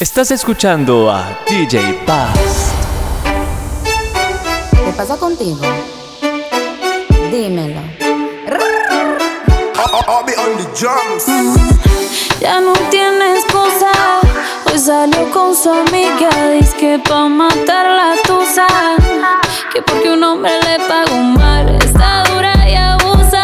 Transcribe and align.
Estás 0.00 0.30
escuchando 0.30 1.10
a 1.10 1.38
DJ 1.46 1.92
Paz. 2.06 2.72
¿Qué 4.72 4.92
pasa 4.96 5.18
contigo? 5.18 5.60
Dímelo. 7.30 7.82
Mm, 11.26 11.54
ya 12.40 12.60
no 12.62 12.72
tiene 12.88 13.36
esposa. 13.40 13.92
Hoy 14.64 14.78
salió 14.78 15.30
con 15.32 15.54
su 15.54 15.68
amiga. 15.70 16.30
Dice 16.58 16.74
que 16.78 16.98
pa' 17.06 17.28
matar 17.28 17.84
la 17.84 18.14
tusa. 18.22 18.66
Que 19.70 19.82
porque 19.82 20.12
un 20.12 20.24
hombre 20.24 20.52
le 20.62 20.78
pagó 20.88 21.18
mal. 21.18 21.76
Está 21.76 22.24
dura 22.32 22.54
y 22.66 22.74
abusa. 22.74 23.42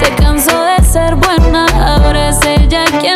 Se 0.00 0.12
cansó 0.16 0.64
de 0.64 0.84
ser 0.84 1.14
buena. 1.14 1.66
Ahora 1.94 2.30
es 2.30 2.44
ella 2.44 2.84
quien 3.00 3.15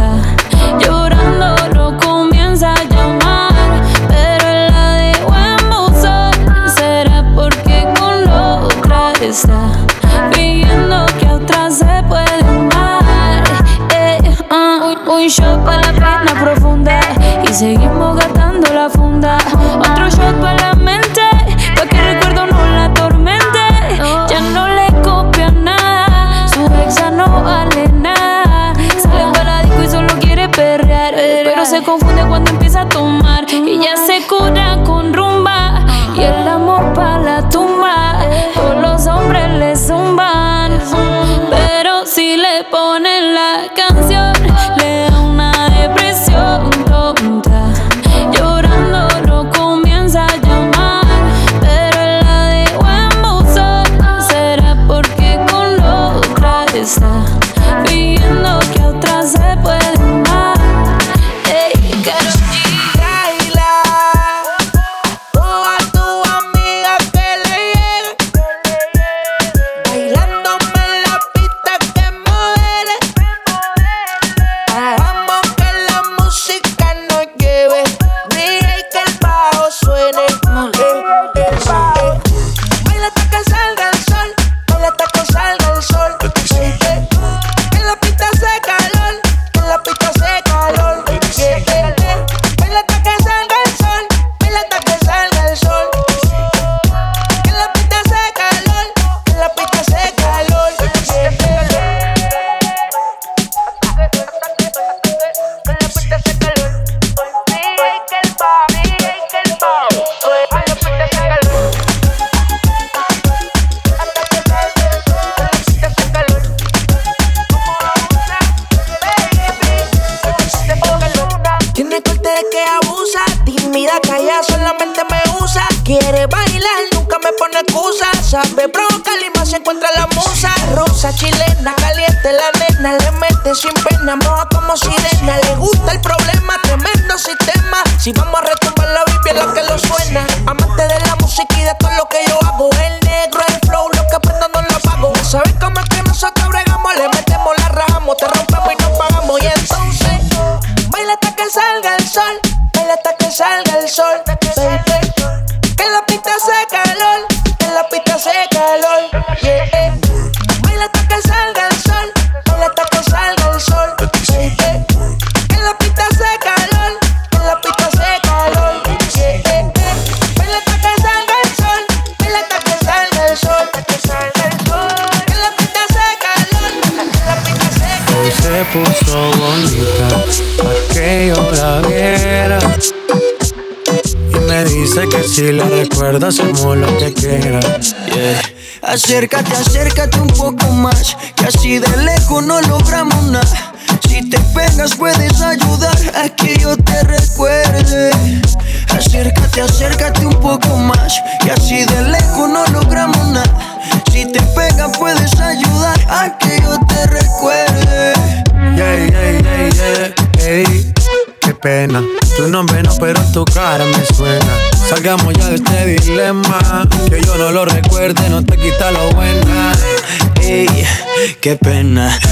shot 15.31 15.63
para 15.63 15.81
la 15.81 15.93
pena 15.93 16.41
profunda 16.41 16.99
y 17.49 17.53
seguimos 17.53 18.17
gastando 18.17 18.73
la 18.73 18.89
funda. 18.89 19.37
Otro 19.79 20.09
shot 20.09 20.35
para 20.41 20.57
la 20.57 20.73
mente, 20.75 21.21
pa' 21.75 21.85
que 21.85 21.97
el 21.97 22.15
recuerdo 22.15 22.47
no 22.47 22.65
la 22.75 22.85
atormente. 22.85 23.59
Ya 24.29 24.41
no 24.41 24.67
le 24.67 24.87
copia 25.01 25.49
nada, 25.51 26.47
su 26.49 26.65
ex 26.65 27.11
no 27.13 27.43
vale 27.43 27.87
nada. 27.93 28.73
Sale 29.01 29.31
para 29.31 29.43
la 29.43 29.63
disco 29.63 29.83
y 29.83 29.87
solo 29.87 30.09
quiere 30.19 30.49
perrear, 30.49 31.13
pero 31.15 31.65
se 31.65 31.81
confunde 31.81 32.23
cuando 32.27 32.51
empieza 32.51 32.81
a 32.81 32.89
tomar 32.89 33.45
y 33.49 33.79
ya 33.79 33.95
se 33.95 34.10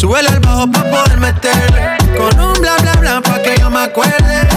Súbele 0.00 0.30
al 0.30 0.40
bajo 0.40 0.70
pa' 0.70 0.82
poder 0.84 1.18
meterle. 1.18 1.98
Con 2.16 2.40
un 2.40 2.54
bla 2.54 2.74
bla 2.78 2.94
bla 2.94 3.20
pa' 3.20 3.42
que 3.42 3.54
yo 3.60 3.68
me 3.68 3.80
acuerde. 3.80 4.48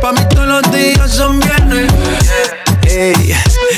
Pa' 0.00 0.12
mí 0.12 0.20
todos 0.30 0.46
los 0.46 0.72
días 0.72 1.10
son 1.10 1.38
viernes. 1.40 1.92
Ey, 2.86 3.34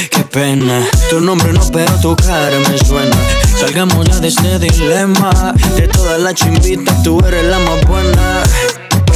qué 0.08 0.22
pena. 0.30 0.86
Tu 1.10 1.20
nombre 1.20 1.52
no, 1.52 1.68
pero 1.72 1.92
tu 2.00 2.14
cara 2.14 2.56
me 2.68 2.78
suena. 2.78 3.16
Salgamos 3.58 4.06
ya 4.06 4.20
de 4.20 4.28
este 4.28 4.60
dilema. 4.60 5.52
De 5.74 5.88
todas 5.88 6.20
las 6.20 6.34
chimbitas, 6.34 7.02
tú 7.02 7.18
eres 7.26 7.44
la 7.44 7.58
más 7.58 7.84
buena. 7.88 8.42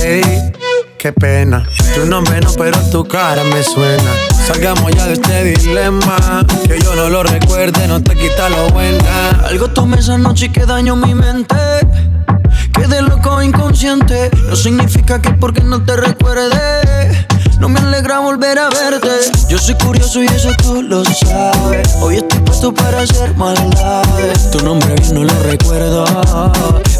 Ey, 0.02 0.52
qué 0.98 1.12
pena. 1.12 1.64
Tu 1.94 2.04
nombre 2.06 2.40
no, 2.40 2.52
pero 2.54 2.76
tu 2.90 3.04
cara 3.04 3.44
me 3.44 3.62
suena. 3.62 4.10
Salgamos 4.48 4.90
ya 4.96 5.06
de 5.06 5.12
este 5.12 5.44
dilema. 5.44 6.44
Que 6.66 6.76
yo 6.80 6.96
no 6.96 7.08
lo 7.08 7.22
recuerde, 7.22 7.86
no 7.86 8.02
te 8.02 8.16
quita 8.16 8.48
lo 8.48 8.68
buena. 8.70 9.30
Algo 9.46 9.68
tomé 9.68 10.00
esa 10.00 10.18
noche 10.18 10.50
que 10.50 10.66
dañó 10.66 10.96
mi 10.96 11.14
mente. 11.14 11.54
Inconsciente. 13.42 14.30
No 14.48 14.56
significa 14.56 15.20
que 15.20 15.30
porque 15.30 15.60
no 15.62 15.82
te 15.82 15.96
recuerde. 15.96 17.26
No 17.58 17.68
me 17.68 17.80
alegra 17.80 18.18
volver 18.18 18.58
a 18.58 18.68
verte. 18.68 19.08
Yo 19.48 19.58
soy 19.58 19.74
curioso 19.76 20.22
y 20.22 20.26
eso 20.26 20.50
tú 20.62 20.82
lo 20.82 21.04
sabes. 21.04 21.94
Hoy 22.00 22.16
estoy 22.16 22.40
puesto 22.40 22.74
para 22.74 23.02
hacer 23.02 23.34
maldades. 23.36 24.50
Tu 24.50 24.62
nombre 24.64 24.94
bien 24.94 25.14
no 25.14 25.24
lo 25.24 25.42
recuerdo, 25.42 26.04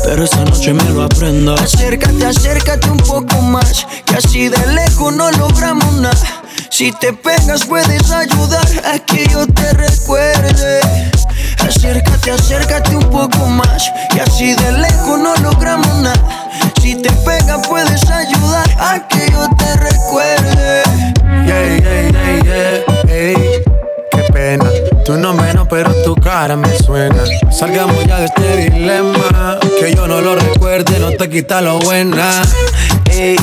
pero 0.05 0.25
esa 0.25 0.45
noche 0.45 0.73
me 0.73 0.85
lo 0.91 1.03
aprendo. 1.03 1.55
Acércate, 1.55 2.27
acércate 2.27 2.91
un 2.91 2.99
poco 2.99 3.41
más, 3.43 3.87
que 4.05 4.17
así 4.17 4.49
de 4.49 4.67
lejos 4.69 5.15
no 5.15 5.31
logramos 5.33 5.93
nada. 5.95 6.44
Si 6.76 6.91
te 6.91 7.12
pegas 7.12 7.67
puedes 7.67 8.11
ayudar 8.11 8.67
a 8.85 8.99
que 8.99 9.29
yo 9.29 9.47
te 9.47 9.73
recuerde. 9.75 10.81
Acércate, 11.61 12.32
acércate 12.32 12.97
un 12.97 13.11
poco 13.11 13.47
más, 13.47 13.93
y 14.17 14.19
así 14.19 14.56
de 14.56 14.73
lejos 14.73 15.21
no 15.21 15.37
logramos 15.37 15.94
nada. 15.99 16.50
Si 16.82 16.97
te 16.97 17.12
pegas 17.12 17.65
puedes 17.69 18.03
ayudar 18.11 18.69
a 18.81 19.06
que 19.06 19.31
yo 19.31 19.49
te 19.56 19.76
recuerde. 19.76 20.82
Yeah, 21.47 21.79
yeah, 21.79 22.11
yeah, 22.11 22.43
yeah, 22.43 23.15
ey, 23.15 23.62
qué 24.11 24.32
pena. 24.32 24.69
Nombre 25.06 25.55
no, 25.55 25.69
pero 25.69 25.94
tu 26.03 26.17
cara 26.17 26.56
me 26.56 26.77
suena. 26.79 27.23
Salgamos 27.53 28.05
ya 28.05 28.19
de 28.19 28.25
este 28.25 28.56
dilema. 28.56 29.61
Que 29.79 29.94
yo 29.94 30.09
no 30.09 30.20
lo 30.20 30.35
recuerde, 30.35 30.99
no 30.99 31.12
te 31.12 31.31
quita 31.31 31.61
lo 31.61 31.79
buena. 31.79 32.43
Ey, 33.11 33.38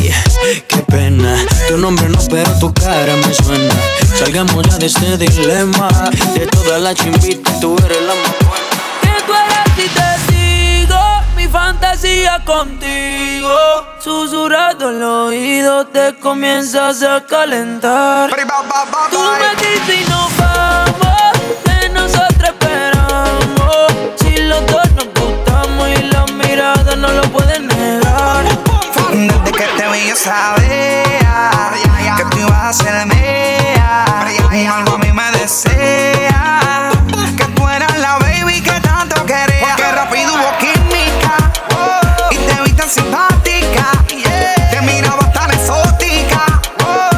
pena. 0.91 1.37
Tu 1.67 1.77
nombre 1.77 2.09
no, 2.09 2.19
pero 2.29 2.51
tu 2.59 2.73
cara 2.73 3.15
me 3.15 3.33
suena. 3.33 3.73
Salgamos 4.17 4.67
ya 4.67 4.77
de 4.77 4.85
este 4.85 5.17
dilema. 5.17 5.87
De 6.33 6.45
todas 6.47 6.81
las 6.81 6.95
chimbitas, 6.95 7.59
tú 7.59 7.75
eres 7.85 8.01
la 8.01 8.13
más 8.13 8.35
buena. 8.47 8.71
Que 9.01 9.23
tú 9.25 9.33
eres 9.33 9.85
y 9.85 9.89
te 9.89 10.33
digo 10.33 10.99
mi 11.35 11.47
fantasía 11.47 12.43
contigo. 12.45 13.55
Susurrando 13.99 14.89
al 14.89 15.03
oído 15.03 15.87
te 15.87 16.15
comienzas 16.19 17.01
a 17.03 17.23
calentar. 17.25 18.29
Tú 19.09 19.19
me 19.21 19.49
dices 19.61 20.01
y 20.01 20.09
nos 20.09 20.37
vamos, 20.37 21.31
que 21.63 21.89
nosotros 21.89 22.49
esperamos. 22.49 23.87
Si 24.17 24.37
los 24.43 24.65
dos 24.67 24.91
nos 24.95 25.05
gustamos 25.05 25.87
y 25.89 26.03
la 26.03 26.25
mirada 26.25 26.95
no 26.95 27.07
lo 27.09 27.21
pueden 27.31 27.67
negar. 27.67 28.70
Desde 29.11 29.51
que 29.51 29.67
te 29.77 29.87
vi 29.89 30.07
yo 30.07 30.15
sabía 30.15 31.71
que 32.17 32.25
tú 32.25 32.37
ibas 32.39 32.61
a 32.61 32.73
ser 32.73 33.05
mía. 33.07 34.05
Algo 34.73 34.95
a 34.95 34.97
mí 34.99 35.11
me 35.11 35.31
desea 35.31 36.91
que 37.37 37.45
tú 37.55 37.67
eras 37.67 37.97
la 37.97 38.17
baby 38.19 38.61
que 38.61 38.79
tanto 38.81 39.25
quería. 39.25 39.75
Porque 39.75 39.91
rápido 39.91 40.33
hubo 40.33 40.57
química 40.59 41.51
y 42.31 42.37
te 42.37 42.61
vi 42.63 42.71
tan 42.73 42.89
simpática. 42.89 43.91
Te 44.71 44.81
miraba 44.81 45.31
tan 45.31 45.51
exótica 45.51 46.61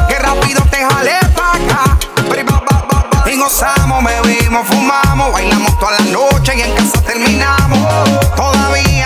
que 0.08 0.18
rápido 0.18 0.62
te 0.70 0.84
jalé 0.84 1.18
pa' 1.36 1.52
acá. 1.52 1.98
Y 3.26 3.36
gozamos, 3.36 4.04
bebimos, 4.04 4.66
fumamos, 4.66 5.32
bailamos 5.32 5.78
toda 5.78 5.92
la 5.92 6.04
noche 6.06 6.54
y 6.56 6.62
en 6.62 6.74
casa 6.74 7.00
terminamos. 7.02 7.78
Todavía 8.36 8.53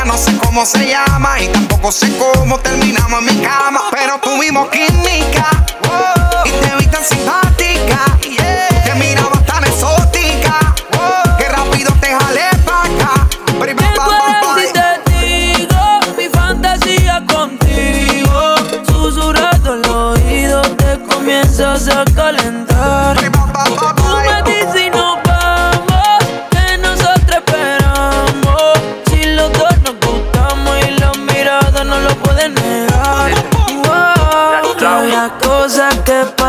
no 0.09 0.17
sé 0.17 0.35
cómo 0.39 0.65
se 0.65 0.89
llama 0.89 1.39
y 1.39 1.49
tampoco 1.49 1.93
sé 1.93 2.11
cómo 2.17 2.59
terminamos 2.59 3.21
en 3.21 3.27
mi 3.27 3.45
cama. 3.45 3.83
Pero 3.91 4.19
tuvimos 4.19 4.69
química 4.71 5.51
y 6.47 6.51
te 6.51 6.77
vi 6.77 6.87
tan 6.87 7.05
simpática. 7.05 8.19
Te 8.85 8.95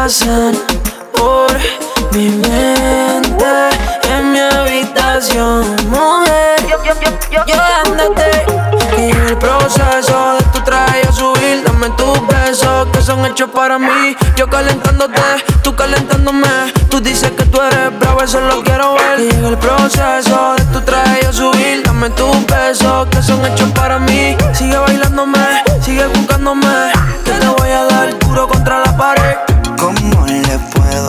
pasan 0.10 0.58
por 1.16 1.52
mi 2.14 2.30
mente 2.30 3.70
en 4.10 4.32
mi 4.32 4.40
habitación, 4.40 5.76
mujer. 5.88 6.66
Llevándote 7.46 8.46
y 8.98 9.12
en 9.12 9.28
el 9.28 9.38
proceso 9.38 10.34
de 10.34 10.44
tu 10.52 10.62
traje 10.62 11.04
subir, 11.14 11.64
dame 11.64 11.92
tus 11.92 12.28
besos 12.28 12.88
que 12.92 13.02
son 13.04 13.24
hechos 13.28 13.52
para 13.52 13.78
mí. 13.78 14.16
Yo 14.36 14.50
calentándote, 14.50 15.22
tú 15.62 15.76
calentándome. 15.76 16.74
Tú 16.90 17.00
dices 17.00 17.30
que 17.38 17.44
tú 17.44 17.62
eres 17.62 18.00
bravo, 18.00 18.24
eso 18.24 18.42
lo 18.42 18.64
quiero 18.64 18.96
ver. 18.96 19.20
Y 19.20 19.30
en 19.30 19.46
el 19.46 19.58
proceso 19.60 20.56
de 20.58 20.66
tu 20.74 20.82
traje 20.82 21.32
subir, 21.32 21.84
dame 21.84 22.10
tus 22.10 22.48
besos 22.48 23.08
que 23.12 23.22
son 23.22 23.46
hechos 23.46 23.70
para 23.74 24.00
mí. 24.00 24.36
Sigue 24.54 24.76
bailándome, 24.76 25.64
sigue 25.84 26.08
buscándome. 26.08 26.99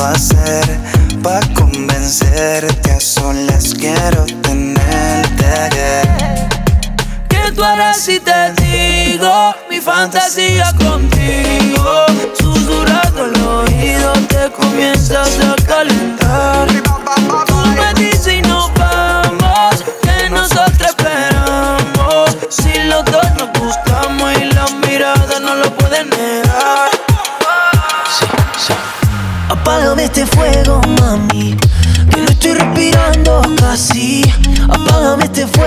Puedo 0.00 0.12
hacer 0.12 0.80
para 1.22 1.46
convencerte? 1.54 2.90
A 2.90 3.00
solas 3.00 3.74
quiero 3.74 4.24
tenerte. 4.42 5.44
Que 7.28 7.52
tú 7.52 7.62
eres 7.62 8.08
y 8.08 8.20
te 8.20 8.52
digo 8.62 9.54
mi 9.68 9.80
fantasía 9.80 10.72
contigo. 10.78 12.06
Susurrando 12.38 13.24
al 13.24 13.42
oído 13.42 14.12
te 14.28 14.50
comienzas 14.50 15.38
a 15.40 15.54
calentar. 15.66 16.68
Tú 17.46 17.56
me 17.56 17.94
dices 18.00 18.34
y 18.34 18.42
nos 18.42 18.72
vamos, 18.74 19.84
que 20.02 20.30
nosotros 20.30 20.88
esperamos. 20.88 22.36
Si 22.48 22.72
los 22.84 23.04
dos 23.04 23.26
nos 23.36 23.50
gustamos 23.60 24.32
y 24.40 24.44
la 24.44 24.66
mirada 24.86 25.40
no 25.40 25.54
lo 25.56 25.70
pueden 25.76 26.08
negar. 26.10 26.79
Apágame 29.70 30.02
este 30.06 30.26
fuego, 30.26 30.80
mami. 30.98 31.56
Que 32.10 32.20
no 32.20 32.28
estoy 32.28 32.54
respirando 32.54 33.40
casi. 33.56 34.22
Apágame 34.68 35.26
este 35.26 35.46
fuego, 35.46 35.59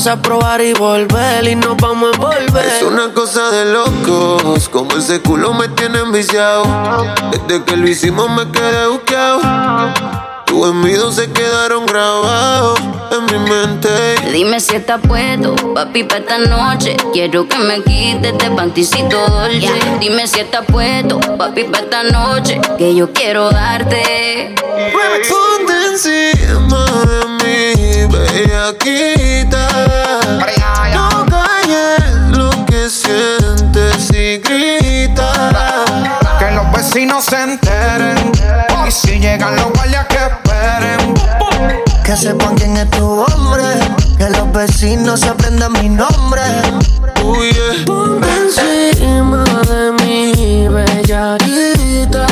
Vas 0.00 0.06
a 0.06 0.16
probar 0.16 0.62
y 0.62 0.72
volver 0.72 1.46
y 1.46 1.54
nos 1.54 1.76
vamos 1.76 2.10
a 2.10 2.14
envolver. 2.14 2.64
Es 2.64 2.82
una 2.82 3.12
cosa 3.12 3.50
de 3.50 3.66
locos, 3.66 4.70
como 4.70 4.96
ese 4.96 5.20
culo 5.20 5.52
me 5.52 5.68
tiene 5.68 5.98
enviciado. 5.98 6.64
Desde 7.30 7.62
que 7.64 7.76
lo 7.76 7.86
hicimos 7.86 8.30
me 8.30 8.50
quedé 8.50 8.86
buqueado. 8.86 9.42
Tus 10.46 10.68
envidios 10.70 11.16
se 11.16 11.30
quedaron 11.30 11.84
grabados 11.84 12.80
en 13.10 13.26
mi 13.26 13.50
mente. 13.50 13.90
Dime 14.32 14.58
si 14.60 14.76
estás 14.76 15.02
puesto, 15.06 15.54
papi, 15.74 16.04
para 16.04 16.20
esta 16.20 16.38
noche. 16.38 16.96
Quiero 17.12 17.46
que 17.46 17.58
me 17.58 17.82
quites 17.82 18.38
de 18.38 18.50
panticito 18.56 19.18
dolce. 19.28 19.68
Dime 20.00 20.26
si 20.26 20.40
estás 20.40 20.64
puesto, 20.64 21.20
papi, 21.36 21.64
para 21.64 21.84
esta 21.84 22.02
noche. 22.04 22.58
Que 22.78 22.94
yo 22.94 23.12
quiero 23.12 23.50
darte. 23.50 24.54
Ponte 25.28 25.74
encima 25.92 26.86
de 27.04 27.26
mí, 27.26 27.39
bellaquita. 28.32 29.68
No 30.92 31.26
calles 31.26 32.36
lo 32.36 32.50
que 32.66 32.88
sientes 32.88 34.10
y 34.10 34.38
grita. 34.38 35.32
Que 36.38 36.50
los 36.52 36.70
vecinos 36.72 37.24
se 37.24 37.42
enteren. 37.42 38.32
Y 38.86 38.90
si 38.90 39.18
llegan 39.18 39.56
los 39.56 39.72
guardias 39.72 40.06
que 40.06 40.16
esperen. 40.16 41.14
Que 42.04 42.16
sepan 42.16 42.56
quién 42.56 42.76
es 42.76 42.90
tu 42.90 43.24
hombre. 43.24 43.64
Que 44.16 44.30
los 44.30 44.52
vecinos 44.52 45.20
se 45.20 45.28
aprendan 45.28 45.72
mi 45.72 45.88
nombre. 45.88 46.42
Uy, 47.24 47.52
yeah. 47.52 47.84
Ponte 47.86 48.28
encima 48.28 49.44
de 49.68 49.92
mi 50.04 50.68
bellarita. 50.68 52.26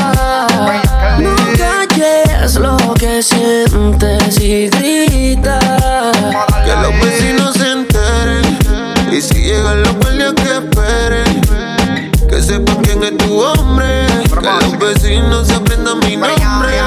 No 1.18 1.34
calles 1.56 2.54
lo 2.56 2.76
que 2.94 3.22
sientes 3.22 4.40
y 4.40 4.68
grita. 4.68 5.87
Llegan 9.48 9.82
los 9.82 9.94
guardias 9.96 10.34
que 10.34 10.56
esperen. 10.58 11.27
Que 12.48 12.54
sepan 12.54 12.76
quién 12.76 13.04
es 13.04 13.14
tu 13.18 13.42
hombre. 13.42 14.06
Que 14.22 14.40
los 14.40 14.78
vecinos 14.78 15.46
se 15.46 15.54
aprendan 15.54 15.98
mi 15.98 16.16
nombre. 16.16 16.80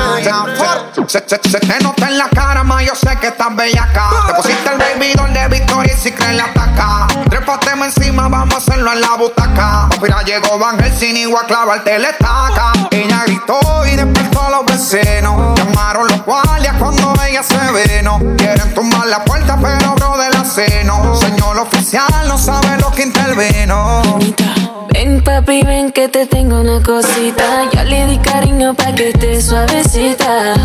Se, 1.07 1.19
se, 1.19 1.49
se 1.49 1.59
te 1.59 1.79
nota 1.83 2.07
en 2.07 2.17
la 2.17 2.29
cara, 2.29 2.63
ma, 2.63 2.81
yo 2.81 2.95
sé 2.95 3.15
que 3.19 3.27
estás 3.27 3.55
bellaca. 3.55 4.09
Te 4.25 4.33
pusiste 4.33 4.71
el 4.71 4.79
baby 4.79 5.13
doll 5.13 5.31
de 5.31 5.47
Victoria 5.49 5.93
y 5.93 6.01
si 6.01 6.11
creen 6.13 6.37
la 6.37 6.45
ataca. 6.45 7.07
Trépateme 7.29 7.85
encima, 7.85 8.27
vamos 8.27 8.55
a 8.55 8.57
hacerlo 8.57 8.91
en 8.91 9.01
la 9.01 9.15
butaca. 9.17 9.89
Mira, 10.01 10.23
llegó 10.23 10.57
Van 10.57 10.79
Helsing 10.79 11.15
y 11.15 11.23
a 11.31 11.45
clavarte 11.45 11.99
la 11.99 12.09
estaca. 12.09 12.73
Ella 12.89 13.23
gritó 13.27 13.59
y 13.85 13.97
despertó 13.97 14.41
a 14.41 14.49
los 14.49 14.65
vecinos. 14.65 15.59
Llamaron 15.59 16.07
los 16.07 16.25
guardias 16.25 16.75
cuando 16.79 17.13
ella 17.23 17.43
se 17.43 17.59
vino. 17.87 18.19
Quieren 18.35 18.73
tumbar 18.73 19.05
la 19.05 19.23
puerta, 19.23 19.59
pero 19.61 19.93
bro 19.93 20.17
de 20.17 20.29
la 20.31 20.43
seno. 20.43 21.15
Señor 21.17 21.59
oficial, 21.59 22.27
no 22.27 22.39
sabe 22.39 22.79
lo 22.79 22.89
que 22.91 23.03
intervino. 23.03 24.01
Papi, 25.23 25.61
ven 25.63 25.91
que 25.91 26.07
te 26.07 26.25
tengo 26.25 26.61
una 26.61 26.81
cosita. 26.81 27.69
Ya 27.71 27.83
le 27.83 28.07
di 28.07 28.17
cariño 28.17 28.73
pa' 28.73 28.93
que 28.95 29.09
esté 29.09 29.39
suavecita. 29.41 30.55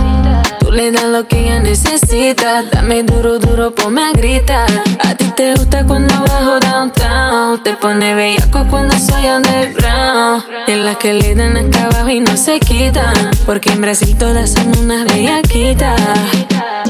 Tú 0.59 0.73
le 0.73 0.91
das 0.93 1.05
lo 1.05 1.29
que 1.29 1.41
ella 1.41 1.61
necesita. 1.61 2.63
Dame 2.63 3.03
duro, 3.03 3.39
duro, 3.39 3.75
ponme 3.75 4.03
a 4.03 4.13
gritar. 4.13 4.67
A 5.05 5.15
ti 5.15 5.27
te 5.37 5.55
gusta 5.55 5.85
cuando 5.87 6.15
bajo 6.23 6.59
downtown. 6.61 7.63
Te 7.63 7.75
pone 7.75 8.15
bellaco 8.15 8.67
cuando 8.71 8.97
soy 8.99 9.27
underground. 9.27 10.45
En 10.69 10.85
las 10.85 10.97
que 10.97 11.13
le 11.13 11.35
dan 11.35 11.57
acá 11.57 11.87
abajo 11.87 12.09
y 12.09 12.21
no 12.21 12.37
se 12.37 12.59
quitan. 12.59 13.31
Porque 13.45 13.71
en 13.71 13.83
Brasil 13.83 14.17
todas 14.19 14.51
son 14.51 14.79
unas 14.79 15.05
bellaquitas. 15.05 16.01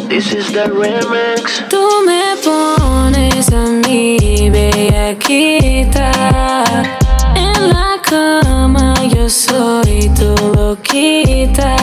This 0.09 0.33
is 0.33 0.53
the 0.53 0.67
remix. 0.67 1.65
Tú 1.69 1.89
me 2.07 2.37
pones 2.45 3.49
a 3.53 3.67
mí 3.87 4.51
bellaquita 4.51 6.13
en 7.37 7.69
la 7.69 8.01
cama 8.03 8.95
yo 9.15 9.29
soy 9.29 10.11
tu 10.19 10.35
loquita. 10.55 11.77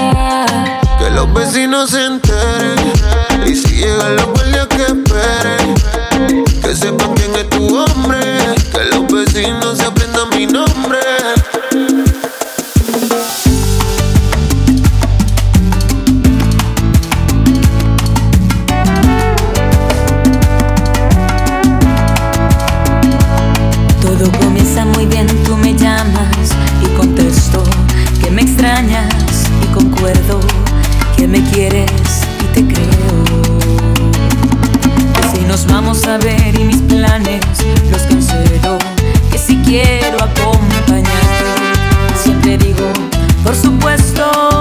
Que 0.99 1.09
los 1.11 1.31
vecinos 1.33 1.91
se 1.91 2.05
enteren. 2.05 2.93
Y 3.45 3.55
si 3.55 3.75
llegan 3.75 4.15
los 4.15 4.25
guardias 4.33 4.67
que 4.67 4.83
esperen. 4.83 5.75
Que 6.61 6.75
sepan 6.75 7.13
quién 7.13 7.35
es 7.35 7.49
tu 7.49 7.77
hombre. 7.77 8.19
Que 8.71 8.83
los 8.95 9.07
vecinos 9.07 9.77
se 9.77 9.85
aprendan 9.85 10.29
mi 10.31 10.45
nombre. 10.47 10.99
y 28.59 29.65
concuerdo 29.73 30.39
que 31.17 31.27
me 31.27 31.41
quieres 31.49 31.89
y 32.39 32.43
te 32.53 32.67
creo. 32.67 33.23
Si 35.33 35.41
nos 35.45 35.65
vamos 35.65 36.05
a 36.05 36.17
ver 36.17 36.53
y 36.59 36.63
mis 36.63 36.81
planes 36.81 37.41
los 37.91 38.03
cancelo, 38.03 38.77
que 39.31 39.37
si 39.39 39.57
quiero 39.63 40.17
acompañarte, 40.23 41.45
siempre 42.23 42.57
digo, 42.59 42.93
por 43.43 43.55
supuesto. 43.55 44.52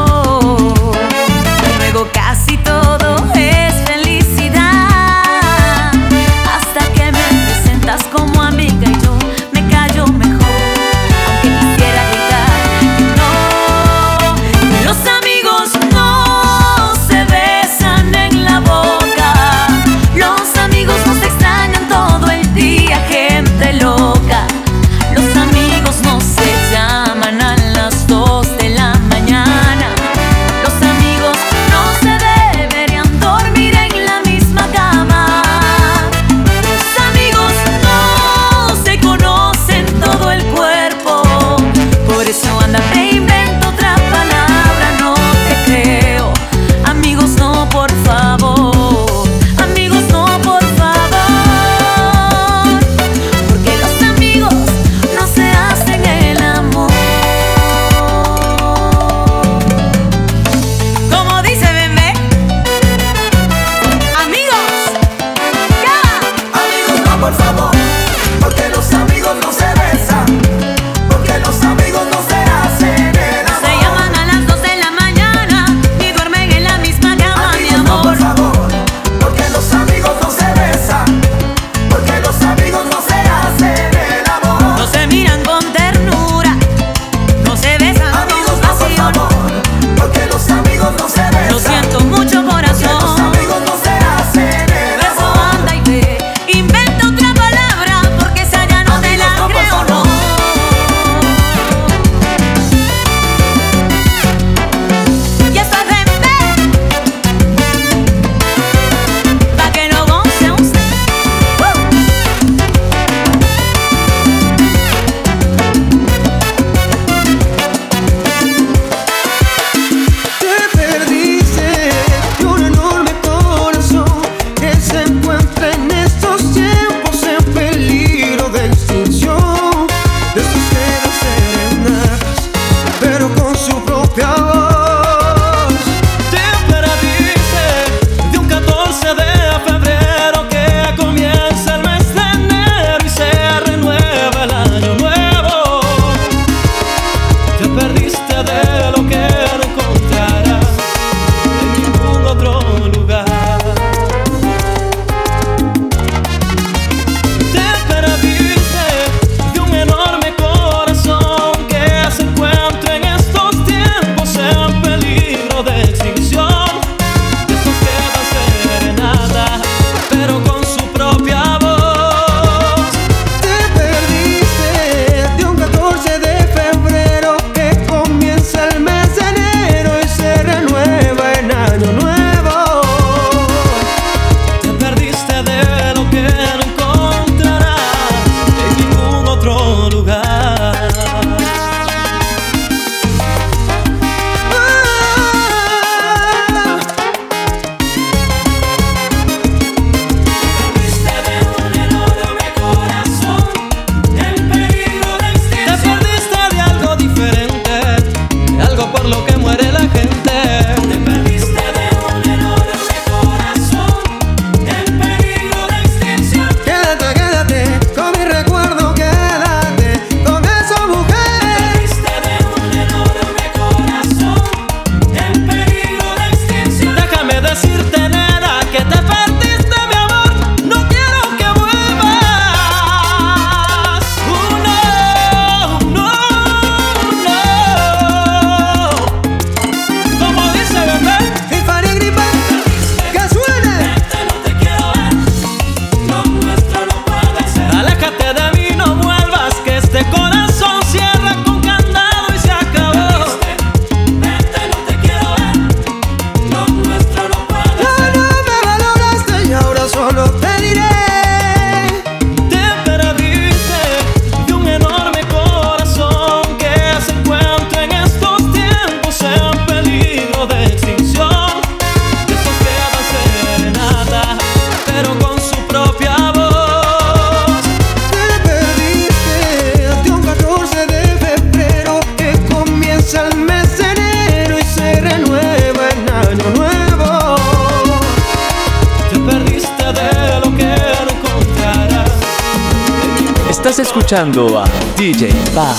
A 294.15 294.65
DJ 294.99 295.33
Paz. 295.55 295.79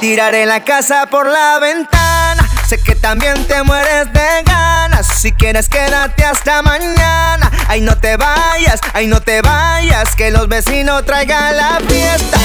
Tiraré 0.00 0.44
la 0.44 0.64
casa 0.64 1.06
por 1.06 1.28
la 1.28 1.60
ventana. 1.60 2.48
Sé 2.66 2.80
que 2.80 2.96
también 2.96 3.46
te 3.46 3.62
mueres 3.62 4.12
de 4.12 4.42
ganas. 4.44 5.06
Si 5.06 5.30
quieres, 5.30 5.68
quédate 5.68 6.24
hasta 6.24 6.62
mañana. 6.62 7.52
Ay, 7.68 7.80
no 7.80 7.96
te 7.96 8.16
vayas, 8.16 8.80
ay, 8.92 9.06
no 9.06 9.20
te 9.20 9.40
vayas. 9.40 10.16
Que 10.16 10.32
los 10.32 10.48
vecinos 10.48 11.06
traigan 11.06 11.56
la 11.56 11.78
fiesta. 11.86 12.38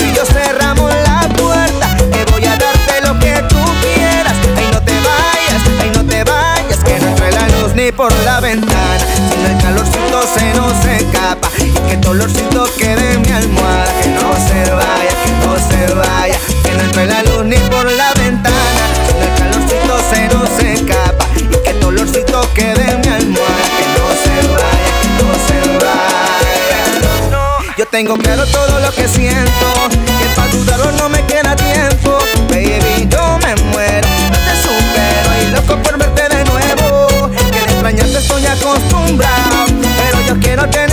Y 0.00 0.12
yo 0.12 0.24
cerramos 0.24 0.92
la 0.92 1.20
puerta. 1.36 1.96
Que 1.96 2.24
voy 2.32 2.44
a 2.44 2.56
darte 2.56 3.00
lo 3.06 3.16
que 3.20 3.40
tú 3.48 3.62
quieras. 3.80 4.34
Ay, 4.56 4.68
no 4.72 4.82
te 4.82 4.94
vayas, 4.94 5.82
ay, 5.82 5.92
no 5.94 6.04
te 6.04 6.24
vayas. 6.24 6.78
Que 6.84 6.98
no 6.98 7.08
entre 7.10 7.30
la 7.30 7.48
luz 7.48 7.74
ni 7.76 7.92
por 7.92 8.12
la 8.24 8.40
ventana. 8.40 8.98
Si 8.98 9.52
el 9.52 9.62
calorcito 9.62 10.22
se 10.36 10.54
nos 10.54 10.84
escapa. 10.84 11.37
Que 11.86 11.94
el 11.94 12.00
dolorcito 12.00 12.66
quede 12.78 13.14
en 13.14 13.22
mi 13.22 13.30
almohada. 13.32 13.92
Que 14.02 14.08
no 14.08 14.34
se 14.48 14.70
vaya, 14.70 15.14
que 15.24 15.30
no 15.46 15.56
se 15.68 15.94
vaya. 15.94 16.38
Que 16.64 16.72
no 16.72 16.80
entre 16.82 17.06
la 17.06 17.22
luz 17.22 17.44
ni 17.44 17.56
por 17.70 17.90
la 17.90 18.12
ventana. 18.14 18.82
Si 19.06 19.18
el 19.26 19.34
calorcito 19.38 19.98
se 20.10 20.28
nos 20.28 20.50
escapa. 20.62 21.26
Y 21.36 21.56
que 21.62 21.70
el 21.70 21.80
dolorcito 21.80 22.48
quede 22.54 22.90
en 22.90 23.00
mi 23.00 23.08
almohada. 23.08 23.66
Que 23.76 23.86
no 23.96 24.06
se 24.22 24.34
vaya, 24.48 24.90
que 25.00 25.08
no 25.18 25.28
se 25.46 25.58
vaya. 25.84 27.74
Yo 27.76 27.86
tengo 27.86 28.16
claro 28.16 28.44
todo 28.46 28.80
lo 28.80 28.90
que 28.92 29.06
siento. 29.06 29.66
Que 29.90 30.26
para 30.34 30.48
dudarlo 30.50 30.92
no 30.92 31.08
me 31.08 31.24
queda 31.26 31.54
tiempo. 31.54 32.18
Baby, 32.48 33.08
yo 33.08 33.38
me 33.38 33.54
muero. 33.70 34.08
No 34.30 34.38
te 34.46 34.54
supero. 34.62 35.28
Y 35.42 35.50
loco 35.52 35.82
por 35.82 35.98
verte 35.98 36.22
de 36.34 36.44
nuevo. 36.44 37.30
Que 37.52 37.60
de 37.60 37.72
extrañarte 37.72 38.18
estoy 38.18 38.46
acostumbrado. 38.46 39.66
Pero 39.96 40.20
yo 40.26 40.40
quiero 40.40 40.68
tenerte 40.68 40.87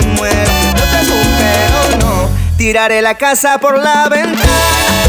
me 0.00 0.06
muero. 0.14 0.52
No 0.74 0.82
te 0.82 1.04
supero, 1.04 1.98
no. 2.00 2.30
Tiraré 2.56 3.02
la 3.02 3.14
casa 3.14 3.58
por 3.58 3.78
la 3.78 4.08
ventana. 4.08 4.46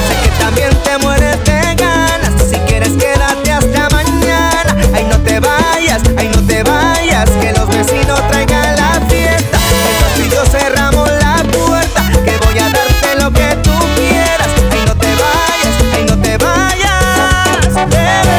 Sé 0.08 0.16
que 0.24 0.30
también 0.40 0.70
te 0.84 0.98
mueres 1.00 1.44
de 1.44 1.76
ganas. 1.76 2.34
Si 2.50 2.58
quieres, 2.68 2.92
quédate 2.94 3.52
hasta 3.52 3.90
mañana. 3.90 4.76
Ay, 4.94 5.06
no 5.10 5.20
te 5.20 5.40
vayas, 5.40 6.02
ay, 6.18 6.30
no 6.34 6.42
te 6.46 6.64
vayas. 6.64 7.30
Que 7.42 7.54
los 7.54 7.68
vecinos 7.68 8.22
traigan 8.30 8.76
la 8.76 9.02
fiesta. 9.10 9.58
Y 10.18 10.30
yo 10.30 10.46
cerramos 10.46 11.10
la 11.10 11.44
puerta. 11.52 12.10
Que 12.26 12.38
voy 12.46 12.60
a 12.60 12.70
darte 12.70 13.16
lo 13.22 13.32
que 13.32 13.56
tú 13.64 13.74
quieras. 13.96 14.50
Ay, 14.72 14.84
no 14.86 14.96
te 14.96 15.08
vayas, 15.08 15.96
ay, 15.96 16.06
no 16.08 16.22
te 16.22 16.38
vayas. 16.38 17.90
Bebé. 17.90 18.37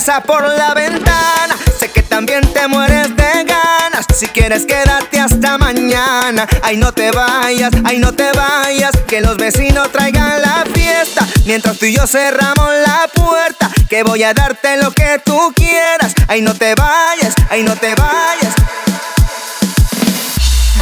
Casa 0.00 0.22
por 0.22 0.48
la 0.48 0.72
ventana. 0.72 1.56
Sé 1.78 1.90
que 1.90 2.02
también 2.02 2.40
te 2.54 2.66
mueres 2.68 3.14
de 3.14 3.44
ganas. 3.44 4.06
Si 4.14 4.26
quieres, 4.28 4.64
quédate 4.64 5.20
hasta 5.20 5.58
mañana. 5.58 6.46
Ay, 6.62 6.78
no 6.78 6.90
te 6.92 7.10
vayas, 7.10 7.70
ay, 7.84 7.98
no 7.98 8.10
te 8.12 8.32
vayas. 8.32 8.92
Que 9.06 9.20
los 9.20 9.36
vecinos 9.36 9.92
traigan 9.92 10.40
la 10.40 10.64
fiesta. 10.72 11.26
Mientras 11.44 11.76
tú 11.78 11.84
y 11.84 11.94
yo 11.94 12.06
cerramos 12.06 12.70
la 12.86 13.10
puerta. 13.14 13.70
Que 13.90 14.02
voy 14.02 14.22
a 14.22 14.32
darte 14.32 14.78
lo 14.78 14.90
que 14.90 15.20
tú 15.22 15.52
quieras. 15.54 16.14
Ay, 16.28 16.40
no 16.40 16.54
te 16.54 16.74
vayas, 16.74 17.34
ay, 17.50 17.62
no 17.62 17.76
te 17.76 17.94
vayas. 17.94 18.54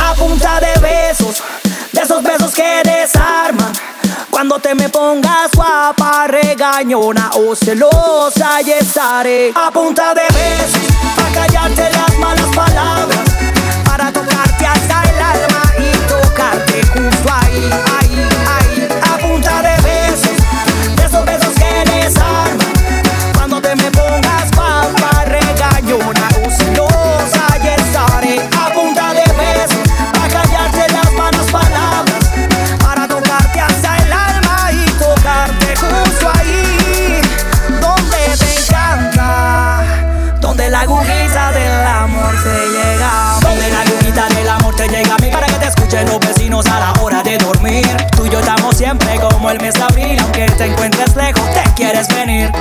a 0.00 0.14
punta 0.14 0.60
de 0.60 0.80
besos, 0.80 1.42
de 1.92 2.00
esos 2.02 2.22
besos 2.22 2.54
que 2.54 2.82
desarman. 2.84 3.72
Cuando 4.30 4.58
te 4.58 4.74
me 4.74 4.88
pongas 4.88 5.50
guapa, 5.54 6.26
regañona 6.26 7.30
o 7.34 7.54
celosa, 7.54 8.60
y 8.62 8.70
estaré. 8.70 9.52
A 9.54 9.70
punta 9.70 10.14
de 10.14 10.22
besos, 10.22 10.88
para 11.16 11.46
callarte 11.46 11.90
las 11.90 12.18
malas 12.18 12.54
palabras, 12.54 13.20
para 13.84 14.12
tocarte 14.12 14.66
hasta 14.66 15.02
el 15.02 15.22
alma 15.22 15.62
y 15.78 15.90
tocarte 16.08 16.82
justo 16.86 17.28
ahí, 17.32 17.70
como 49.48 49.56
el 49.56 49.62
mes 49.62 49.74
de 49.74 50.18
aunque 50.20 50.46
te 50.58 50.64
encuentres 50.66 51.16
lejos, 51.16 51.42
te 51.54 51.62
quieres 51.74 52.06
venir. 52.08 52.52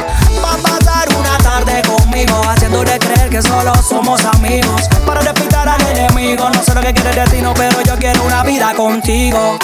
Va 0.41 0.54
a 0.54 0.58
pasar 0.58 1.10
una 1.19 1.38
tarde 1.39 1.82
conmigo, 1.82 2.41
haciéndole 2.47 2.97
creer 3.00 3.30
que 3.30 3.41
solo 3.41 3.73
somos 3.76 4.23
amigos. 4.23 4.84
Para 5.06 5.21
despistar 5.21 5.67
al 5.67 5.82
enemigo, 5.82 6.50
no 6.50 6.63
sé 6.63 6.73
lo 6.73 6.82
que 6.82 6.93
quieres 6.93 7.15
destino, 7.15 7.54
pero 7.56 7.82
yo 7.82 7.97
quiero 7.97 8.23
una 8.23 8.43
vida 8.43 8.73
contigo. 8.73 9.58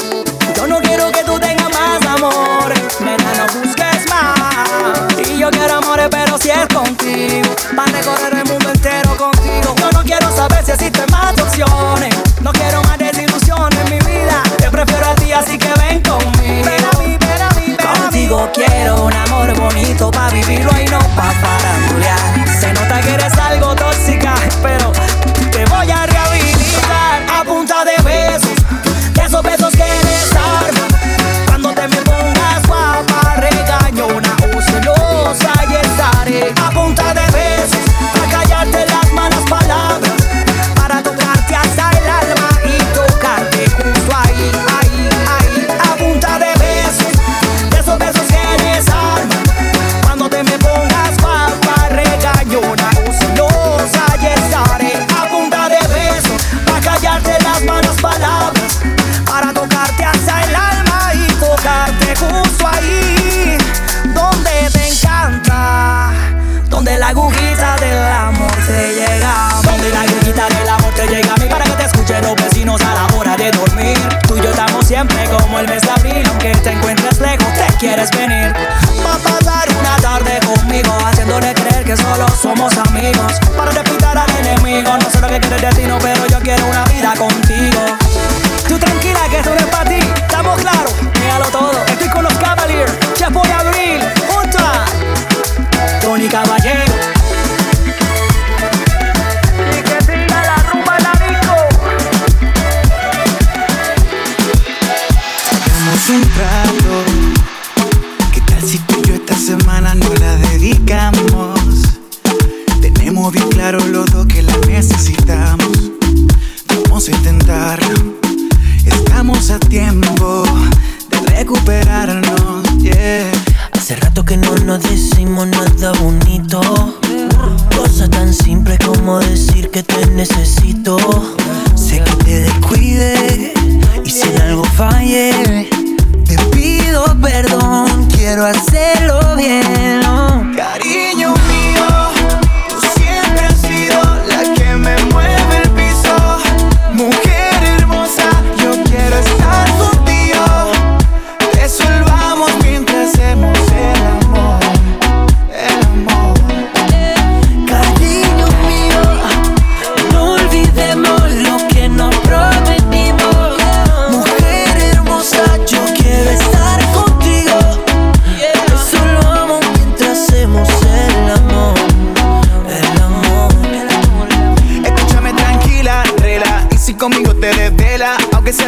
Yo 0.54 0.68
no 0.68 0.80
quiero 0.82 1.12
que 1.12 1.24
tú 1.24 1.40
tengas 1.40 1.70
más 1.70 2.06
amor, 2.06 2.74
nena, 3.00 3.34
no 3.38 3.60
busques 3.60 4.10
más. 4.10 5.30
Y 5.30 5.38
yo 5.38 5.50
quiero 5.50 5.78
amores, 5.78 6.10
pero 6.12 6.38
si 6.38 6.50
es 6.50 6.68
contigo, 6.68 7.56
va 7.78 7.84
a 7.84 7.88
recorrer 7.88 8.34
el 8.34 8.52
mundo 8.52 8.70
entero 8.70 9.16
contigo. 9.16 9.76
Yo 9.78 9.92
no 9.92 10.04
quiero 10.04 10.36
saber 10.36 10.66
si 10.66 10.72
existen 10.72 11.06
más 11.10 11.40
opciones, 11.40 12.16
no 12.42 12.52
quiero 12.52 12.82
más 12.84 12.98
desilusiones 12.98 13.80
en 13.80 13.90
mi 13.92 14.00
vida. 14.12 14.44
Te 14.58 14.70
prefiero 14.70 15.06
a 15.10 15.16
ti, 15.16 15.32
así 15.32 15.58
que 15.58 15.73
Quiero 18.24 19.04
un 19.04 19.14
amor 19.14 19.54
bonito 19.60 20.10
pa' 20.10 20.30
vivirlo 20.30 20.72
y 20.80 20.86
no 20.86 21.00
pa' 21.14 21.34
farandulear. 21.42 22.48
Se 22.58 22.72
nota 22.72 23.02
que 23.02 23.16
eres 23.16 23.38
algo 23.38 23.76
tóxica, 23.76 24.34
pero 24.62 24.94
te 25.52 25.66
voy 25.66 25.92
a 25.92 26.06
rehabilitar 26.06 27.22
a 27.30 27.44
punta 27.44 27.84
de 27.84 28.02
besos, 28.02 28.56
de 29.14 29.22
esos 29.24 29.44
besos 29.44 29.74
que 29.74 29.84
desarman. 29.84 30.88
Cuando 31.48 31.74
te 31.74 31.88
me 31.90 31.98
pongas 31.98 32.66
guapa, 32.66 33.36
regañona 33.36 34.38
o 34.56 34.62
celosa, 34.62 35.52
y 35.70 35.76
estaré 35.76 36.54
a 36.66 36.70
punta 36.72 37.14
de 37.14 37.33
quieres 78.10 78.28
venir. 78.28 78.54
Va 79.06 79.16
a 79.16 79.18
pasar 79.20 79.68
una 79.80 79.96
tarde 79.98 80.40
conmigo, 80.46 80.98
haciéndole 81.06 81.54
creer 81.54 81.84
que 81.84 81.96
solo 81.96 82.28
somos 82.30 82.78
amigos, 82.78 83.34
para 83.56 83.72
despistar 83.72 84.18
al 84.18 84.30
enemigo. 84.38 84.98
No 84.98 85.10
sé 85.10 85.22
lo 85.22 85.28
que 85.28 85.40
quieres 85.40 85.62
destino, 85.62 85.98
pero 86.02 86.26
yo 86.28 86.40
quiero 86.40 86.66
una 86.68 86.84
vida 86.86 87.14
contigo. 87.18 88.03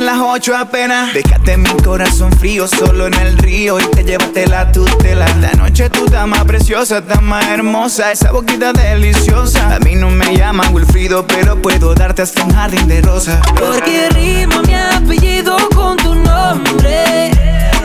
Las 0.05 0.19
ocho 0.19 0.55
apenas. 0.55 1.13
Déjate 1.13 1.57
mi 1.57 1.69
corazón 1.83 2.31
frío 2.33 2.67
solo 2.67 3.07
en 3.07 3.13
el 3.15 3.37
río 3.37 3.79
y 3.79 3.83
te 3.87 4.03
llévate 4.03 4.45
la 4.47 4.71
tutela. 4.71 5.25
La 5.41 5.51
noche 5.53 5.89
tú 5.89 6.05
estás 6.05 6.27
más 6.27 6.43
preciosa, 6.45 6.99
estás 6.99 7.21
más 7.21 7.47
hermosa. 7.47 8.11
Esa 8.11 8.31
boquita 8.31 8.71
deliciosa. 8.71 9.75
A 9.75 9.79
mí 9.79 9.95
no 9.95 10.09
me 10.09 10.37
llaman 10.37 10.73
Wilfrido, 10.73 11.25
pero 11.25 11.59
puedo 11.61 11.95
darte 11.95 12.21
hasta 12.21 12.43
un 12.43 12.53
jardín 12.53 12.87
de 12.87 13.01
rosa. 13.01 13.41
Porque 13.59 14.09
rima 14.11 14.61
mi 14.61 14.75
apellido 14.75 15.57
con 15.73 15.97
tu 15.97 16.13
nombre. 16.13 17.31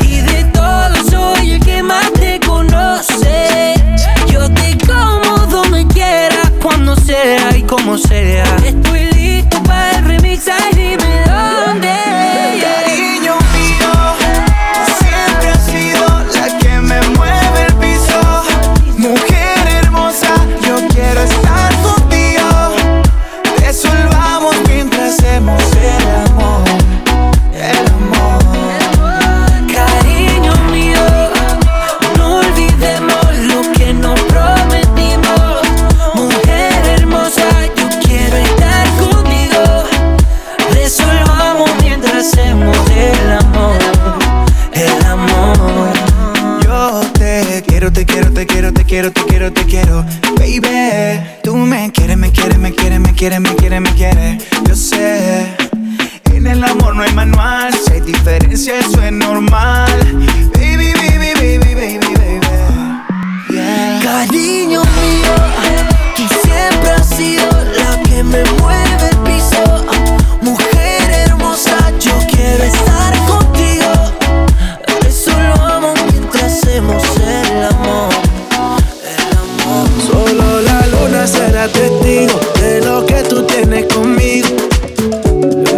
Y 0.03 0.21
de 0.21 0.45
todos 0.53 1.07
soy 1.11 1.53
el 1.53 1.65
que 1.65 1.83
más 1.83 2.13
te 2.13 2.39
conoce. 2.41 3.75
Yo 4.31 4.51
te 4.53 4.77
como 4.87 5.47
donde 5.47 5.87
quiera, 5.87 6.53
cuando 6.63 6.95
sea 6.97 7.57
y 7.57 7.63
como 7.63 7.97
sea. 7.97 8.45
Estoy 8.65 9.07
listo 9.13 9.63
para 9.63 9.99
el 9.99 10.05
remix, 10.05 10.49
ay, 10.49 10.75
dime 10.75 11.23
dónde. 11.27 12.10
Quiero, 48.91 49.13
te 49.13 49.23
quiero, 49.23 49.53
te 49.53 49.65
quiero, 49.67 50.05
baby. 50.37 51.21
Tú 51.45 51.57
me 51.57 51.93
quieres, 51.93 52.17
me 52.17 52.33
quieres, 52.33 52.59
me 52.59 52.73
quieres, 52.73 52.99
me 52.99 53.15
quieres, 53.15 53.41
me 53.41 53.55
quieres, 53.55 53.81
me 53.81 53.95
quieres. 53.95 54.45
Yo 54.69 54.75
sé. 54.75 55.47
En 56.33 56.45
el 56.49 56.65
amor 56.65 56.97
no 56.97 57.03
hay 57.05 57.13
manual, 57.13 57.73
si 57.73 57.93
hay 57.93 58.01
diferencia 58.01 58.81
eso 58.81 59.01
es 59.01 59.13
normal. 59.13 59.87
Baby, 60.55 60.93
baby, 60.95 61.33
baby, 61.39 61.75
baby, 61.75 62.15
baby. 62.19 62.41
Yeah. 63.51 64.01
Cariño 64.03 64.83
mío, 64.83 65.35
tú 66.17 66.25
siempre 66.43 66.91
has 66.91 67.09
sido 67.11 67.49
la 67.49 68.03
que 68.09 68.25
me 68.25 68.43
mueve 68.59 68.90
testigo 81.69 82.41
de 82.61 82.81
lo 82.81 83.05
que 83.05 83.23
tú 83.23 83.43
tienes 83.45 83.87
conmigo. 83.93 84.49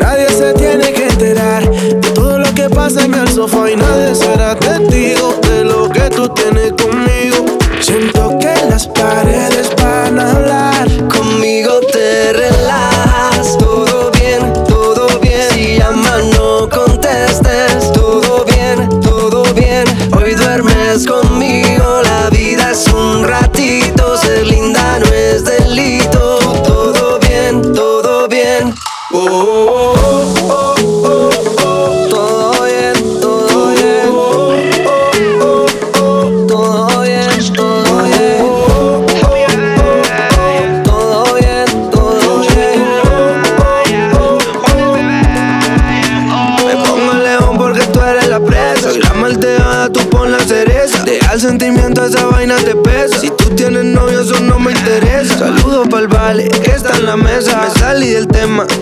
Nadie 0.00 0.28
se 0.28 0.52
tiene 0.54 0.92
que 0.92 1.08
enterar 1.08 1.68
de 1.68 2.10
todo 2.14 2.38
lo 2.38 2.54
que 2.54 2.68
pasa 2.70 3.04
en 3.04 3.14
el 3.14 3.28
sofá 3.28 3.70
y 3.70 3.76
nadie 3.76 4.14
será 4.14 4.54
testigo 4.54 5.34
de 5.42 5.64
lo 5.64 5.88
que 5.88 6.08
tú 6.10 6.28
tienes 6.28 6.72
conmigo. 6.72 6.81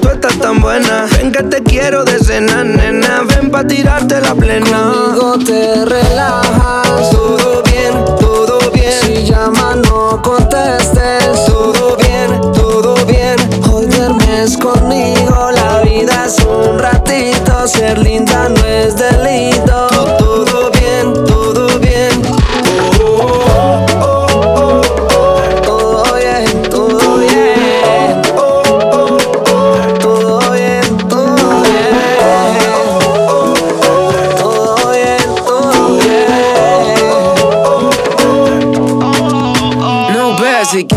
Tú 0.00 0.08
estás 0.08 0.38
tan 0.38 0.60
buena. 0.60 1.06
Ven 1.16 1.32
que 1.32 1.42
te 1.42 1.62
quiero 1.62 2.04
de 2.04 2.18
cena, 2.18 2.64
nena. 2.64 3.22
Ven 3.22 3.50
pa' 3.50 3.64
tirarte 3.64 4.20
la 4.20 4.34
plena. 4.34 4.69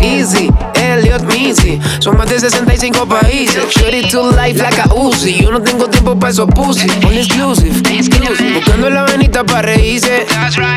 Easy, 0.01 0.49
Elliot 0.75 1.23
Missy 1.23 1.79
Son 1.99 2.17
más 2.17 2.29
de 2.29 2.39
65 2.39 3.05
países. 3.07 3.63
Shorty 3.69 4.07
to 4.09 4.31
life 4.31 4.61
like 4.61 4.79
a 4.81 4.93
Uzi. 4.93 5.41
Yo 5.41 5.51
no 5.51 5.61
tengo 5.61 5.87
tiempo 5.87 6.17
para 6.17 6.31
esos 6.31 6.47
pussy. 6.49 6.87
All 7.05 7.17
exclusive, 7.17 7.77
exclusive. 7.89 8.53
Buscando 8.55 8.89
la 8.89 9.03
venita 9.03 9.43
para 9.43 9.63
reírse. 9.63 10.25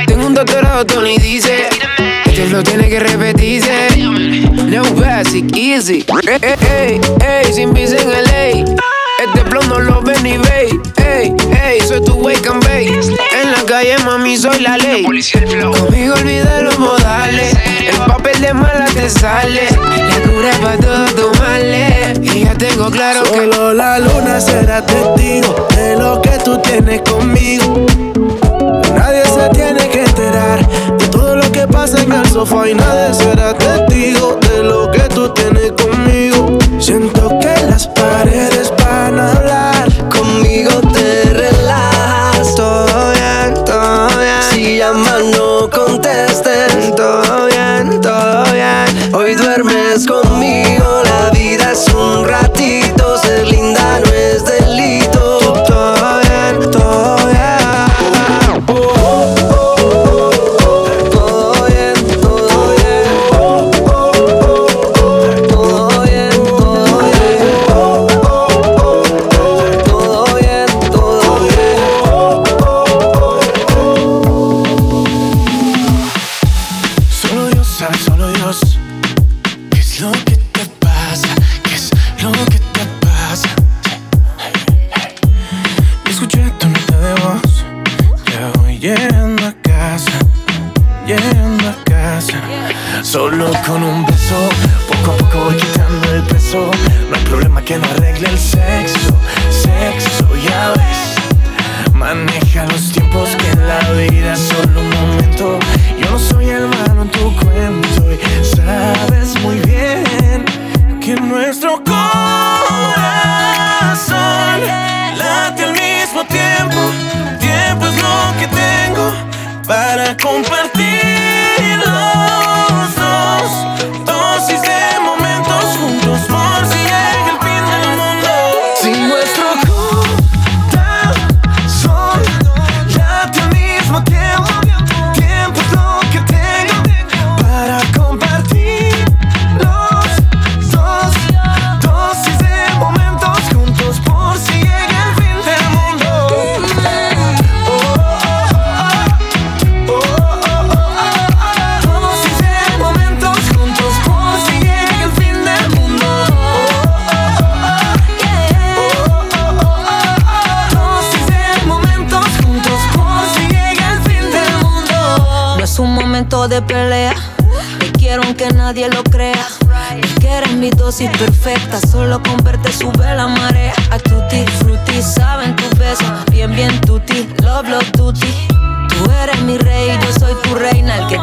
Tengo 0.06 0.26
un 0.26 0.34
doctorado, 0.34 0.84
Tony 0.84 1.18
dice. 1.18 1.68
Este 2.26 2.46
flow 2.46 2.62
tiene 2.62 2.88
que 2.88 3.00
repetirse. 3.00 3.88
No 4.66 4.82
basic, 4.94 5.56
easy. 5.56 6.04
Ey, 6.26 6.54
ey, 6.70 7.00
ey, 7.26 7.52
sin 7.52 7.72
visa 7.72 7.96
en 7.96 8.10
LA 8.10 8.95
este 9.26 9.50
flow 9.50 9.62
no 9.64 9.80
lo 9.80 10.02
ven 10.02 10.22
ni 10.22 10.36
ve. 10.38 10.68
Ey, 10.96 11.34
ey, 11.62 11.80
soy 11.80 12.02
tu 12.04 12.14
wake 12.14 12.46
and 12.48 12.62
bake. 12.64 12.88
En 13.40 13.52
la 13.52 13.62
calle, 13.66 13.96
mami, 14.04 14.36
soy 14.36 14.60
la 14.60 14.76
ley. 14.78 15.04
Conmigo 15.04 16.14
olvida 16.14 16.62
los 16.62 16.78
modales. 16.78 17.54
El 17.88 17.96
papel 18.06 18.40
de 18.40 18.54
mala 18.54 18.86
te 18.94 19.08
sale. 19.10 19.68
La 19.70 20.30
cura 20.30 20.50
para 20.62 20.76
todos 20.78 21.14
tus 21.14 21.38
males. 21.40 22.18
Y 22.22 22.44
ya 22.44 22.54
tengo 22.54 22.90
claro 22.90 23.22
que. 23.24 23.28
Solo 23.28 23.74
la 23.74 23.98
luna 23.98 24.40
será 24.40 24.84
testigo 24.84 25.68
de 25.76 25.96
lo 25.96 26.20
que 26.22 26.36
tienes 26.62 27.02
conmigo. 27.02 27.86
Nadie 28.94 29.24
se 29.24 29.48
tiene 29.54 29.88
que 29.88 30.04
enterar 30.04 30.66
de 30.98 31.08
todo 31.08 31.36
lo 31.36 31.50
que 31.52 31.66
pasa 31.66 32.02
en 32.02 32.12
el 32.12 32.26
sofá 32.26 32.68
y 32.68 32.74
nadie 32.74 33.14
será 33.14 33.54
testigo 33.54 34.38
de 34.50 34.62
lo 34.62 34.90
que 34.90 35.02
tú 35.14 35.32
tienes 35.34 35.72
conmigo. 35.72 36.58
Siento 36.78 37.38
que 37.40 37.66
las 37.68 37.86
paredes 37.88 38.72
hablar. 39.18 40.08
Conmigo 40.08 40.80
te 40.92 41.24
relajas. 41.32 42.54
Todo 42.54 43.12
bien, 43.12 43.64
todo 43.64 44.08
bien. 44.08 44.42
Si 44.50 44.78
llaman, 44.78 45.30
no 45.32 45.68
contesten. 45.70 46.94
Todo 46.96 47.46
bien, 47.46 48.00
todo 48.00 48.44
bien. 48.52 49.14
Hoy 49.14 49.34
duermes 49.34 50.06
conmigo. 50.06 51.02
La 51.04 51.30
vida 51.30 51.72
es 51.72 51.86
un 51.94 52.26
ratito. 52.26 53.15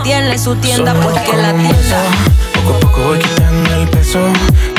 Tiene 0.03 0.37
su 0.37 0.55
tienda, 0.55 0.93
pues 0.95 1.15
que 1.21 1.37
la 1.37 1.53
tienda. 1.53 2.03
Poco 2.53 2.75
a 2.75 2.79
poco 2.79 3.01
voy 3.07 3.19
quitando 3.19 3.73
el 3.75 3.87
peso. 3.89 4.19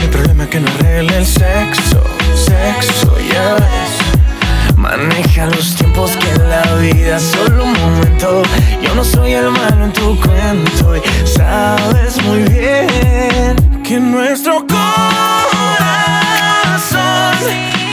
Mi 0.01 0.07
problema 0.09 0.45
es 0.45 0.51
que 0.51 0.61
no 0.61 0.69
arregle 0.69 1.17
el 1.17 1.27
sexo. 1.27 2.03
Sexo, 2.35 3.19
ya 3.33 3.55
ves. 3.55 4.77
Maneja 4.77 5.47
los 5.47 5.75
tiempos 5.77 6.13
que 6.13 6.31
en 6.31 6.51
la 6.51 6.63
vida 6.75 7.17
es 7.17 7.23
solo 7.23 7.65
un 7.65 7.73
momento. 7.73 8.43
Yo 8.83 8.95
no 8.95 9.03
soy 9.05 9.33
el 9.33 9.51
malo 9.51 9.85
en 9.85 9.93
tu 9.93 10.21
cuento. 10.21 10.97
Y 10.97 11.03
sabes 11.27 12.23
muy 12.23 12.43
bien 12.43 13.57
que 13.83 13.99
nuestro 13.99 14.65
corazón 14.67 14.85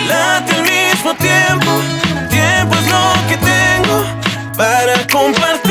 late 0.08 0.54
al 0.54 0.63
mismo 0.63 1.13
tiempo. 1.15 1.72
Tiempo 2.30 2.76
es 2.76 2.88
lo 2.91 3.13
que 3.30 3.38
tengo 3.38 4.06
para 4.58 5.08
compartir 5.08 5.71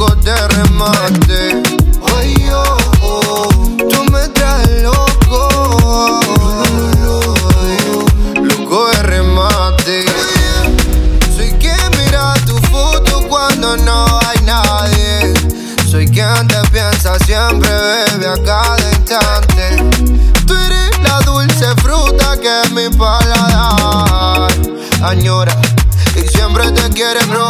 loco 0.00 0.14
de 0.16 0.48
remate. 0.48 1.62
Ay, 2.16 2.34
oh, 2.52 2.76
oh, 3.02 3.48
tú 3.76 4.04
me 4.10 4.28
traes 4.28 4.82
loco. 4.82 6.20
Loco 8.34 8.88
de 8.88 9.02
remate. 9.02 10.04
Soy 11.36 11.52
quien 11.58 11.90
mira 11.98 12.34
tu 12.46 12.56
foto 12.68 13.22
cuando 13.28 13.76
no 13.76 14.20
hay 14.26 14.38
nadie. 14.44 15.34
Soy 15.90 16.06
quien 16.08 16.46
te 16.48 16.60
piensa 16.70 17.18
siempre, 17.26 17.68
bebe 17.70 18.26
a 18.26 18.42
cada 18.42 18.90
instante. 18.92 19.76
Tú 20.46 20.54
eres 20.54 20.98
la 21.02 21.20
dulce 21.20 21.66
fruta 21.82 22.38
que 22.40 22.74
mi 22.74 22.88
paladar 22.96 24.50
añora 25.02 25.54
y 26.16 26.26
siempre 26.26 26.70
te 26.72 26.88
quiere 26.90 27.20
probar. 27.26 27.49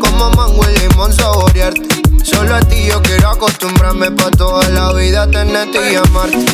Como 0.00 0.30
mango 0.30 0.64
y 0.70 0.78
limón 0.78 1.12
saborearte. 1.12 2.02
Solo 2.22 2.54
a 2.54 2.60
ti 2.60 2.86
yo 2.86 3.00
quiero 3.02 3.30
acostumbrarme 3.30 4.10
pa' 4.10 4.30
toda 4.30 4.68
la 4.70 4.92
vida 4.92 5.30
tenerte 5.30 5.92
y 5.92 5.96
amarte. 5.96 6.44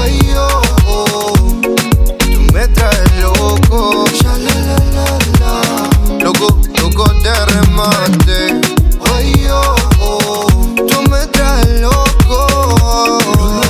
Ay, 0.00 0.18
oh, 0.36 0.62
oh, 0.86 1.32
tú 2.18 2.40
me 2.52 2.66
traes 2.68 3.16
loco. 3.20 4.04
Loco, 6.20 6.58
loco 6.80 7.08
de 7.22 7.46
remate. 7.46 8.60
Ay, 9.14 9.46
oh, 9.50 9.76
oh, 10.00 10.46
tú 10.76 11.02
me 11.10 11.26
traes. 11.26 11.80
Loco 11.80 13.67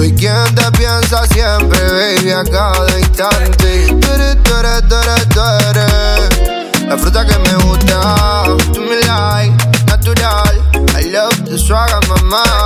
Soy 0.00 0.14
quien 0.14 0.54
te 0.54 0.78
piensa 0.78 1.26
siempre, 1.26 1.78
baby, 1.78 2.30
a 2.30 2.42
cada 2.42 2.98
instante. 2.98 3.86
Tú 4.00 4.12
eres, 4.14 4.42
tú 4.42 4.54
eres, 4.56 4.88
tú 4.88 4.94
eres, 4.94 5.28
tú 5.28 5.40
eres 5.68 6.88
La 6.88 6.96
fruta 6.96 7.26
que 7.26 7.38
me 7.40 7.54
gusta. 7.64 8.44
Tú 8.72 8.80
me 8.80 8.96
like, 9.00 9.52
natural. 9.88 10.56
I 10.96 11.02
love 11.02 11.44
the 11.44 11.58
swagger, 11.58 12.00
mamá. 12.08 12.59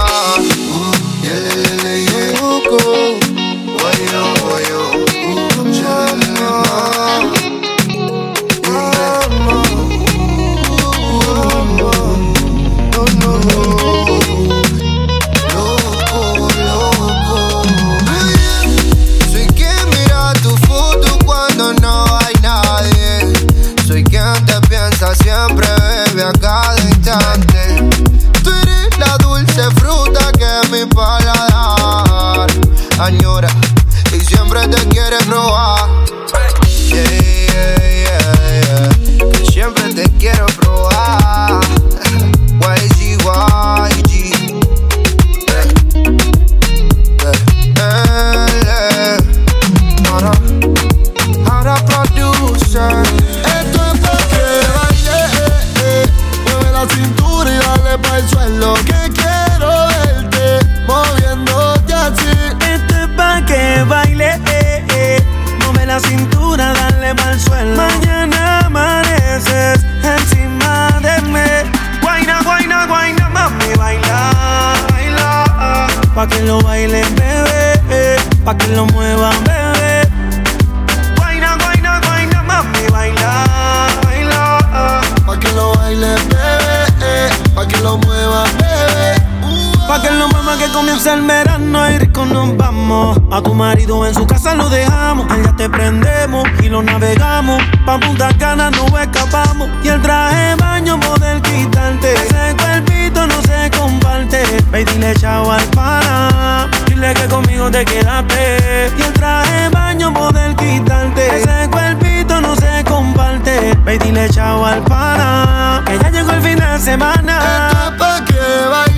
A 93.35 93.43
tu 93.43 93.53
marido 93.53 94.07
en 94.07 94.14
su 94.14 94.24
casa 94.28 94.55
lo 94.55 94.68
dejamos. 94.68 95.28
Allá 95.28 95.53
te 95.57 95.68
prendemos 95.68 96.47
y 96.62 96.68
lo 96.68 96.85
navegamos. 96.85 97.61
Pa' 97.85 97.99
Punta 97.99 98.28
Cana 98.39 98.70
no 98.70 98.87
escapamos. 98.97 99.68
Y 99.82 99.89
el 99.89 100.01
traje 100.01 100.55
baño 100.55 101.01
poder 101.01 101.43
quitarte. 101.43 102.14
Ese 102.14 102.55
cuerpito 102.57 103.26
no 103.26 103.43
se 103.43 103.76
comparte. 103.76 104.41
Ve 104.70 104.85
dile 104.85 105.14
chao 105.16 105.51
al 105.51 105.64
pana. 105.70 106.70
Dile 106.87 107.12
que 107.12 107.26
conmigo 107.26 107.68
te 107.72 107.85
quedaste. 107.85 108.93
Y 108.97 109.03
el 109.03 109.12
traje 109.14 109.68
baño 109.70 110.14
poder 110.14 110.55
quitarte. 110.55 111.37
Ese 111.37 111.68
cuerpito 111.70 112.41
no 112.41 112.55
se 112.55 112.85
comparte. 112.85 113.76
Ve 113.85 113.99
dile 113.99 114.30
chao 114.30 114.64
al 114.64 114.80
pana. 114.82 115.82
Que 115.85 115.99
ya 115.99 116.09
llegó 116.09 116.30
el 116.30 116.41
fin 116.41 116.57
de 116.57 116.78
semana. 116.78 117.41
Esto 117.72 117.82
es 117.82 117.99
pa' 117.99 118.24
que 118.26 118.93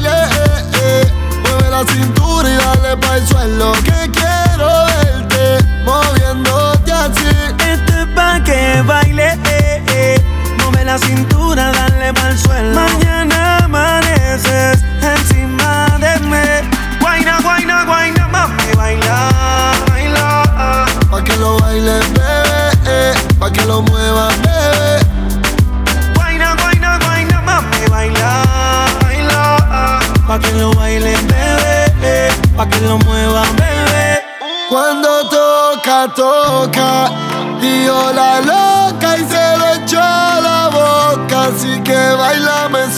la 1.77 1.93
cintura 1.93 2.49
y 2.49 2.57
dale 2.57 2.97
pa' 2.97 3.17
el 3.17 3.27
suelo. 3.27 3.73
Que 3.85 4.11
quiero 4.11 4.69
verte 4.87 5.65
moviéndote 5.85 6.93
así. 6.93 7.29
Esto 7.71 7.93
es 8.01 8.07
pa' 8.15 8.43
que 8.43 8.83
baile, 8.87 9.39
eh, 9.45 9.83
eh. 9.89 10.25
Mueve 10.59 10.85
la 10.85 10.99
cintura, 10.99 11.73
dale 11.73 12.15
pa'l 12.15 12.39
suelo. 12.39 12.81
Mañana 12.81 13.59
amaneces 13.65 14.79
encima 15.03 15.99
de 16.01 16.19
mí. 16.31 16.47
Guaina, 17.01 17.41
guaina, 17.43 17.85
guaina, 17.85 18.29
mami, 18.29 18.73
baila, 18.75 19.31
baila. 19.89 20.87
Pa' 21.11 21.23
que 21.23 21.37
lo 21.37 21.59
baile, 21.59 21.99
bebé, 22.15 22.71
eh. 22.87 23.15
pa' 23.39 23.51
que 23.51 23.65
lo 23.67 23.83
mueva, 23.83 24.29
bebé. 24.29 25.05
Guaina, 26.15 26.55
guaina, 26.55 26.99
guaina, 27.05 27.41
mami, 27.43 27.87
baila, 27.91 28.31
baila. 29.03 29.43
Pa' 30.27 30.39
que 30.39 30.53
lo 30.53 30.71
bebé, 30.71 31.13
eh. 31.13 31.36
Pa' 32.57 32.67
que 32.67 32.81
lo 32.81 32.99
muevan, 32.99 33.57
bebé. 33.57 34.25
Cuando 34.69 35.29
toca, 35.29 36.09
toca. 36.15 37.11
Dio 37.61 38.13
la 38.13 38.41
loca 38.41 39.19
y 39.19 39.25
se 39.25 39.59
le 39.61 39.85
echó 39.85 40.01
la 40.01 40.71
boca. 40.73 41.45
Así 41.45 41.81
que 41.83 41.97
baila, 42.19 42.69
me 42.71 42.91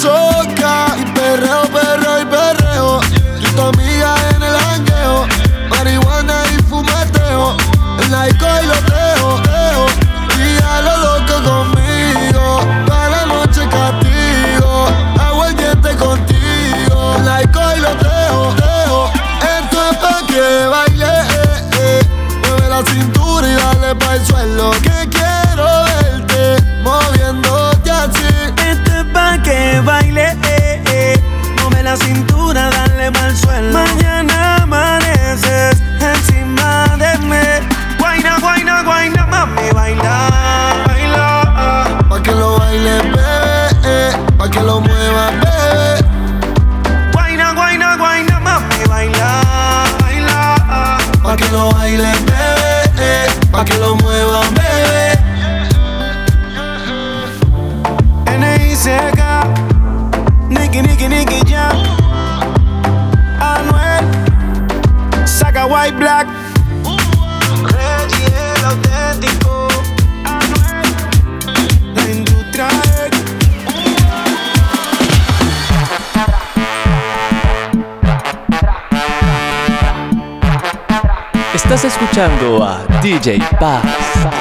DJ 83.28 83.42
Paz. 83.60 83.82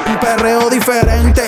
Un 0.08 0.18
perreo 0.18 0.70
diferente, 0.70 1.42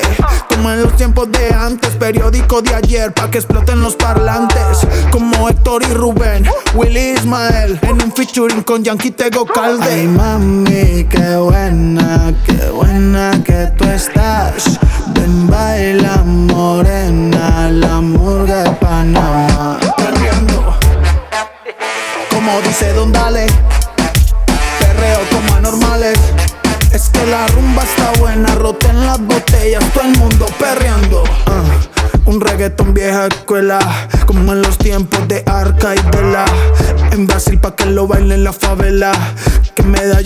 como 0.49 0.71
en 0.71 0.83
los 0.83 0.93
tiempos 0.97 1.31
de 1.31 1.53
antes. 1.53 1.91
Periódico 1.91 2.61
de 2.61 2.75
ayer, 2.75 3.13
pa' 3.13 3.31
que 3.31 3.37
exploten 3.37 3.79
los 3.79 3.95
parlantes. 3.95 4.85
Como 5.09 5.47
Héctor 5.47 5.83
y 5.83 5.93
Rubén, 5.93 6.45
Willy 6.73 7.13
Ismael. 7.13 7.79
En 7.83 8.03
un 8.03 8.11
featuring 8.11 8.63
con 8.63 8.83
Yankee 8.83 9.11
Tego 9.11 9.45
Calde. 9.45 9.89
Ay, 9.89 10.07
mami, 10.07 11.05
qué 11.05 11.37
buena, 11.37 12.33
qué 12.45 12.69
buena 12.71 13.41
que 13.45 13.71
tú 13.77 13.85
estás. 13.85 14.77
Ven, 15.13 15.47
baila 15.47 16.17
morena, 16.25 17.69
la 17.71 18.01
murga 18.01 18.63
de 18.63 18.71
Panamá. 18.71 19.79
Perreando, 19.95 20.77
como 22.33 22.59
dice 22.63 22.91
Don 22.91 23.13
Dale 23.13 23.38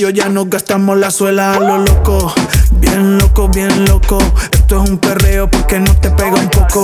Medallo 0.03 0.09
ya 0.09 0.27
no 0.27 0.45
gastamos 0.47 0.97
la 0.97 1.09
suela 1.11 1.53
a 1.53 1.59
lo 1.61 1.77
loco. 1.77 2.33
Bien 2.71 3.17
loco, 3.17 3.47
bien 3.47 3.85
loco. 3.85 4.17
Esto 4.51 4.83
es 4.83 4.89
un 4.89 4.97
perreo 4.97 5.49
porque 5.49 5.79
no 5.79 5.95
te 5.95 6.09
pega 6.11 6.35
un 6.35 6.49
poco. 6.49 6.83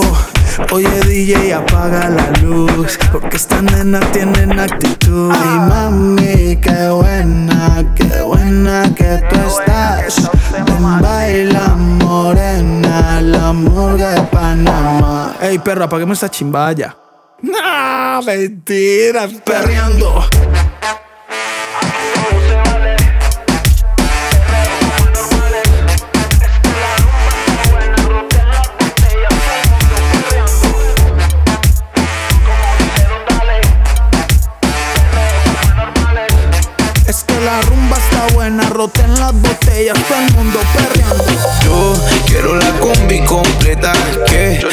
Oye 0.71 0.89
DJ 1.01 1.53
apaga 1.53 2.09
la 2.09 2.31
luz 2.41 2.97
Porque 3.13 3.37
estas 3.37 3.63
nenas 3.63 4.11
tienen 4.11 4.59
actitud 4.59 5.31
Y 5.33 5.59
mami, 5.69 6.57
qué 6.57 6.89
buena, 6.89 7.85
qué 7.95 8.21
buena 8.21 8.83
que 8.93 9.23
tú 9.29 9.39
estás 9.47 10.29
Ven 10.51 11.01
baila 11.01 11.75
morena, 11.75 13.21
la 13.21 13.53
murga 13.53 14.15
de 14.15 14.21
Panamá 14.23 15.35
Ey 15.39 15.59
perro, 15.59 15.85
apaguemos 15.85 16.17
esta 16.17 16.29
chimbaya 16.29 16.97
Nah, 17.41 18.21
mentira, 18.21 19.29
perreando 19.45 20.25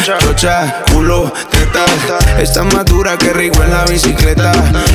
Chocha, 0.06 0.84
culo, 0.92 1.32
teta. 1.50 1.84
Está 2.40 2.62
más 2.62 2.84
dura 2.84 3.18
que 3.18 3.32
rico 3.32 3.60
en 3.64 3.72
la 3.72 3.84
bicicleta. 3.86 4.52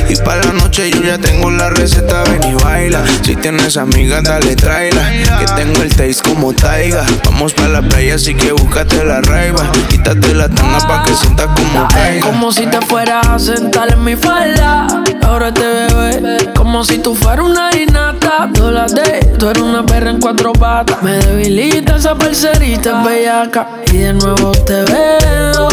Y 0.08 0.16
para 0.16 0.42
la 0.42 0.54
noche 0.54 0.90
yo 0.90 1.02
ya 1.02 1.18
tengo 1.18 1.50
la 1.50 1.68
receta. 1.68 2.24
Ven 2.24 2.42
y 2.50 2.54
baila. 2.54 3.04
Si 3.22 3.36
tienes 3.36 3.76
amigas, 3.76 4.22
dale, 4.24 4.56
tráela. 4.56 5.02
Que 5.38 5.44
tengo 5.54 5.82
el 5.82 5.94
taste 5.94 6.22
como 6.22 6.54
taiga. 6.54 7.04
Vamos 7.26 7.52
para 7.52 7.68
la 7.68 7.82
playa, 7.82 8.14
así 8.14 8.34
que 8.34 8.52
búscate 8.52 9.04
la 9.04 9.20
raiva. 9.20 9.70
Quítate 9.90 10.32
la 10.32 10.48
tanga 10.48 10.78
pa' 10.78 11.02
que 11.04 11.12
sientas 11.14 11.48
como 11.48 11.88
caiga. 11.88 12.26
Como 12.26 12.50
si 12.50 12.66
te 12.66 12.80
fueras 12.80 13.26
a 13.26 13.38
sentar 13.38 13.92
en 13.92 14.02
mi 14.02 14.16
falda. 14.16 14.86
Ahora 15.32 15.54
te 15.54 15.62
bebé. 15.62 16.52
Como 16.54 16.84
si 16.84 16.98
tú 16.98 17.14
fueras 17.14 17.46
una 17.46 17.70
inata. 17.74 18.50
No 18.58 18.70
la 18.70 18.84
de, 18.84 19.34
tú 19.38 19.48
eres 19.48 19.62
una 19.62 19.82
perra 19.82 20.10
en 20.10 20.20
cuatro 20.20 20.52
patas. 20.52 21.02
Me 21.02 21.12
debilita 21.12 21.96
esa 21.96 22.14
parcerita 22.14 23.02
bellaca. 23.02 23.66
Y 23.90 23.96
de 23.96 24.12
nuevo 24.12 24.52
te 24.52 24.82
veo. 24.82 25.68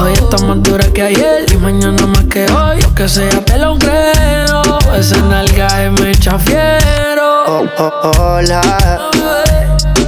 Hoy 0.00 0.12
está 0.12 0.38
más 0.46 0.62
dura 0.62 0.86
que 0.94 1.02
ayer. 1.02 1.44
Y 1.52 1.56
mañana 1.56 2.06
más 2.06 2.22
que 2.26 2.46
hoy. 2.52 2.80
Lo 2.82 2.94
que 2.94 3.08
sea, 3.08 3.44
te 3.44 3.58
lo 3.58 3.76
creo. 3.80 4.62
Esa 4.96 5.16
nalga 5.22 5.86
es 5.86 6.00
me 6.00 6.14
chafiero. 6.14 7.46
Oh, 7.48 7.66
oh, 7.78 8.12
hola, 8.20 8.60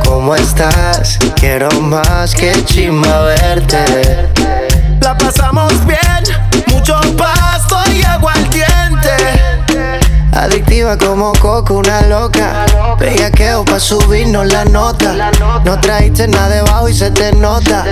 ¿cómo 0.05 0.37
estás? 0.37 1.19
Quiero 1.35 1.69
más 1.81 2.37
que 2.37 2.53
chimba 2.65 3.23
verte. 3.23 4.29
La 5.01 5.19
pasamos 5.19 5.73
bien, 5.87 5.99
Adictiva 10.87 10.99
como 10.99 11.33
coco, 11.33 11.75
una 11.75 12.03
loca. 12.03 12.65
Bellaqueo 12.99 13.65
pa' 13.65 13.81
subirnos 13.81 14.47
la 14.47 14.65
nota. 14.65 15.33
No 15.65 15.81
trajiste 15.81 16.29
nada 16.29 16.49
debajo 16.49 16.89
y 16.89 16.95
se 16.95 17.11
te 17.11 17.33
nota. 17.33 17.85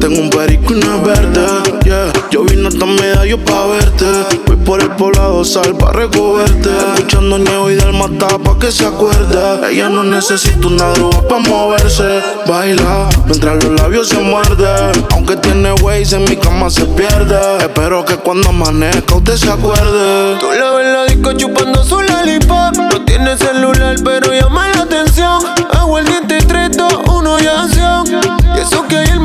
Tengo 0.00 0.20
un 0.20 0.30
perico 0.30 0.72
y 0.72 0.76
una 0.76 0.96
verde, 1.02 1.46
yeah. 1.84 2.12
Yo 2.30 2.44
vine 2.44 2.68
hasta 2.68 2.86
medallo 2.86 3.38
pa' 3.44 3.66
verte. 3.66 4.06
Voy 4.46 4.56
por 4.56 4.80
el 4.80 4.90
poblado 4.92 5.44
sal 5.44 5.76
pa' 5.76 5.92
recogerte. 5.92 6.70
Escuchando 6.94 7.38
Niego 7.38 7.70
y 7.70 7.74
del 7.74 7.92
mata 7.92 8.38
pa' 8.38 8.58
que 8.58 8.72
se 8.72 8.86
acuerde. 8.86 9.70
Ella 9.70 9.88
no 9.88 10.04
necesita 10.04 10.66
una 10.66 10.88
droga 10.92 11.20
pa' 11.28 11.38
moverse. 11.38 12.22
Baila 12.46 13.08
mientras 13.26 13.62
los 13.62 13.78
labios 13.80 14.08
se 14.08 14.18
muerden. 14.18 15.06
Aunque 15.12 15.36
tiene 15.36 15.72
ways 15.82 16.12
en 16.14 16.24
mi 16.24 16.36
cama 16.36 16.70
se 16.70 16.86
pierde. 16.86 17.38
Espero 17.58 18.04
que 18.04 18.16
cuando 18.16 18.48
amanezca 18.48 19.16
usted 19.16 19.36
se 19.36 19.50
acuerde. 19.50 20.38
Tú 20.40 20.46
la 20.58 20.70
ves 20.70 20.86
la 20.86 21.04
chupando 21.34 21.82
su 21.82 22.00
lollipop. 22.00 22.76
No 22.76 23.00
tiene 23.04 23.36
celular, 23.36 23.96
pero 24.04 24.32
llama 24.32 24.68
la 24.68 24.82
atención. 24.82 25.40
Hago 25.72 25.98
el 25.98 26.06
diente 26.06 26.38
3, 26.38 26.76
2, 26.76 26.92
1 27.08 27.40
y 27.40 27.46
acción. 27.46 28.06
Y 28.54 28.58
eso 28.60 28.86
que 28.86 28.98
ayer 28.98 29.15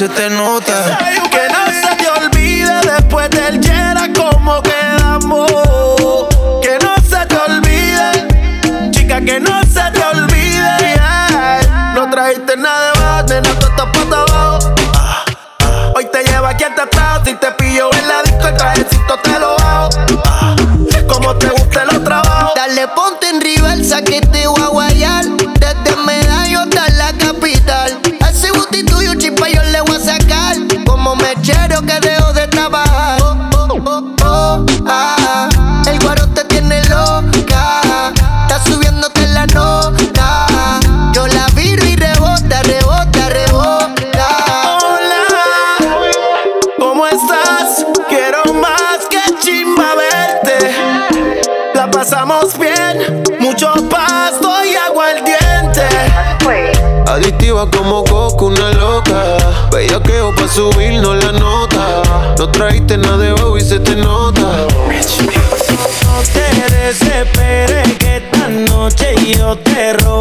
se 0.00 0.08
te 0.08 0.30
nota. 0.30 0.69
Trajiste 62.60 62.98
nada 62.98 63.16
de 63.16 63.58
y 63.58 63.60
se 63.62 63.80
te 63.80 63.96
nota. 63.96 64.66
No 66.04 66.20
te 66.34 66.76
desesperes 66.76 67.96
que 67.96 68.18
esta 68.18 68.48
noche 68.48 69.14
yo 69.34 69.56
te 69.56 69.94
robaré. 69.94 70.19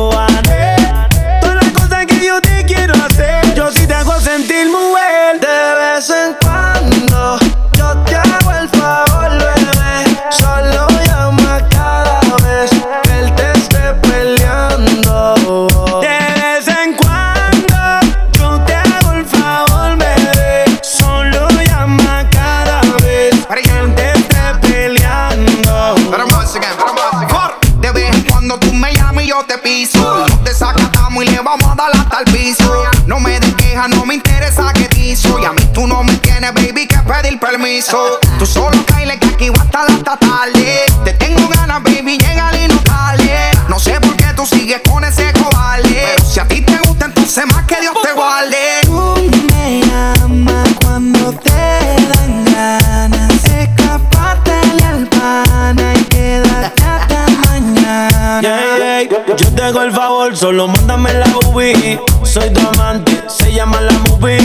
Yo 58.41 59.53
te 59.53 59.63
hago 59.63 59.81
el 59.81 59.91
favor, 59.91 60.35
solo 60.35 60.67
mándame 60.67 61.13
la 61.13 61.25
UV. 61.47 61.99
Soy 62.23 62.49
tu 62.51 62.67
amante, 62.69 63.21
se 63.27 63.51
llama 63.51 63.81
la 63.81 63.91
movie. 64.07 64.39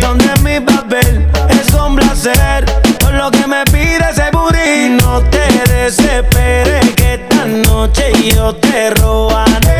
Donde 0.00 0.32
mi 0.42 0.58
papel 0.60 1.26
es 1.50 1.74
un 1.74 1.96
placer. 1.96 2.64
Todo 2.98 3.12
lo 3.12 3.30
que 3.30 3.46
me 3.46 3.62
pide 3.64 4.06
ese 4.10 4.30
booty. 4.32 4.96
No 5.02 5.20
te 5.30 5.46
desesperes 5.70 6.94
que 6.94 7.14
esta 7.14 7.44
noche 7.44 8.12
yo 8.34 8.54
te 8.54 8.90
robaré. 8.90 9.75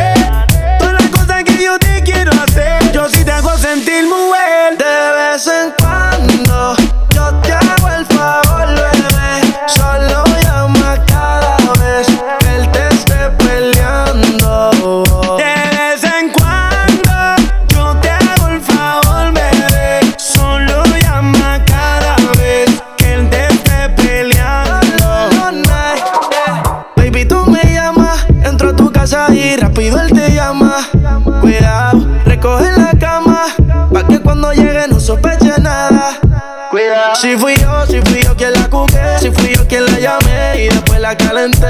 Si 37.20 37.34
fui 37.38 37.56
yo, 37.56 37.86
si 37.86 38.00
fui 38.02 38.22
yo 38.22 38.36
quien 38.36 38.52
la 38.52 38.68
cuqué, 38.68 39.00
si 39.18 39.30
fui 39.30 39.54
yo 39.54 39.66
quien 39.66 39.86
la 39.86 39.98
llamé 39.98 40.64
y 40.64 40.68
después 40.68 41.00
la 41.00 41.16
calenté. 41.16 41.66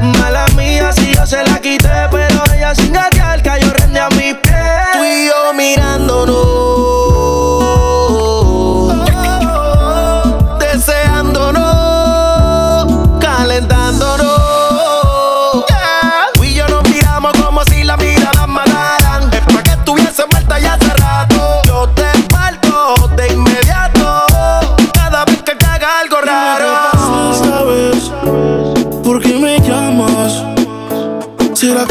Mala 0.00 0.46
mía, 0.56 0.92
si 0.92 1.14
yo 1.14 1.26
se 1.26 1.42
la 1.42 1.60
quité, 1.60 2.06
pero 2.12 2.44
ella 2.54 2.74
sin 2.76 2.92
gatear 2.92 3.42
cayó 3.42 3.72
rende 3.72 3.98
a 3.98 4.08
mis 4.10 4.34
pies. 4.34 4.54
Tú 4.92 5.04
y 5.04 5.26
yo 5.26 5.52
mirándonos, 5.54 6.07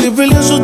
¿Será 0.07 0.15
que 0.15 0.21
peleas 0.21 0.56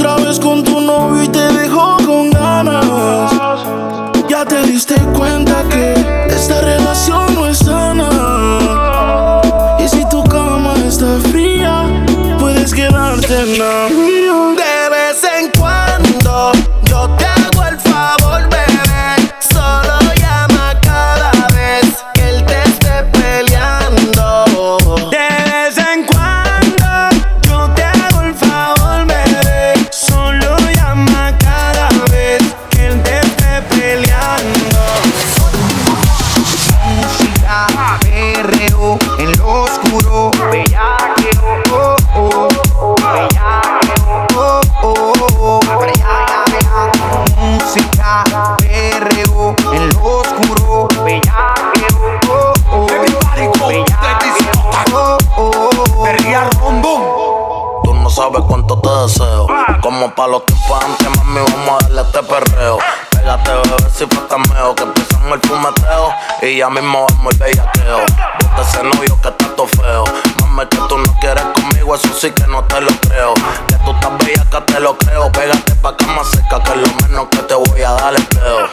ya 66.64 66.70
mismo 66.70 67.05
vamos 67.09 67.34
el 67.34 67.39
bellaqueo. 67.39 67.99
Bota 68.39 68.61
ese 68.61 68.84
novio 68.84 69.20
que 69.22 69.28
está 69.28 69.49
todo 69.53 69.68
feo. 69.68 70.05
Mami, 70.39 70.66
que 70.68 70.78
tú 70.88 70.97
no 70.97 71.20
quieres 71.20 71.43
conmigo, 71.53 71.93
eso 71.93 72.07
sí 72.18 72.32
que 72.32 72.47
no 72.47 72.64
te 72.64 72.80
lo 72.80 72.88
creo. 73.01 73.34
Que 73.68 73.76
tú 73.84 73.91
estás 73.91 74.18
bella, 74.20 74.45
que 74.49 74.61
te 74.72 74.80
lo 74.80 74.97
creo. 74.97 75.30
Pégate 75.34 75.76
pa' 75.76 75.97
cama 75.97 76.24
seca, 76.24 76.64
que 76.64 76.72
es 76.72 76.78
lo 76.78 76.88
menos 77.01 77.28
que 77.32 77.39
te 77.39 77.53
voy 77.53 77.82
a 77.82 77.91
dar 77.91 78.16
empleo. 78.16 78.70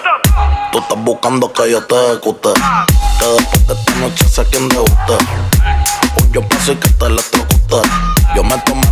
Tú 0.70 0.78
estás 0.78 0.98
buscando 0.98 1.52
que 1.52 1.68
yo 1.68 1.84
te 1.84 2.12
ejecute. 2.12 2.50
Que 3.18 3.26
después 3.26 3.66
de 3.66 3.74
esta 3.74 3.94
noche 3.96 4.28
sé 4.28 4.44
quién 4.52 4.68
debuste. 4.68 5.18
Un 6.22 6.32
yo 6.32 6.48
paso 6.48 6.70
y 6.70 6.76
que 6.76 6.88
te 6.90 7.06
electrocute. 7.06 8.09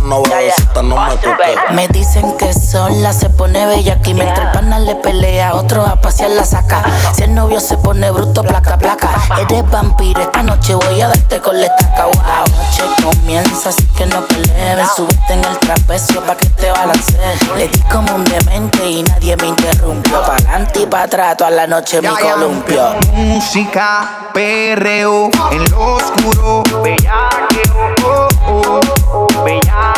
Me 0.09 0.15
bebecita, 0.21 0.81
no 0.81 0.95
me. 0.95 1.75
Me 1.75 1.87
dicen 1.89 2.35
que 2.37 2.53
sola 2.53 3.11
se 3.13 3.29
pone 3.29 3.65
bella 3.65 3.93
aquí 3.93 4.13
mientras 4.13 4.47
el 4.47 4.51
pana 4.53 4.79
le 4.79 4.95
pelea, 4.95 5.53
otro 5.53 5.85
a 5.85 5.99
pasear 6.01 6.31
la 6.31 6.45
saca. 6.45 6.81
Si 7.13 7.23
el 7.23 7.35
novio 7.35 7.59
se 7.59 7.77
pone 7.77 8.09
bruto, 8.09 8.41
placa, 8.41 8.77
placa. 8.77 9.09
Eres 9.37 9.69
vampiro, 9.69 10.21
esta 10.21 10.41
noche 10.41 10.73
voy 10.75 11.01
a 11.01 11.09
darte 11.09 11.39
con 11.41 11.59
la 11.59 11.67
estaca. 11.67 12.05
Wow, 12.05 12.13
noche 12.15 12.83
comienza, 13.03 13.69
así 13.69 13.85
que 13.97 14.05
no 14.05 14.21
peleen. 14.21 14.79
Subiste 14.95 15.33
en 15.33 15.43
el 15.43 15.59
trapecio 15.59 16.23
pa' 16.25 16.35
que 16.35 16.47
te 16.47 16.71
balancees. 16.71 17.47
Le 17.55 17.67
di 17.67 17.79
como 17.81 18.15
un 18.15 18.23
demente 18.23 18.89
y 18.89 19.03
nadie 19.03 19.35
me 19.37 19.47
interrumpió. 19.47 20.21
Pa' 20.23 20.35
adelante 20.35 20.81
y 20.81 20.85
pa' 20.85 21.03
atrás, 21.03 21.37
toda 21.37 21.51
la 21.51 21.67
noche 21.67 22.01
mi 22.01 22.07
columpio. 22.07 22.95
Música, 23.13 24.29
perreo, 24.33 25.29
en 25.51 25.71
lo 25.71 25.95
oscuro, 25.95 26.63
bellaqueo, 26.81 28.27
oh, 28.47 28.79
oh, 29.11 29.27
oh, 29.41 29.88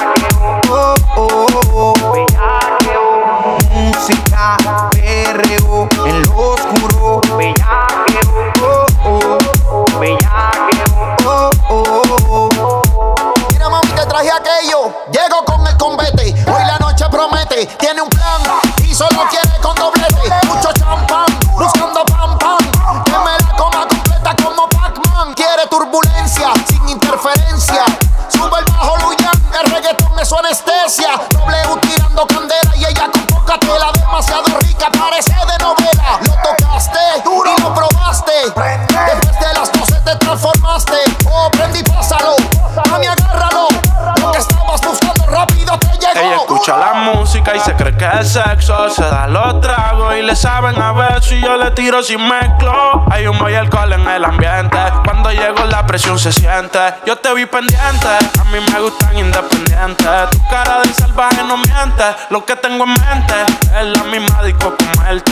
tragos 50.42 50.74
y 50.74 51.11
si 51.32 51.40
yo 51.40 51.56
le 51.56 51.72
tiro 51.72 52.04
sin 52.04 52.22
mezclo. 52.28 53.06
Hay 53.10 53.26
humo 53.26 53.50
y 53.50 53.56
alcohol 53.56 53.94
en 53.94 54.06
el 54.08 54.26
ambiente. 54.26 54.78
Cuando 55.06 55.32
llego 55.32 55.64
la 55.66 55.86
presión 55.86 56.20
se 56.20 56.32
siente. 56.32 56.80
Yo 57.06 57.16
te 57.18 57.34
vi 57.34 57.46
pendiente, 57.46 58.08
a 58.40 58.44
mí 58.46 58.58
me 58.72 58.80
gustan 58.82 59.18
independientes. 59.18 60.30
Tu 60.32 60.40
cara 60.50 60.82
de 60.82 60.94
salvaje 60.94 61.42
no 61.48 61.56
miente. 61.56 62.04
Lo 62.30 62.44
que 62.46 62.56
tengo 62.58 62.84
en 62.84 62.92
mente 62.92 63.34
es 63.80 63.98
la 63.98 64.04
misma 64.04 64.44
disco 64.44 64.76
Para 64.96 65.12
el 65.12 65.24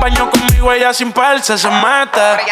baño 0.00 0.28
conmigo 0.30 0.72
ella 0.72 0.92
sin 0.92 1.12
perse 1.12 1.56
se 1.56 1.70
mete. 1.70 2.42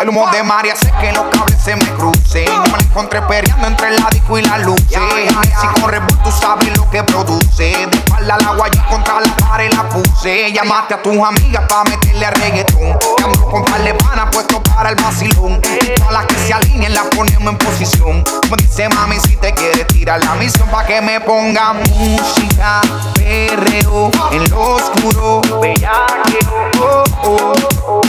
El 0.00 0.08
humo 0.08 0.28
de 0.32 0.42
María 0.42 0.72
hace 0.72 0.92
que 1.00 1.12
los 1.12 1.26
cables 1.26 1.62
se 1.62 1.76
me 1.76 1.86
crucen. 1.94 2.62
Me 2.62 2.68
la 2.70 2.78
encontré 2.78 3.22
peleando 3.22 3.68
entre 3.68 3.92
la 3.92 4.08
disco 4.10 4.36
y 4.36 4.42
la 4.42 4.58
luz. 4.58 4.80
Si 4.88 5.80
corre, 5.80 6.00
tú 6.24 6.30
sabes 6.32 6.76
lo 6.76 6.90
que 6.90 7.04
produce. 7.04 7.86
De 7.86 7.98
espalda 7.98 8.34
al 8.34 8.44
agua 8.46 8.68
y 8.72 8.78
contra 8.90 9.20
la 9.20 9.36
pared 9.36 9.72
la 9.72 9.88
puse. 9.88 10.52
Llamaste 10.52 10.94
a 10.94 11.02
tus 11.02 11.16
amigas 11.18 11.64
pa' 11.68 11.84
meterle 11.84 12.26
a 12.26 12.30
reggaetón. 12.48 12.98
Ando 13.24 13.44
con 13.44 13.64
par 13.64 13.82
de 13.82 13.94
pana 13.94 14.30
puesto 14.30 14.62
para 14.62 14.90
el 14.90 14.96
vacilón. 14.96 15.60
todas 15.96 16.12
las 16.12 16.26
que 16.26 16.34
se 16.34 16.54
alineen 16.54 16.94
las 16.94 17.06
ponemos 17.06 17.48
en 17.48 17.58
posición. 17.58 18.24
Como 18.24 18.56
dice 18.56 18.88
mami, 18.88 19.16
si 19.20 19.36
te 19.36 19.52
quieres 19.52 19.86
tirar 19.88 20.24
la 20.24 20.34
misión 20.34 20.68
pa' 20.68 20.84
que 20.84 21.00
me 21.00 21.20
ponga 21.20 21.74
música. 21.74 22.80
Perreo 23.14 24.10
en 24.32 24.50
lo 24.50 24.60
oscuro. 24.76 25.40
Bellaqueo, 25.60 26.78
oh, 26.80 27.04
oh, 27.22 27.52
oh, 27.86 28.00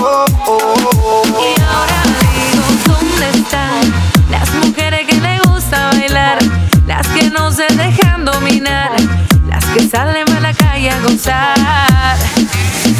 oh, 0.00 0.26
oh, 0.46 1.22
Y 1.26 1.60
ahora 1.60 2.02
digo, 2.20 2.64
¿dónde 2.86 3.30
están 3.30 3.94
las 4.30 4.50
mujeres 4.54 5.06
que 5.06 5.16
le 5.16 5.38
gusta 5.40 5.90
bailar? 5.92 6.38
Las 6.86 7.06
que 7.08 7.30
no 7.30 7.50
se 7.52 7.66
dejan 7.74 8.24
dominar, 8.24 8.90
las 9.48 9.64
que 9.66 9.88
salen 9.88 10.28
a 10.32 10.40
la 10.40 10.52
calle 10.52 10.90
a 10.90 11.00
gozar. 11.00 11.60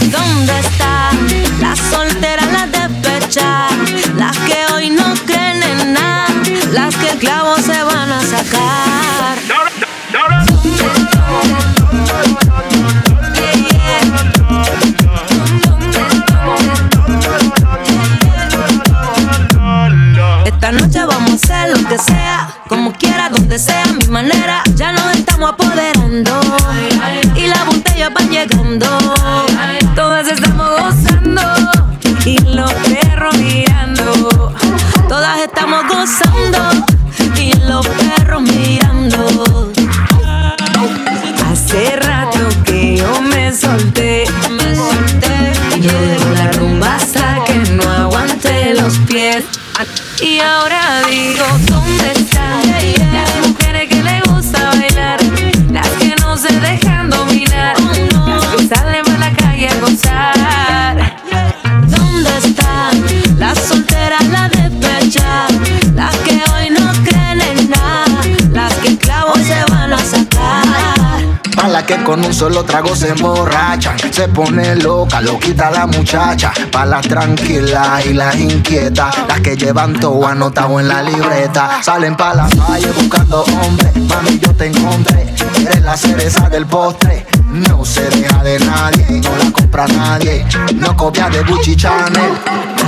¿Dónde 0.09 0.59
están 0.61 1.61
las 1.61 1.79
solteras, 1.79 2.47
las 2.53 2.71
despechadas? 2.73 3.73
Las 4.17 4.37
que 4.39 4.57
hoy 4.73 4.91
no 4.91 5.15
creen 5.27 5.63
en 5.63 5.93
nada, 5.93 6.27
las 6.73 6.95
que 6.97 7.11
el 7.11 7.19
clavo 7.19 7.57
se 7.57 7.83
van 7.83 8.13
a 8.13 8.21
sacar. 8.23 9.11
A 20.63 21.35
hacer 21.35 21.77
lo 21.77 21.89
que 21.89 21.99
sea, 21.99 22.49
como 22.69 22.93
quiera, 22.93 23.29
donde 23.29 23.59
sea, 23.59 23.85
mi 23.87 24.07
manera. 24.07 24.63
Ya 24.77 24.93
nos 24.93 25.17
estamos 25.17 25.51
apoderando 25.51 26.41
y 27.35 27.47
la 27.47 27.65
botella 27.65 28.11
va 28.11 28.21
llegando. 28.23 28.87
Estamos 30.33 30.71
gozando 30.81 31.43
y 32.25 32.39
los 32.45 32.73
perros 32.73 33.37
mirando. 33.39 34.55
Todas 35.09 35.41
estamos 35.41 35.83
gozando 35.89 36.87
y 37.37 37.55
los 37.69 37.87
perros 37.87 38.43
mirando. 38.43 39.73
Hace 41.51 41.97
rato 41.97 42.39
que 42.65 42.99
yo 42.99 43.23
me 43.23 43.53
solté, 43.53 44.25
me 44.51 44.75
solté. 44.77 45.53
Yo 45.81 45.93
la 46.35 46.53
rumba 46.53 46.95
hasta 46.95 47.45
que 47.45 47.55
no 47.73 47.91
aguante 47.91 48.75
los 48.75 48.99
pies. 48.99 49.45
Y 50.23 50.39
ahora 50.39 51.03
digo, 51.09 51.45
¿dónde 51.67 52.20
que 71.91 72.05
con 72.05 72.25
un 72.25 72.33
solo 72.33 72.63
trago 72.65 72.95
se 72.95 73.09
emborrachan, 73.09 73.99
se 74.13 74.29
pone 74.29 74.77
loca, 74.77 75.21
lo 75.21 75.41
quita 75.41 75.71
la 75.73 75.89
muchacha. 75.89 76.53
Pa' 76.71 76.87
las 76.87 77.09
tranquilas 77.09 78.07
y 78.07 78.13
las 78.13 78.37
inquietas, 78.37 79.17
las 79.27 79.41
que 79.41 79.57
llevan 79.57 79.99
todo 79.99 80.25
anotado 80.25 80.79
en 80.79 80.87
la 80.87 81.03
libreta. 81.03 81.83
Salen 81.83 82.17
pa' 82.17 82.35
la 82.35 82.49
calle 82.49 82.93
buscando 82.93 83.43
hombres, 83.43 83.97
mami 83.97 84.39
yo 84.39 84.55
te 84.55 84.67
encontré, 84.67 85.35
eres 85.67 85.83
la 85.83 85.97
cereza 85.97 86.49
del 86.49 86.67
postre. 86.67 87.27
No 87.53 87.85
se 87.85 88.09
deja 88.11 88.43
de 88.45 88.59
nadie, 88.61 89.21
no 89.23 89.37
la 89.37 89.51
compra 89.51 89.87
nadie, 89.89 90.47
no 90.75 90.97
copia 90.97 91.29
de 91.29 91.43
Gucci 91.43 91.75
Chanel. 91.75 92.33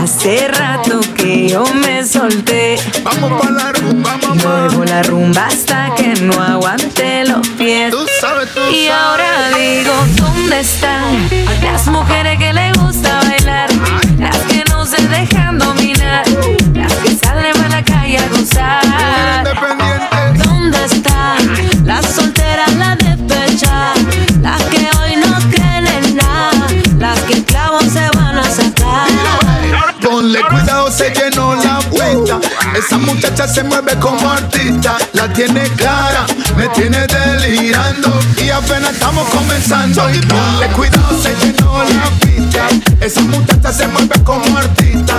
Hace 0.00 0.48
rato 0.48 1.00
que 1.16 1.48
yo 1.48 1.64
me 1.74 2.04
solté. 2.06 2.78
Vamos 3.02 3.42
pa' 3.42 3.50
la 3.50 3.72
rumba, 3.72 4.16
mamá. 4.18 4.40
Luego 4.42 4.84
la 4.84 5.02
rumba 5.02 5.46
hasta 5.46 5.92
que 5.96 6.14
no 6.22 6.40
aguante 6.40 7.24
los 7.24 7.46
pies. 7.48 7.90
Tú 7.90 8.06
sabes, 8.20 8.48
tú 8.54 8.60
y 8.72 8.86
ahora 8.88 9.48
digo, 9.56 9.92
¿dónde 10.16 10.60
están 10.60 11.28
las 11.62 11.86
mujeres 11.88 12.38
que 12.38 12.52
le 12.52 12.72
gusta 12.74 13.20
bailar? 13.24 13.68
Las 14.18 14.36
que 14.38 14.64
no 14.70 14.86
se 14.86 15.06
dejan 15.08 15.58
dominar, 15.58 16.24
las 16.74 16.92
que 16.94 17.16
salen 17.16 17.60
a 17.60 17.68
la 17.68 17.84
calle 17.84 18.18
a 18.18 18.28
gozar. 18.28 19.71
Esa 32.84 32.98
muchacha 32.98 33.46
se 33.46 33.62
mueve 33.62 33.96
como 34.00 34.28
artista, 34.28 34.96
la 35.12 35.32
tiene 35.32 35.62
clara, 35.76 36.26
me 36.56 36.68
tiene 36.70 37.06
delirando. 37.06 38.10
Y 38.44 38.50
apenas 38.50 38.92
estamos 38.94 39.28
comenzando. 39.28 40.10
Y 40.10 40.18
ponle 40.20 40.66
cuidado, 40.74 41.22
se 41.22 41.34
llenó 41.36 41.84
la 41.84 42.10
pista. 42.20 42.66
Esa 43.00 43.20
muchacha 43.22 43.72
se 43.72 43.86
mueve 43.86 44.20
como 44.24 44.58
artista, 44.58 45.14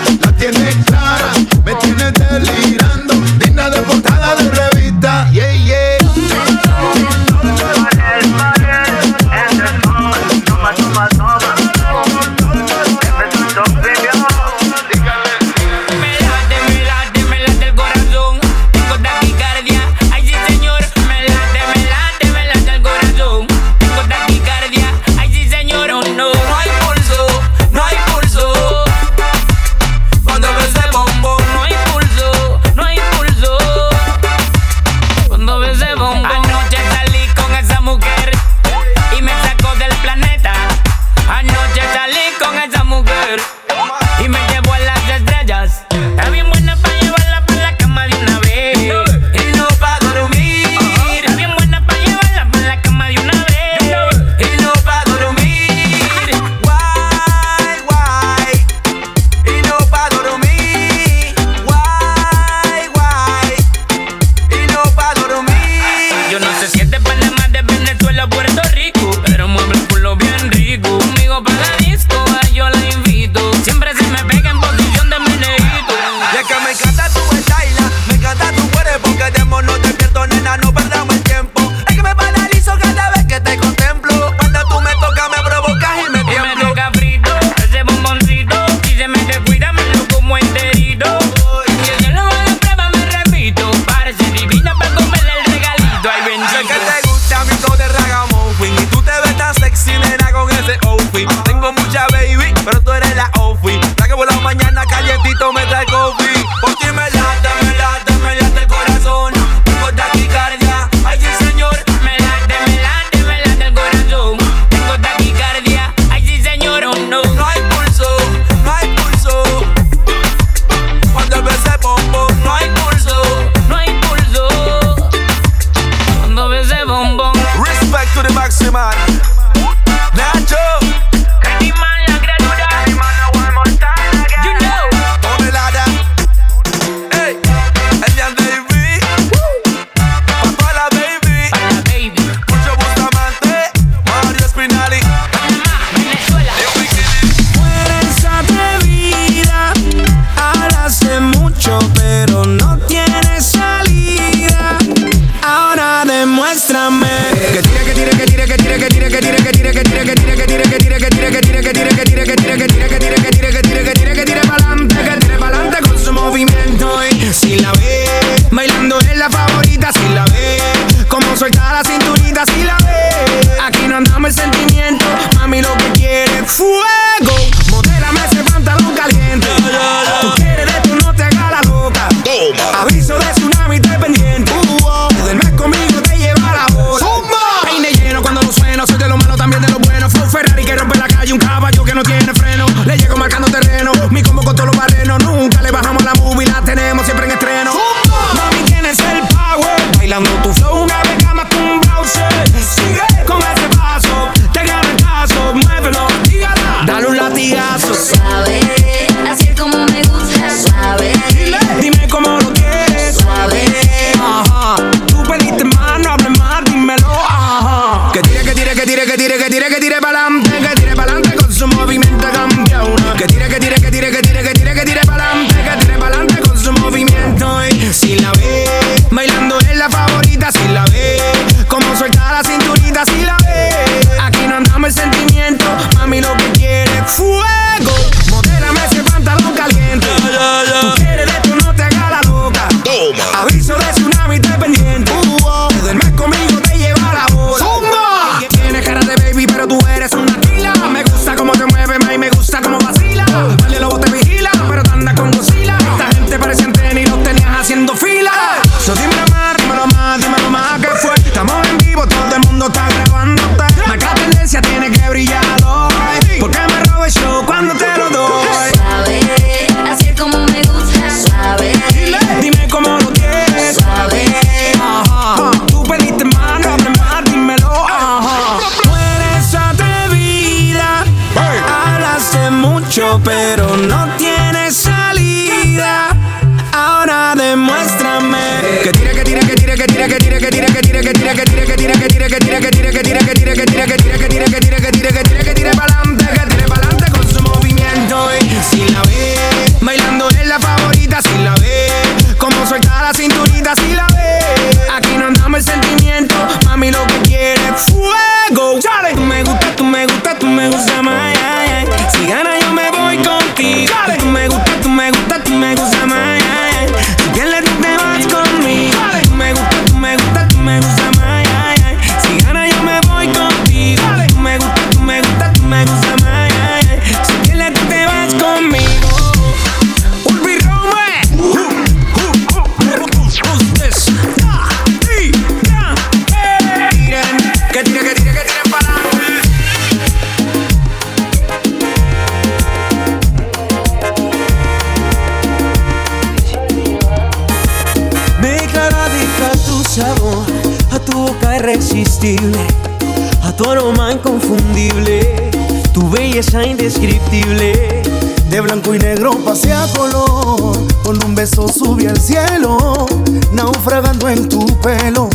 a 352.23 353.51
tu 353.51 353.69
aroma 353.69 354.13
inconfundible, 354.13 355.51
tu 355.93 356.09
belleza 356.09 356.65
indescriptible. 356.65 358.01
De 358.49 358.61
blanco 358.61 358.95
y 358.95 358.99
negro 358.99 359.31
pasé 359.43 359.73
a 359.73 359.85
color, 359.87 360.77
con 361.03 361.21
un 361.21 361.35
beso 361.35 361.67
subí 361.67 362.05
al 362.07 362.17
cielo, 362.17 363.07
naufragando 363.51 364.29
en 364.29 364.47
tu 364.47 364.65
pelo, 364.79 365.27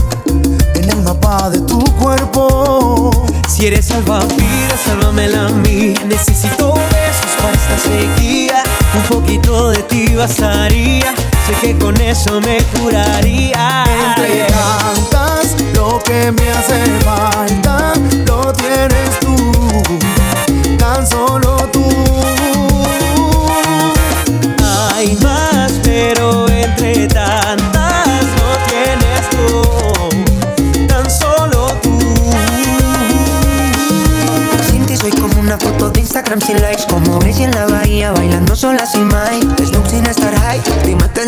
en 0.77 0.89
el 0.89 1.03
mapa 1.03 1.51
de 1.51 1.61
tu 1.61 1.79
cuerpo. 1.97 3.11
Si 3.47 3.67
eres 3.67 3.85
salvavidas, 3.85 4.81
sálvame 4.87 5.29
la 5.29 5.49
mía. 5.51 6.03
Necesito 6.07 6.73
besos 6.73 7.33
para 7.39 7.53
esta 7.53 7.79
sequía. 7.91 8.63
Un 8.95 9.03
poquito 9.03 9.71
de 9.71 9.83
ti 9.83 10.15
bastaría. 10.15 11.15
Sé 11.47 11.53
que 11.61 11.79
con 11.79 12.01
eso 12.01 12.41
me 12.41 12.57
curaría. 12.79 13.85
Entre 14.17 14.47
lo 15.79 16.03
que 16.03 16.33
me 16.33 16.51
hace 16.51 16.85
falta 17.05 17.93
lo 18.27 18.53
tienes 18.53 19.21
tú, 19.21 19.37
tan 20.77 21.07
solo 21.07 21.57
tú. 21.73 21.89
Hay 24.93 25.17
más, 25.23 25.71
pero 25.85 26.49
entre 26.49 27.07
tantas 27.07 28.25
lo 28.39 28.51
tienes 28.67 29.31
tú, 29.31 30.89
tan 30.89 31.09
solo 31.09 31.69
tú. 31.81 31.97
Sin 34.69 34.85
ti 34.85 34.97
soy 34.97 35.13
como 35.13 35.41
una 35.41 35.57
foto 35.59 35.91
de 35.91 36.01
Instagram 36.01 36.41
sin 36.41 36.61
likes, 36.61 36.83
como 36.91 37.21
Messi 37.21 37.45
en 37.45 37.53
la 37.53 37.67
bahía 37.67 38.11
bailando 38.11 38.57
sola 38.57 38.85
sin 38.85 39.07
Mike, 39.07 39.65
Snoop 39.65 39.87
sin 39.87 40.05
estar 40.07 40.35
high 40.41 40.61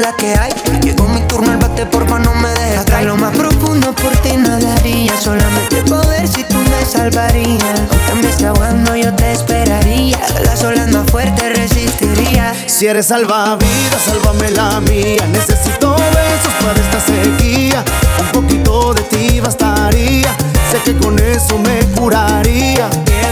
la 0.01 0.15
que 0.17 0.35
hay. 0.35 0.53
Llegó 0.83 1.07
mi 1.09 1.21
turno, 1.23 1.53
el 1.53 1.59
bate 1.59 1.87
porfa 1.87 2.19
no 2.19 2.35
me 2.35 2.49
deja 2.49 2.81
Acá 2.81 3.03
lo 3.03 3.17
más 3.17 3.37
profundo 3.37 3.93
por 3.95 4.17
ti 4.19 4.37
nadaría. 4.37 5.17
Solamente 5.21 5.83
poder 5.83 6.27
si 6.27 6.43
tú 6.45 6.57
me 6.57 6.85
salvarías. 6.85 7.81
Aunque 7.91 8.23
me 8.23 8.31
esté 8.31 8.47
ahogando, 8.47 8.97
yo 8.97 9.15
te 9.15 9.33
esperaría. 9.33 10.19
Las 10.45 10.63
olas 10.65 10.91
más 10.91 11.11
fuertes 11.11 11.57
resistiría. 11.57 12.55
Si 12.67 12.87
eres 12.87 13.07
salvavidas, 13.07 14.03
sálvame 14.05 14.51
la 14.53 14.81
mía. 14.81 15.27
Necesito 15.33 15.95
besos 15.95 16.55
para 16.61 16.81
esta 16.81 17.01
sequía. 17.01 17.85
Un 18.21 18.27
poquito 18.33 18.95
de 18.95 19.03
ti 19.03 19.41
bastaría. 19.41 20.35
Sé 20.71 20.79
que 20.85 20.97
con 20.97 21.19
eso 21.19 21.59
me 21.59 21.81
curaría. 21.99 22.89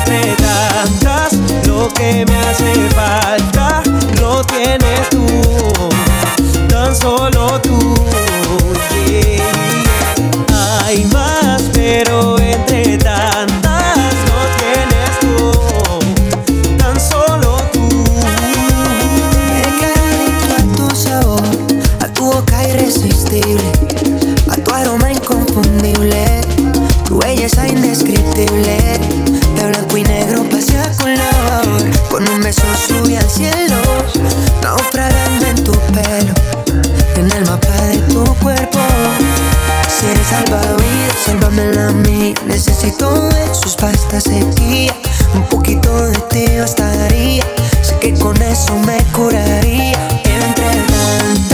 Entre 0.06 0.34
tantas, 0.36 1.32
lo 1.66 1.88
que 1.88 2.24
me 2.26 2.36
hace 2.40 2.88
falta 2.90 3.82
lo 4.20 4.44
tienes 4.44 5.08
tú 5.10 6.07
tan 6.88 6.96
solo 6.96 7.60
tú. 7.60 7.94
Hay 10.84 11.04
más, 11.12 11.62
pero 11.74 12.38
entre 12.40 12.96
tantas 12.96 14.14
no 14.28 14.38
tienes 14.56 15.10
tú, 15.20 15.34
tan 16.78 16.98
solo 16.98 17.58
tú. 17.74 17.88
Me 19.50 19.62
a 20.56 20.76
tu 20.76 20.96
sabor, 20.96 21.42
a 22.00 22.08
tu 22.08 22.24
boca 22.24 22.66
irresistible, 22.66 23.70
a 24.50 24.56
tu 24.56 24.72
aroma 24.72 25.12
inconfundible, 25.12 26.40
tu 27.04 27.18
belleza 27.18 27.68
indescriptible. 27.68 28.97
salvavidas, 40.28 41.14
sálvamela 41.24 41.88
a 41.88 41.92
mí 41.92 42.34
Necesito 42.46 43.28
de 43.28 43.54
sus 43.54 43.76
pastas 43.76 44.24
sequía. 44.24 44.94
Un 45.34 45.44
poquito 45.44 46.06
de 46.06 46.18
ti 46.30 46.58
bastaría. 46.58 47.44
Sé 47.82 47.98
que 48.00 48.14
con 48.14 48.40
eso 48.42 48.74
me 48.86 48.98
curaría. 49.12 49.98
Entrenar 50.24 51.47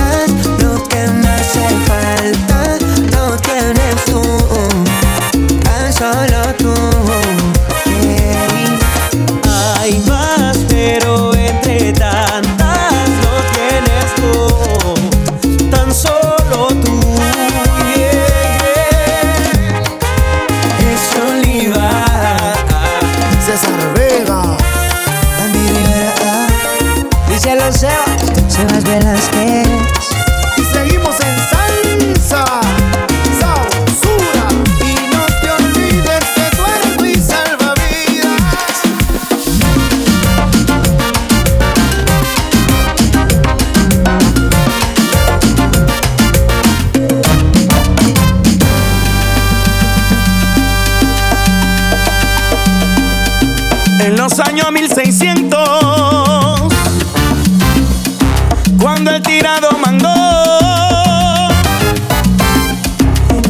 cuando 59.05 59.17
el 59.17 59.23
tirado 59.23 59.71
mandó. 59.73 60.09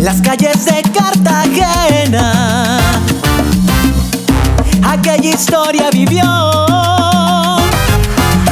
Las 0.00 0.20
calles 0.20 0.64
de 0.64 0.82
Cartagena, 0.92 2.80
aquella 4.82 5.30
historia 5.30 5.90
vivió. 5.92 6.24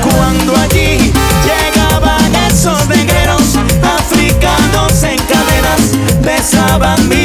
Cuando 0.01 0.57
allí 0.57 1.13
llegaban 1.45 2.35
esos 2.49 2.87
negreros, 2.89 3.57
africanos 3.99 5.03
en 5.03 5.19
cadenas, 5.25 6.23
besaban 6.23 7.09
mi 7.09 7.22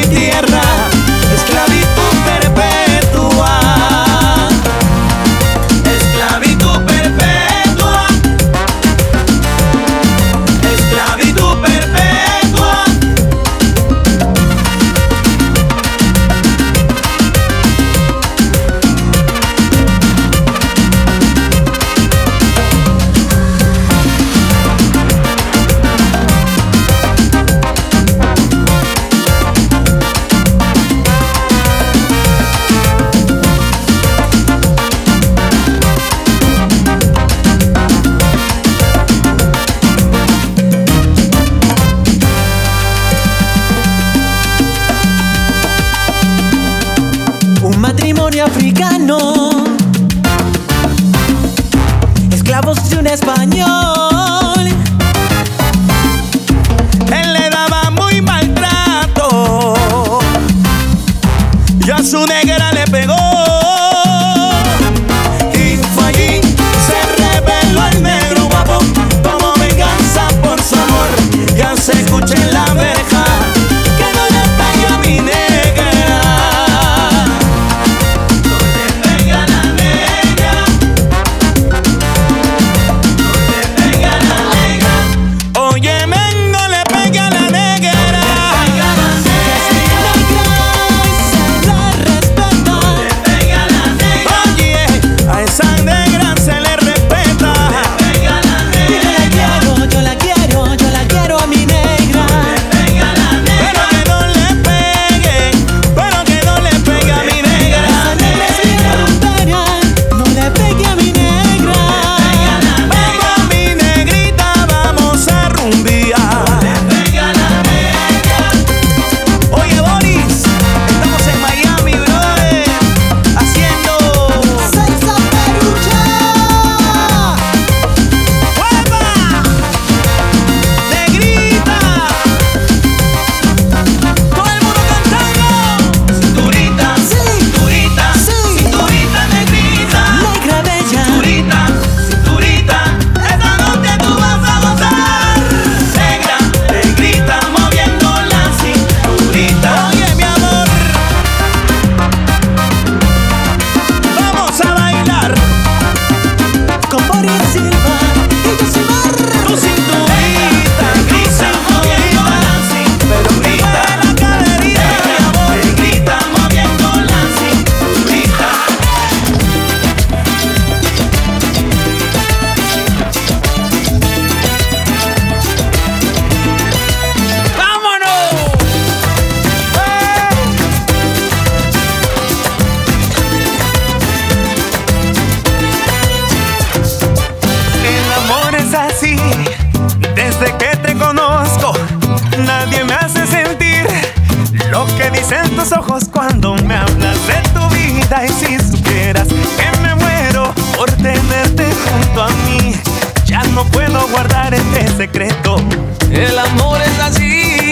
El 204.99 206.39
amor 206.39 206.79
es 206.81 206.99
así, 206.99 207.71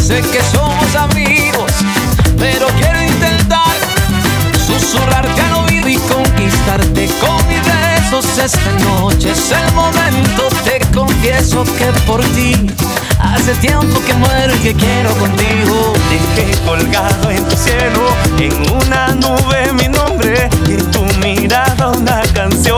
sé 0.00 0.22
que 0.22 0.40
somos 0.50 0.96
amigos, 0.96 1.70
pero 2.38 2.68
quiero 2.78 3.02
intentar 3.02 3.76
susurrarte 4.66 5.42
al 5.42 5.66
oído 5.66 5.88
y 5.90 5.96
conquistarte 5.98 7.10
con 7.20 7.36
mis 7.48 7.60
besos. 7.66 8.38
Esta 8.38 8.70
noche 8.82 9.32
es 9.32 9.52
el 9.52 9.74
momento, 9.74 10.48
te 10.64 10.80
confieso 10.94 11.64
que 11.76 11.92
por 12.06 12.22
ti. 12.28 12.54
Hace 13.20 13.52
tiempo 13.56 14.00
que 14.06 14.14
muero 14.14 14.54
y 14.54 14.58
que 14.60 14.72
quiero 14.72 15.10
contigo. 15.16 15.92
Dejé 16.08 16.58
colgado 16.64 17.30
en 17.30 17.44
tu 17.44 17.56
cielo, 17.56 18.08
en 18.38 18.72
una 18.72 19.08
nube 19.08 19.70
mi 19.74 19.88
nombre 19.88 20.48
y 20.66 20.72
en 20.72 20.90
tu 20.90 21.04
mirada 21.20 21.88
una 21.88 22.22
canción 22.32 22.73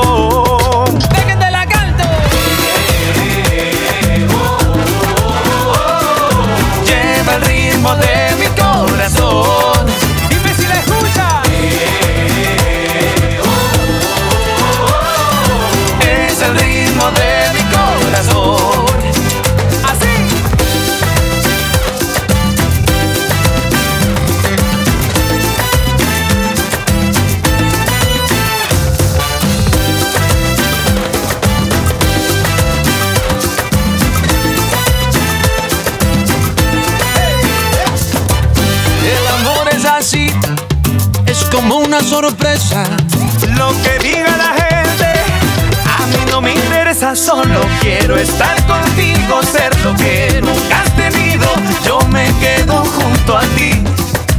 solo 47.17 47.61
quiero 47.81 48.17
estar 48.17 48.55
contigo, 48.67 49.41
ser 49.43 49.75
lo 49.85 49.95
que 49.97 50.41
nunca 50.43 50.83
has 50.83 50.97
tenido. 50.97 51.47
Yo 51.85 51.99
me 52.09 52.27
quedo 52.41 52.85
junto 52.85 53.37
a 53.37 53.43
ti. 53.57 53.83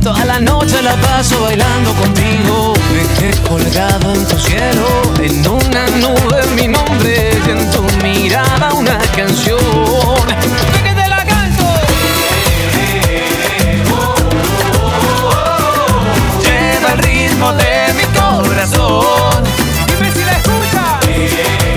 Toda 0.04 0.24
la 0.26 0.40
noche 0.40 0.82
la 0.82 0.96
paso 0.98 1.42
bailando 1.42 1.94
contigo. 1.94 2.74
Me 2.94 3.04
quedé 3.20 3.42
colgado 3.48 4.14
en 4.14 4.28
tu 4.28 4.38
cielo, 4.38 4.88
en 5.22 5.48
una 5.48 5.88
nube 5.98 6.46
mi 6.56 6.68
nombre, 6.68 7.32
en 7.32 7.72
tu 7.72 7.82
mirada 8.04 8.74
una 8.74 8.98
canción. 9.16 9.58
de 17.54 17.94
mi 17.94 18.04
corazón. 18.20 19.44
Dime 19.88 20.12
si 20.12 20.24
la 20.26 20.32
escucha. 20.34 21.77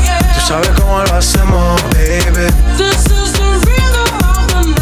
Sabes 0.51 0.69
cómo 0.71 1.01
lo 1.01 1.15
hacemos, 1.15 1.81
baby. 1.93 2.51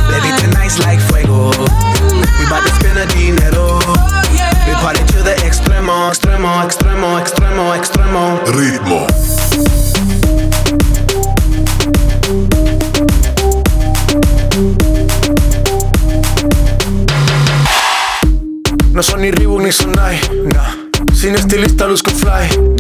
Baby, 0.10 0.42
tonight's 0.42 0.80
like 0.80 1.00
fuego. 1.00 1.52
We 2.40 2.46
bout 2.50 2.64
to 2.64 2.74
spend 2.74 2.98
a 2.98 3.06
dinero. 3.14 3.78
We 4.66 4.74
party 4.82 5.04
to 5.14 5.22
the 5.22 5.36
extremo, 5.46 6.10
extremo, 6.10 6.64
extremo, 6.64 7.20
extremo, 7.20 7.76
extremo. 7.76 8.40
Ritmo. 8.48 9.06
No 18.92 19.04
son 19.04 19.22
ni 19.22 19.30
Reebok 19.30 19.62
ni 19.62 19.72
Sonai, 19.72 20.20
nah. 20.46 21.14
Sin 21.14 21.36
estilista 21.36 21.86
luzco 21.86 22.10
fly. 22.10 22.69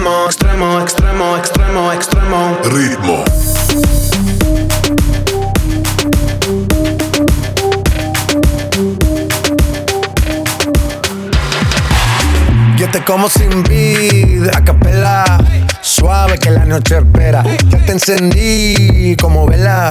extremo, 0.00 0.26
extremo, 0.26 0.80
extremo, 0.80 1.36
extremo, 1.36 1.92
extremo. 1.92 2.58
Ritmo. 2.64 3.24
Yo 12.76 12.90
te 12.90 13.04
como 13.04 13.28
sin 13.28 13.62
vida, 13.64 14.52
a 14.56 14.64
capela. 14.64 15.24
Suave 15.82 16.38
que 16.38 16.50
la 16.50 16.64
noche 16.64 16.96
espera. 16.96 17.44
Ya 17.68 17.84
te 17.84 17.92
encendí 17.92 19.16
como 19.20 19.46
vela. 19.46 19.90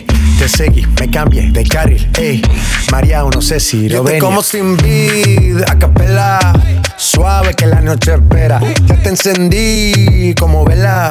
Te 0.41 0.49
seguí, 0.49 0.83
me 0.99 1.07
cambié 1.07 1.51
de 1.51 1.63
carril, 1.63 2.09
ey. 2.17 2.41
María, 2.91 3.23
no 3.31 3.41
sé 3.43 3.59
si 3.59 3.87
lo 3.87 4.03
venir. 4.03 4.19
como 4.19 4.41
sin 4.41 4.75
vida, 4.75 5.67
a 5.69 5.77
capela. 5.77 6.39
Suave 6.97 7.53
que 7.53 7.67
la 7.67 7.79
noche 7.79 8.15
espera. 8.15 8.59
Ya 8.87 8.95
te 8.95 9.09
encendí 9.09 10.33
como 10.33 10.65
vela. 10.65 11.09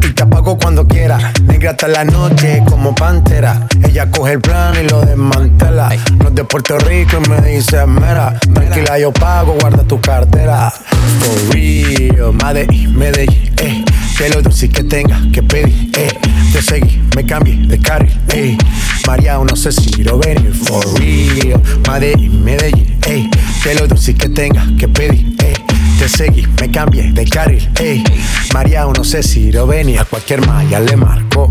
y 0.00 0.12
te 0.12 0.22
apago 0.22 0.56
cuando 0.56 0.86
quiera. 0.86 1.32
Negra 1.42 1.72
hasta 1.72 1.88
la 1.88 2.04
noche 2.04 2.62
como 2.68 2.94
pantera. 2.94 3.66
Ella 3.82 4.08
coge 4.12 4.34
el 4.34 4.40
plan 4.40 4.74
y 4.80 4.88
lo 4.88 5.00
desmantela. 5.00 5.88
No 6.18 6.28
es 6.28 6.34
de 6.36 6.44
Puerto 6.44 6.78
Rico 6.78 7.18
y 7.26 7.28
me 7.28 7.40
dice 7.40 7.84
mera. 7.84 8.38
Tranquila, 8.54 8.96
yo 8.96 9.12
pago, 9.12 9.56
guarda 9.60 9.82
tu 9.82 10.00
cartera. 10.00 10.70
For 10.70 11.52
real, 11.52 12.32
Medellín, 12.32 12.96
Medellín, 12.96 13.52
eh. 13.56 13.84
Que 14.20 14.28
lo 14.28 14.42
dulce 14.42 14.68
que 14.68 14.84
tenga 14.84 15.18
que 15.32 15.42
pedir, 15.42 15.90
eh. 15.96 16.12
Te 16.52 16.60
seguí, 16.60 17.00
me 17.16 17.24
cambié 17.24 17.56
de 17.56 17.78
carril, 17.78 18.12
eh. 18.34 18.58
María, 19.06 19.38
no 19.38 19.56
sé 19.56 19.72
si 19.72 20.04
lo 20.04 20.18
venir. 20.18 20.52
For 20.52 20.84
real, 21.00 21.58
Medellín, 21.88 22.44
Medellín, 22.44 22.98
eh. 23.06 23.30
Que 23.62 23.74
lo 23.74 23.88
dulce 23.88 24.14
que 24.14 24.28
tenga 24.28 24.62
que 24.78 24.88
pedir, 24.88 25.36
eh. 25.38 25.54
Te 25.98 26.06
seguí, 26.06 26.46
me 26.60 26.70
cambié 26.70 27.10
de 27.12 27.24
carril, 27.24 27.66
ey. 27.80 28.04
María, 28.52 28.84
no 28.94 29.04
sé 29.04 29.22
si 29.22 29.50
lo 29.52 29.66
venía, 29.66 30.04
cualquier 30.04 30.46
malla 30.46 30.80
le 30.80 30.96
marco. 30.98 31.50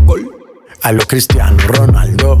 A 0.82 0.92
lo 0.92 1.04
Cristiano 1.08 1.56
Ronaldo. 1.66 2.40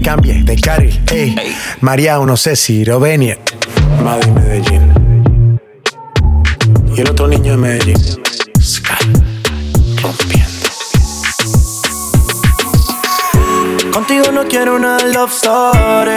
cambié 0.00 0.42
de 0.42 0.56
carril, 0.56 1.00
ey. 1.10 1.34
María, 1.80 2.18
no 2.18 2.36
sé 2.36 2.56
si 2.56 2.84
lo 2.84 3.00
venía. 3.00 3.38
Madrid, 4.02 4.30
Medellín. 4.30 5.60
Y 6.94 7.00
el 7.00 7.10
otro 7.10 7.28
niño 7.28 7.52
de 7.52 7.58
Medellín. 7.58 7.96
Rompiendo. 10.02 10.56
Contigo 13.92 14.30
no 14.32 14.44
quiero 14.46 14.76
una 14.76 14.98
love 14.98 15.32
story. 15.32 16.16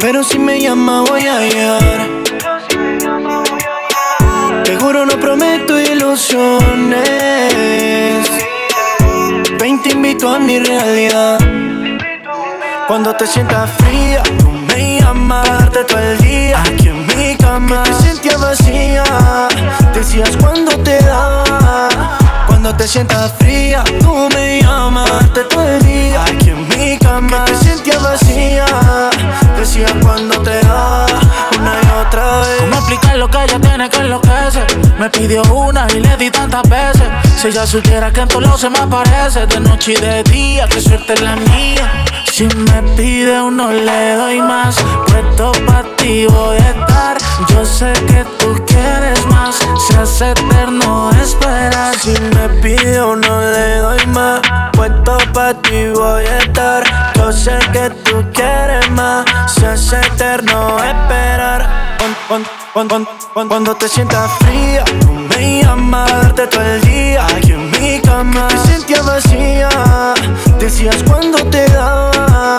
Pero 0.00 0.22
si 0.22 0.38
me 0.38 0.60
llama 0.60 1.02
voy 1.02 1.26
a 1.26 1.40
llegar. 1.40 2.08
Te 4.64 4.76
juro 4.76 5.06
no 5.06 5.18
prometo 5.18 5.80
ilusiones. 5.80 7.14
Ven 9.74 9.82
te 9.82 9.88
invito 9.90 10.28
a 10.28 10.38
mi 10.38 10.60
realidad. 10.60 11.38
Cuando 12.86 13.12
te 13.16 13.26
sientas 13.26 13.68
fría, 13.78 14.22
tú 14.38 14.48
me 14.50 15.00
llamas 15.00 15.68
todo 15.72 15.98
el 15.98 16.18
día. 16.18 16.60
Aquí 16.60 16.88
en 16.88 17.04
mi 17.08 17.36
cama 17.36 17.82
te 17.82 17.92
sentía 17.94 18.36
vacía. 18.36 19.02
Decías 19.92 20.36
cuando 20.36 20.70
te 20.84 20.98
da. 21.00 21.42
Cuando 22.46 22.72
te 22.76 22.86
sientas 22.86 23.32
fría, 23.38 23.82
tú 24.00 24.28
me 24.32 24.60
llamas 24.62 25.32
todo 25.32 25.68
el 25.68 25.84
día. 25.84 26.22
Aquí 26.22 26.50
en 26.50 26.68
mi 26.68 26.96
cama 26.98 27.44
te 27.46 27.56
sentía 27.56 27.98
vacía. 27.98 28.66
Decías 29.58 29.92
cuando 30.02 30.40
te 30.42 30.60
da. 30.60 31.13
Explicar 32.94 33.18
lo 33.18 33.28
que 33.28 33.44
ella 33.44 33.58
tiene 33.60 33.88
que 33.88 33.98
enloquece? 33.98 34.64
Me 34.98 35.10
pidió 35.10 35.42
una 35.52 35.86
y 35.94 36.00
le 36.00 36.16
di 36.16 36.30
tantas 36.30 36.62
veces. 36.68 37.08
Si 37.36 37.48
ella 37.48 37.66
supiera 37.66 38.12
que 38.12 38.20
en 38.20 38.28
todos 38.28 38.42
lados 38.42 38.60
se 38.60 38.70
me 38.70 38.78
aparece, 38.78 39.46
de 39.46 39.60
noche 39.60 39.92
y 39.92 39.96
de 39.96 40.22
día, 40.24 40.66
que 40.68 40.80
suerte 40.80 41.14
es 41.14 41.20
la 41.20 41.36
mía. 41.36 42.04
Si 42.30 42.46
me 42.46 42.82
pide 42.96 43.40
uno 43.40 43.70
le 43.70 44.14
doy 44.14 44.40
más, 44.40 44.76
puesto 45.06 45.52
pa' 45.66 45.84
ti 45.96 46.26
voy 46.26 46.56
a 46.56 46.70
estar. 46.70 47.16
Yo 47.48 47.64
sé 47.64 47.92
que 48.06 48.24
tú 48.38 48.64
quieres 48.66 49.24
más, 49.26 49.56
se 49.88 49.96
hace 49.98 50.30
eterno 50.30 51.10
esperar. 51.10 51.94
Si 51.96 52.10
me 52.10 52.48
pide 52.60 53.02
uno 53.02 53.40
le 53.40 53.76
doy 53.78 54.06
más, 54.06 54.40
puesto 54.72 55.18
pa' 55.32 55.54
ti 55.54 55.88
voy 55.94 56.24
a 56.24 56.38
estar. 56.38 56.84
Yo 57.16 57.32
sé 57.32 57.58
que 57.72 57.90
tú 58.04 58.24
quieres 58.32 58.90
más, 58.90 59.24
se 59.46 59.66
hace 59.66 60.00
eterno 60.00 60.76
esperar. 60.78 61.93
Cuando, 62.26 63.74
te 63.74 63.88
sientas 63.88 64.30
fría, 64.38 64.84
me 65.28 65.62
llamas 65.62 66.10
a 66.10 66.16
darte 66.16 66.46
todo 66.46 66.62
el 66.62 66.80
día. 66.80 67.26
Aquí 67.26 67.52
en 67.52 67.70
mi 67.70 68.00
cama 68.00 68.48
te 68.48 68.58
sentía 68.58 69.02
vacía, 69.02 69.68
decías 70.58 71.02
cuando 71.02 71.38
te 71.50 71.66
daba. 71.68 72.56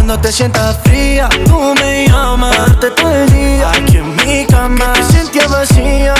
Cuando 0.00 0.18
te 0.18 0.32
sientas 0.32 0.78
fría, 0.82 1.28
tú 1.44 1.74
me 1.78 2.08
llamas 2.08 2.56
darte 2.56 2.90
todo 2.92 3.14
el 3.14 3.30
día. 3.32 3.70
Aquí 3.70 3.98
en 3.98 4.16
mi 4.16 4.46
cama 4.46 4.94
te 4.94 5.02
sentía 5.04 5.46
vacía, 5.46 6.14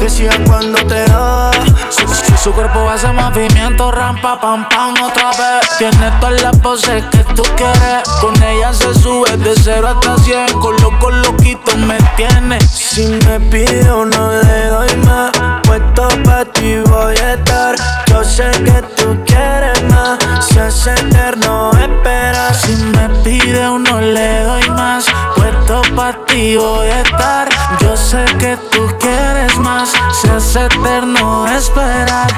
decías 0.00 0.36
cuando 0.46 0.78
te 0.86 1.04
daba. 1.08 1.50
Su, 1.90 2.06
su- 2.06 2.36
su 2.44 2.52
cuerpo 2.52 2.88
hace 2.88 3.08
movimiento, 3.08 3.90
rampa, 3.90 4.40
pam, 4.40 4.68
pam, 4.68 4.94
otra 5.02 5.30
vez. 5.30 5.76
Tiene 5.76 6.08
todas 6.20 6.40
las 6.40 6.56
poses 6.58 7.02
que 7.10 7.24
tú 7.34 7.42
quieres. 7.56 8.08
Con 8.20 8.40
ella 8.40 8.72
se 8.72 8.94
sube 8.94 9.36
de 9.38 9.54
0 9.60 9.88
hasta 9.88 10.16
100. 10.18 10.60
Con 10.60 10.76
loco, 10.80 11.10
loquito 11.10 11.76
me 11.76 11.98
tiene. 12.16 12.60
Si 12.60 13.06
me 13.26 13.40
pide 13.40 13.92
uno 13.92 14.30
le 14.40 14.66
doy 14.68 14.96
más, 15.04 15.32
puesto 15.64 16.08
pa' 16.24 16.44
ti 16.44 16.76
voy 16.86 17.16
a 17.16 17.34
estar. 17.34 17.74
Yo 18.06 18.22
sé 18.22 18.48
que 18.64 18.82
tú 18.96 19.18
quieres 19.26 19.82
más, 19.90 20.18
se 20.46 20.60
hace 20.60 20.92
eterno 20.92 21.72
esperar. 21.72 22.53
Me 22.92 23.08
pide 23.22 23.68
uno 23.68 24.00
le 24.00 24.44
doy 24.44 24.70
más. 24.70 25.06
Puesto 25.36 25.82
pa' 25.96 26.12
ti 26.26 26.56
voy 26.56 26.88
a 26.88 27.00
estar. 27.00 27.48
Yo 27.80 27.96
sé 27.96 28.24
que 28.38 28.56
tú 28.70 28.86
quieres 29.00 29.56
más. 29.58 29.92
Se 30.20 30.30
hace 30.30 30.66
eterno 30.66 31.46
esperar. 31.48 32.28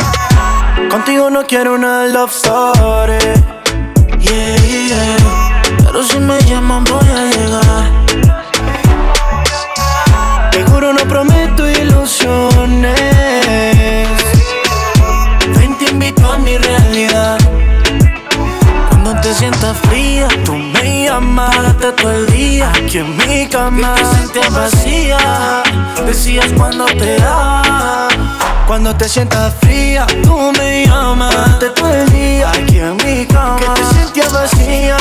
Contigo 0.91 1.31
no 1.31 1.45
quiero 1.45 1.75
una 1.75 2.07
love 2.07 2.31
story. 2.31 3.19
Yeah, 4.21 4.57
yeah. 4.57 5.17
Pero 5.85 6.03
si 6.03 6.19
me 6.19 6.39
llaman 6.43 6.85
voy 6.85 7.09
a 7.09 7.25
llegar. 7.35 7.85
Te 10.51 10.65
juro 10.65 10.93
no 10.93 11.01
prometo 11.09 11.69
ilusiones. 11.69 12.95
Ven 15.57 15.79
te 15.79 15.91
invito 15.91 16.33
a 16.33 16.39
mi 16.39 16.57
realidad. 16.57 17.46
Sientas 19.39 19.77
fría, 19.89 20.29
Tú 20.45 20.55
me 20.55 21.05
llamas 21.05 21.77
todo 21.79 22.11
el 22.11 22.27
día. 22.27 22.71
aquí 22.71 22.99
en 22.99 23.17
mi 23.19 23.47
cama. 23.47 23.95
Que 23.95 24.41
te 24.41 24.49
vacía. 24.49 25.19
Decías 26.07 26.47
cuando 26.57 26.87
te 26.87 27.19
da. 27.19 28.09
Cuando 28.67 28.97
te 28.97 29.09
sientas 29.09 29.55
fría, 29.61 30.07
tú 30.23 30.53
me 30.59 30.87
llamas 30.87 31.59
todo 31.59 31.93
el 31.93 32.09
día. 32.11 32.51
Aquí 32.51 32.79
en 32.79 32.97
mi 32.97 33.27
cama, 33.27 33.59
que 33.59 33.81
te 33.83 33.95
sentías 33.95 34.33
vacía. 34.33 34.97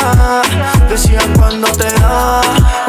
Decías 0.90 1.24
cuando 1.38 1.68
te 1.70 1.86
da 1.94 2.42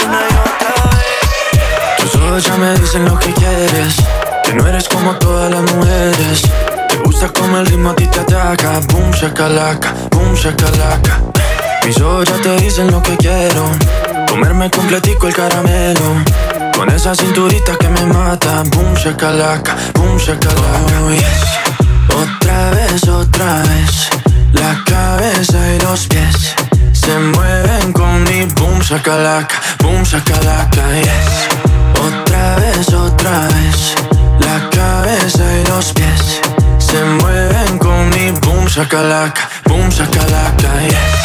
una 0.05 0.21
y 0.21 0.35
otra 0.49 0.75
vez. 0.97 2.11
Tus 2.13 2.15
ojos 2.23 2.45
ya 2.45 2.57
me 2.57 2.75
dicen 2.75 3.05
lo 3.05 3.17
que 3.19 3.33
quieres. 3.33 3.97
Que 4.45 4.53
no 4.53 4.67
eres 4.67 4.89
como 4.89 5.15
todas 5.17 5.51
las 5.51 5.63
mujeres. 5.75 6.43
Te 6.89 6.97
gusta 7.05 7.29
como 7.29 7.59
el 7.59 7.67
ritmo 7.67 7.91
a 7.91 7.97
ti 7.97 8.07
te 8.07 8.21
ataca. 8.21 8.81
Boom, 8.89 9.11
shakalaka, 9.13 9.95
boom, 10.11 10.35
shakalaka. 10.35 11.21
Mis 11.85 12.01
ojos 12.01 12.29
ya 12.29 12.37
te 12.43 12.57
dicen 12.57 12.91
lo 12.91 13.03
que 13.03 13.17
quiero. 13.17 13.65
Comerme 14.29 14.71
completico 14.71 15.29
el 15.29 15.35
caramelo. 15.35 16.25
Con 16.77 16.91
esa 16.91 17.15
cinturita 17.15 17.77
que 17.77 17.89
me 17.89 18.05
mata. 18.07 18.63
Boom, 18.75 18.95
shakalaka, 18.95 19.77
boom, 19.95 20.17
shakalaka. 20.19 21.01
Oh, 21.05 21.11
yes. 21.11 21.25
Otra 22.15 22.71
vez, 22.71 23.09
otra 23.09 23.63
vez. 23.63 24.11
La 24.53 24.83
cabeza 24.85 25.75
y 25.75 25.81
los 25.81 26.07
pies 26.07 26.55
se 26.93 27.19
mueven 27.19 27.93
con 27.93 28.25
mi 28.25 28.45
boom, 28.57 28.81
shakalaka, 28.81 29.55
boom, 29.83 30.03
shakalaka, 30.03 30.83
yes. 31.03 31.57
Otra 32.01 32.57
vez, 32.57 32.93
otra 32.93 33.49
vez. 33.49 33.56
Shakalaka, 38.77 39.49
boom, 39.65 39.89
shakalaka, 39.91 40.69
yes. 40.93 41.16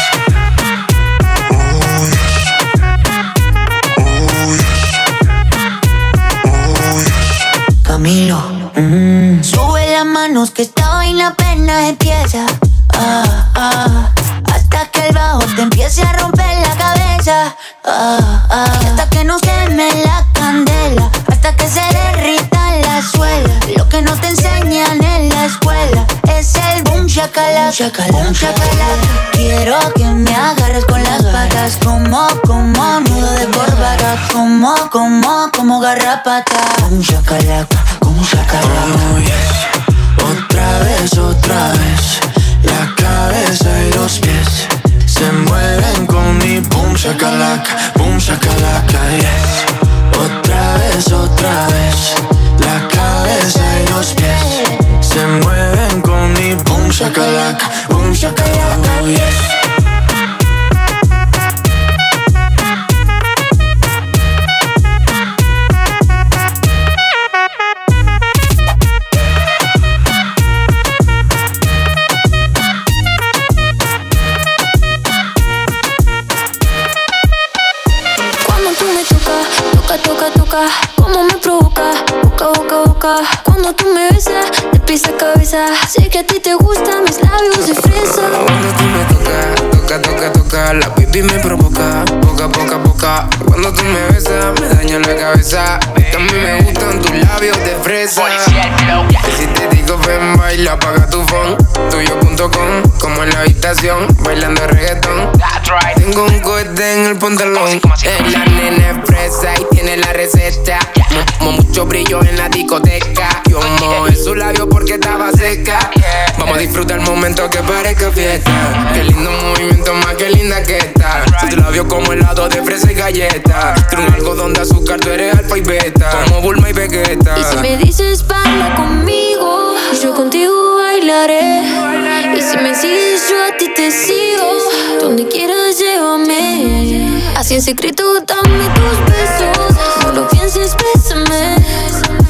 Secreto, 137.62 138.02
dame 138.26 138.68
tus 138.74 138.98
besos. 139.06 139.76
No 140.02 140.12
lo 140.12 140.28
pienses, 140.28 140.76
bésame. 140.76 141.56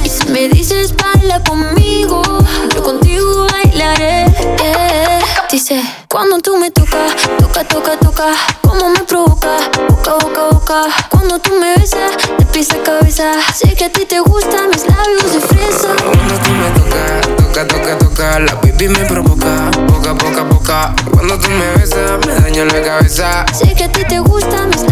Y 0.05 0.09
si 0.09 0.29
me 0.29 0.49
dices 0.49 0.95
baila 0.95 1.43
conmigo, 1.45 2.23
yo 2.75 2.83
contigo 2.83 3.47
bailaré. 3.51 4.27
Yeah. 4.63 5.21
Dice, 5.51 5.83
cuando 6.09 6.39
tú 6.41 6.59
me 6.59 6.71
tocas, 6.71 7.15
toca, 7.39 7.65
toca, 7.65 7.97
toca, 7.97 8.27
como 8.61 8.91
me 8.91 9.01
provoca, 9.05 9.57
boca, 9.89 10.13
boca, 10.21 10.43
boca. 10.51 10.83
Cuando 11.11 11.39
tú 11.39 11.53
me 11.59 11.77
besas, 11.77 12.13
de 12.39 12.45
pisa 12.47 12.75
a 12.75 12.83
cabeza, 12.83 13.33
sé 13.55 13.75
que 13.75 13.87
a 13.87 13.93
ti 13.93 14.05
te 14.05 14.21
gustan 14.21 14.69
mis 14.69 14.87
labios 14.87 15.33
de 15.33 15.41
fresa. 15.41 15.89
Cuando 16.05 16.35
tú 16.35 16.51
me 16.51 16.71
tocas, 16.79 17.37
toca, 17.39 17.67
toca, 17.69 17.99
toca, 17.99 18.39
la 18.39 18.61
pipi 18.61 18.87
me 18.89 19.05
provoca, 19.07 19.71
poca, 19.87 20.15
poca, 20.15 20.49
poca. 20.49 20.95
Cuando 21.11 21.39
tú 21.39 21.49
me 21.49 21.71
besas, 21.79 22.19
me 22.27 22.35
daña 22.35 22.65
la 22.67 22.83
cabeza. 22.83 23.47
Sé 23.55 23.75
que 23.75 23.85
a 23.85 23.93
ti 23.93 24.05
te 24.05 24.19
gustan 24.19 24.69
mis 24.69 24.81
labios 24.83 24.92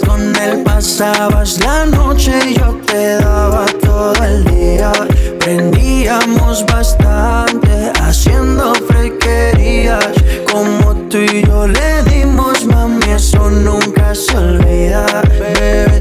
Con 0.00 0.34
él 0.36 0.62
pasabas 0.64 1.58
la 1.60 1.86
noche 1.86 2.32
y 2.48 2.54
yo 2.54 2.78
te 2.86 3.16
daba 3.16 3.64
todo 3.82 4.14
el 4.24 4.44
día. 4.44 4.92
Prendíamos 5.38 6.64
bastante 6.66 7.92
haciendo 8.02 8.74
frequerías. 8.74 10.06
Como 10.50 10.94
tú 11.08 11.18
y 11.18 11.44
yo 11.46 11.66
le 11.66 12.02
dimos, 12.04 12.64
mami, 12.66 13.04
eso 13.10 13.48
nunca 13.50 14.14
se 14.14 14.36
olvida. 14.36 15.22
Bebé, 15.38 16.00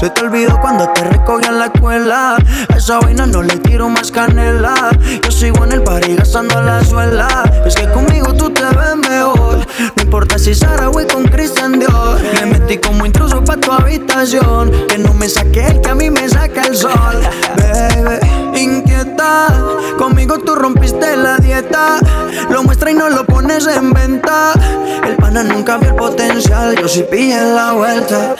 Se 0.00 0.08
te 0.08 0.22
olvidó 0.22 0.58
cuando 0.62 0.88
te 0.94 1.04
recogí 1.04 1.46
en 1.46 1.58
la 1.58 1.66
escuela. 1.66 2.36
A 2.36 2.74
esa 2.74 3.00
vaina 3.00 3.26
no 3.26 3.42
le 3.42 3.58
tiro 3.58 3.86
más 3.90 4.10
canela. 4.10 4.74
Yo 5.22 5.30
sigo 5.30 5.62
en 5.66 5.72
el 5.72 5.82
party 5.82 6.16
gastando 6.16 6.58
la 6.62 6.82
suela. 6.82 7.28
Es 7.66 7.74
que 7.74 7.86
conmigo 7.90 8.32
tú 8.32 8.48
te 8.48 8.62
ves 8.62 8.96
mejor. 8.96 9.58
No 9.96 10.02
importa 10.02 10.38
si 10.38 10.54
Sara 10.54 10.88
voy 10.88 11.06
con 11.06 11.24
Christian 11.24 11.78
Dior. 11.78 12.18
Me 12.32 12.46
metí 12.46 12.78
como 12.78 13.04
intruso 13.04 13.44
pa' 13.44 13.58
tu 13.58 13.70
habitación. 13.72 14.70
Que 14.88 14.96
no 14.96 15.12
me 15.12 15.28
saque 15.28 15.66
el 15.66 15.82
que 15.82 15.90
a 15.90 15.94
mí 15.94 16.08
me 16.08 16.26
saca 16.30 16.62
el 16.62 16.74
sol. 16.74 17.20
Baby, 17.58 18.58
inquieta. 18.58 19.48
Conmigo 19.98 20.38
tú 20.38 20.54
rompiste 20.54 21.14
la 21.14 21.36
dieta. 21.36 21.98
Lo 22.48 22.62
muestra 22.62 22.90
y 22.90 22.94
no 22.94 23.10
lo 23.10 23.26
pones 23.26 23.66
en 23.66 23.92
venta. 23.92 24.54
El 25.06 25.16
pana 25.16 25.42
nunca 25.42 25.76
vio 25.76 25.90
el 25.90 25.96
potencial. 25.96 26.74
Yo 26.80 26.88
sí 26.88 27.02
pillé 27.02 27.42
la 27.52 27.72
vuelta 27.72 28.34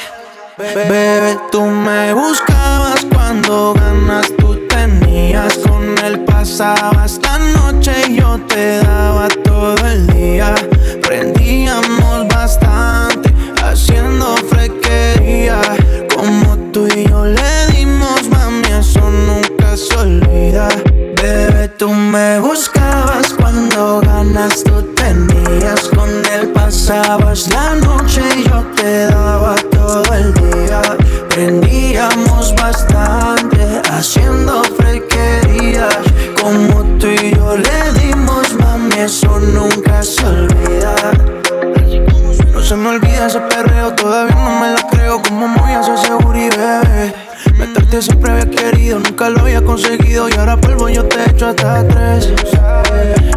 Bebé, 0.60 1.38
tú 1.50 1.62
me 1.62 2.12
buscabas 2.12 3.06
cuando 3.14 3.72
ganas 3.72 4.30
tú 4.36 4.58
tenías. 4.68 5.56
Con 5.56 5.96
él 6.04 6.20
pasabas 6.26 7.18
la 7.22 7.38
noche 7.38 7.92
y 8.08 8.16
yo 8.16 8.38
te 8.46 8.82
daba 8.82 9.28
todo 9.42 9.86
el 9.86 10.06
día. 10.08 10.54
Prendíamos 11.00 12.28
bastante 12.28 13.32
haciendo 13.64 14.36
frequería. 14.50 15.62
Como 16.14 16.58
tú 16.72 16.86
y 16.94 17.08
yo 17.08 17.24
le 17.24 17.66
dimos, 17.72 18.28
mami, 18.28 18.68
eso 18.68 19.00
nunca 19.10 19.74
se 19.78 19.96
olvida. 19.96 20.68
Bebé, 21.22 21.59
tú 21.80 21.88
me 21.94 22.38
buscabas 22.40 23.32
cuando 23.40 24.02
ganas 24.02 24.62
tú 24.64 24.82
tenías. 24.94 25.88
Con 25.96 26.10
él 26.26 26.52
pasabas 26.52 27.48
la 27.48 27.74
noche 27.76 28.20
y 28.36 28.44
yo 28.44 28.62
te 28.76 29.06
daba 29.06 29.54
todo 29.70 30.04
el 30.12 30.34
día. 30.34 30.82
Prendíamos 31.30 32.54
bastante 32.56 33.80
haciendo 33.92 34.62
frequerías 34.64 35.96
Como 36.42 36.82
tú 36.98 37.06
y 37.06 37.34
yo 37.34 37.56
le 37.56 38.00
dimos, 38.00 38.52
mami, 38.58 38.96
eso 38.98 39.38
nunca 39.38 40.02
se 40.02 40.26
olvida 40.26 40.94
se 42.70 42.76
me 42.76 42.90
olvida 42.90 43.26
ese 43.26 43.40
perreo, 43.40 43.92
todavía 43.94 44.36
no 44.36 44.60
me 44.60 44.70
la 44.70 44.86
creo 44.88 45.20
Como 45.20 45.48
muy 45.48 45.72
a 45.72 45.82
seguro 45.82 46.38
bebé. 46.38 47.12
Meterte 47.58 48.00
siempre 48.00 48.30
había 48.30 48.48
querido, 48.48 49.00
nunca 49.00 49.28
lo 49.28 49.40
había 49.40 49.60
conseguido 49.60 50.28
Y 50.28 50.34
ahora 50.34 50.56
polvo 50.56 50.88
yo 50.88 51.04
te 51.04 51.30
echo 51.30 51.48
hasta 51.48 51.84
tres. 51.88 52.32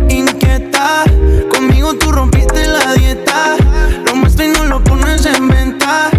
Inquieta, 0.07 1.05
conmigo 1.51 1.95
tú 1.95 2.11
rompiste 2.11 2.67
la 2.67 2.93
dieta. 2.93 3.55
Lo 4.05 4.13
muestras 4.13 4.49
y 4.49 4.51
no 4.51 4.65
lo 4.65 4.83
pones 4.83 5.25
en 5.25 5.47
venta. 5.47 6.11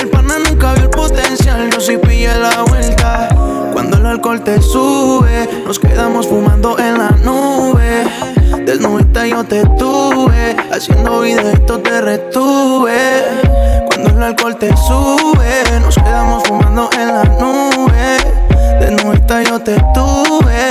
El 0.00 0.08
pana 0.08 0.34
nunca 0.48 0.72
vio 0.74 0.84
el 0.84 0.90
potencial, 0.90 1.68
yo 1.72 1.80
sí 1.80 1.96
pillé 1.96 2.38
la 2.38 2.62
vuelta. 2.62 3.30
Cuando 3.72 3.96
el 3.96 4.06
alcohol 4.06 4.44
te 4.44 4.62
sube, 4.62 5.64
nos 5.66 5.80
quedamos 5.80 6.28
fumando 6.28 6.78
en 6.78 6.98
la 6.98 7.10
nube 7.24 8.39
yo 9.28 9.44
te 9.44 9.64
tuve. 9.78 10.56
Haciendo 10.70 11.20
videitos 11.20 11.82
te 11.82 12.00
retuve. 12.00 13.24
Cuando 13.86 14.10
el 14.10 14.22
alcohol 14.22 14.56
te 14.56 14.74
sube, 14.76 15.80
nos 15.80 15.94
quedamos 15.96 16.44
fumando 16.44 16.88
en 16.92 17.08
la 17.08 17.24
nube. 17.24 18.16
De 18.80 18.90
nuevo 18.92 19.14
yo 19.48 19.60
te 19.60 19.76
tuve. 19.94 20.70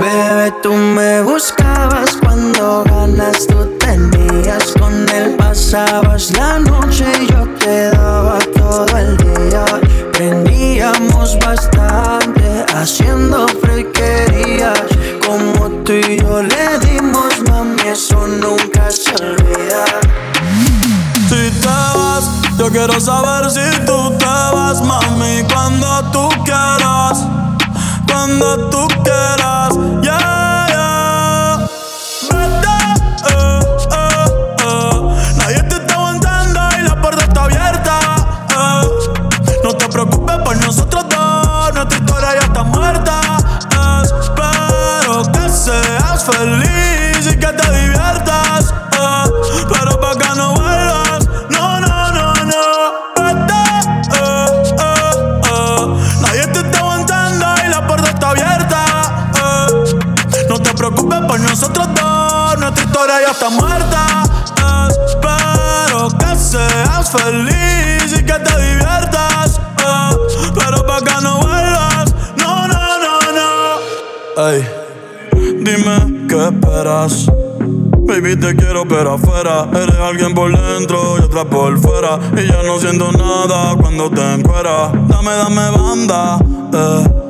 Bebé, 0.00 0.52
tú 0.62 0.72
me 0.72 1.22
buscabas 1.22 2.16
cuando 2.22 2.84
ganas 2.84 3.46
tú 3.46 3.78
tenías. 3.78 4.72
Con 4.78 5.08
él 5.10 5.34
pasabas 5.36 6.30
la 6.32 6.58
noche 6.58 7.04
y 7.20 7.26
yo 7.26 7.48
te 7.58 7.90
daba 7.90 8.38
todo 8.56 8.96
el 8.96 9.16
día. 9.18 9.64
Prendíamos 10.12 11.38
bastante 11.38 12.64
haciendo 12.74 13.46
frequerías. 13.48 14.80
Como 15.26 15.68
tú 15.84 15.92
y 15.92 16.18
yo 16.18 16.42
le 16.42 16.61
Si 18.92 19.08
te 21.62 21.66
vas, 21.66 22.28
yo 22.58 22.70
quiero 22.70 23.00
saber 23.00 23.50
si 23.50 23.80
tú 23.86 24.12
te 24.18 24.26
vas, 24.26 24.82
mami, 24.82 25.42
cuando 25.50 26.02
tú 26.10 26.28
quieras, 26.44 27.26
cuando 28.06 28.68
tú 28.68 28.86
quieras, 29.02 29.72
yeah, 30.02 30.66
yeah. 30.68 31.66
Vete, 32.32 32.68
eh, 33.30 33.60
eh, 33.92 34.26
eh. 34.62 35.12
Quiero 78.54 78.86
pero 78.86 79.14
afuera. 79.14 79.68
Eres 79.72 79.96
alguien 79.96 80.34
por 80.34 80.50
dentro 80.50 81.18
y 81.18 81.22
otra 81.22 81.44
por 81.44 81.78
fuera. 81.80 82.18
Y 82.36 82.46
ya 82.46 82.62
no 82.62 82.78
siento 82.78 83.12
nada 83.12 83.76
cuando 83.76 84.10
te 84.10 84.20
encueras 84.34 84.92
Dame, 85.08 85.30
dame 85.32 85.70
banda, 85.70 86.38
eh. 86.72 87.22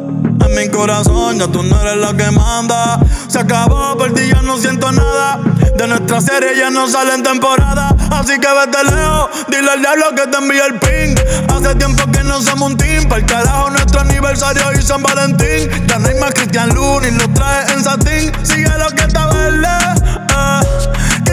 En 0.45 0.57
mi 0.57 0.69
corazón 0.69 1.39
ya 1.39 1.47
tú 1.49 1.63
no 1.63 1.81
eres 1.81 1.97
la 1.97 2.17
que 2.17 2.31
manda. 2.31 3.01
Se 3.29 3.39
acabó, 3.39 3.97
por 3.97 4.13
ti 4.13 4.29
ya 4.29 4.43
no 4.43 4.59
siento 4.59 4.91
nada. 4.93 5.41
De 5.77 5.87
nuestra 5.87 6.21
serie 6.21 6.57
ya 6.57 6.71
no 6.71 6.89
sale 6.89 7.15
en 7.15 7.23
temporada. 7.23 7.95
Así 8.11 8.39
que 8.39 8.49
vete 8.49 8.85
lejos, 8.85 9.31
dile 9.49 9.71
al 9.71 9.81
diablo 9.81 10.05
que 10.15 10.27
te 10.27 10.37
envíe 10.39 10.61
el 10.61 10.79
ping. 10.79 11.15
Hace 11.49 11.75
tiempo 11.77 12.05
que 12.11 12.25
no 12.25 12.41
somos 12.41 12.71
un 12.71 12.77
team 12.77 13.09
Para 13.09 13.21
el 13.21 13.27
carajo 13.27 13.71
nuestro 13.71 14.01
aniversario 14.01 14.63
y 14.79 14.83
San 14.83 15.03
Valentín. 15.03 15.71
Ya 15.87 15.99
no 15.99 16.09
hay 16.09 16.15
más 16.17 16.33
Cristian 16.35 16.69
Luna 16.75 17.09
y 17.09 17.11
lo 17.13 17.29
trae 17.31 17.73
en 17.73 17.83
satín. 17.83 18.33
Sigue 18.43 18.71
lo 18.79 18.89
que 18.91 19.03
está 19.03 19.27
verde 19.27 20.02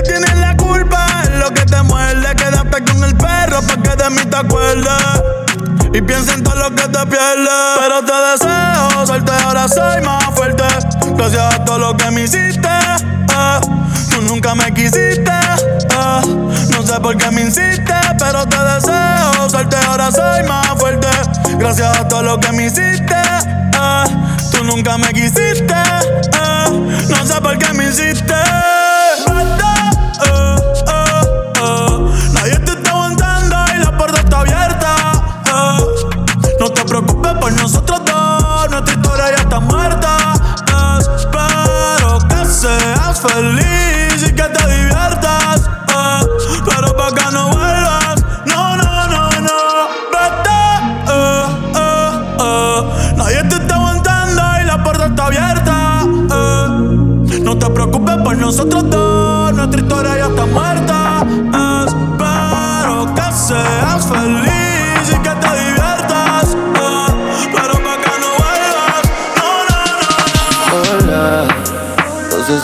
tienes 0.09 0.35
la 0.37 0.55
culpa 0.57 1.05
es 1.23 1.29
lo 1.39 1.53
que 1.53 1.65
te 1.65 1.81
muerde 1.83 2.35
Quédate 2.35 2.83
con 2.83 3.03
el 3.03 3.15
perro 3.15 3.61
pa' 3.61 3.81
que 3.81 4.03
de 4.03 4.09
mí 4.09 4.25
te 4.29 4.37
acuerdes 4.37 5.23
y 5.91 6.01
piensa 6.01 6.35
en 6.35 6.43
todo 6.43 6.55
lo 6.55 6.69
que 6.75 6.87
te 6.87 7.05
pierdes 7.07 7.49
Pero 7.79 8.05
te 8.05 8.13
deseo 8.13 9.05
suerte, 9.07 9.31
ahora 9.43 9.67
soy 9.67 10.01
más 10.03 10.23
fuerte 10.35 10.63
Gracias 11.15 11.55
a 11.55 11.65
todo 11.65 11.79
lo 11.79 11.97
que 11.97 12.11
me 12.11 12.23
hiciste 12.23 12.67
eh. 12.67 13.59
Tú 14.11 14.21
nunca 14.21 14.53
me 14.53 14.71
quisiste 14.71 15.31
eh. 15.31 16.21
No 16.71 16.83
sé 16.83 16.99
por 17.01 17.17
qué 17.17 17.31
me 17.31 17.41
insiste 17.41 17.93
Pero 18.19 18.45
te 18.45 18.57
deseo 18.57 19.49
suerte, 19.49 19.77
ahora 19.87 20.11
soy 20.11 20.43
más 20.43 20.67
fuerte 20.77 21.07
Gracias 21.57 21.97
a 21.97 22.07
todo 22.07 22.21
lo 22.21 22.39
que 22.39 22.51
me 22.51 22.67
hiciste 22.67 23.15
eh. 23.15 24.29
Tú 24.51 24.63
nunca 24.63 24.97
me 24.97 25.11
quisiste. 25.13 25.73
No 27.09 27.25
sé 27.25 27.41
por 27.41 27.57
qué 27.57 27.73
me 27.73 27.89
hiciste 27.89 28.33
por 37.39 37.53
nosotros 37.53 38.01
dos, 38.05 38.69
nuestra 38.69 38.93
historia 38.95 39.25
ya 39.35 39.41
está 39.43 39.59
muerta. 39.59 40.33
Espero 41.15 42.19
que 42.27 42.45
seas 42.45 43.21
feliz 43.21 44.23
y 44.23 44.33
que 44.33 44.43
te 44.43 44.67
diviertas. 44.73 45.69
eh. 45.89 46.27
Pero 46.65 46.95
pa' 46.95 47.11
que 47.13 47.31
no 47.31 47.49
vuelvas, 47.49 48.23
no, 48.45 48.75
no, 48.77 49.07
no, 49.07 49.29
no. 49.41 49.87
Vete, 50.11 50.61
eh, 51.07 51.45
eh. 51.75 53.13
Nadie 53.17 53.43
te 53.43 53.55
está 53.55 53.75
aguantando 53.75 54.41
y 54.61 54.65
la 54.65 54.83
puerta 54.83 55.05
está 55.07 55.25
abierta. 55.25 56.05
No 57.43 57.57
te 57.57 57.69
preocupes 57.69 58.17
por 58.23 58.37
nosotros 58.37 58.89
dos, 58.89 59.53
nuestra 59.53 59.81
historia 59.81 60.15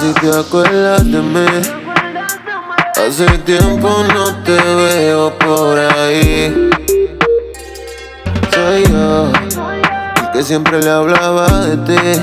si 0.06 0.14
te 0.22 0.38
acuerdas 0.38 1.04
de 1.12 1.22
mí. 1.22 1.46
Hace 2.96 3.26
tiempo 3.40 3.90
no 4.14 4.36
te 4.44 4.54
veo 4.54 5.32
por 5.40 5.80
ahí. 5.80 6.70
Soy 8.54 8.84
yo, 8.92 9.32
el 9.32 10.32
que 10.32 10.44
siempre 10.44 10.82
le 10.82 10.90
hablaba 10.90 11.48
de 11.66 11.78
ti. 11.78 12.22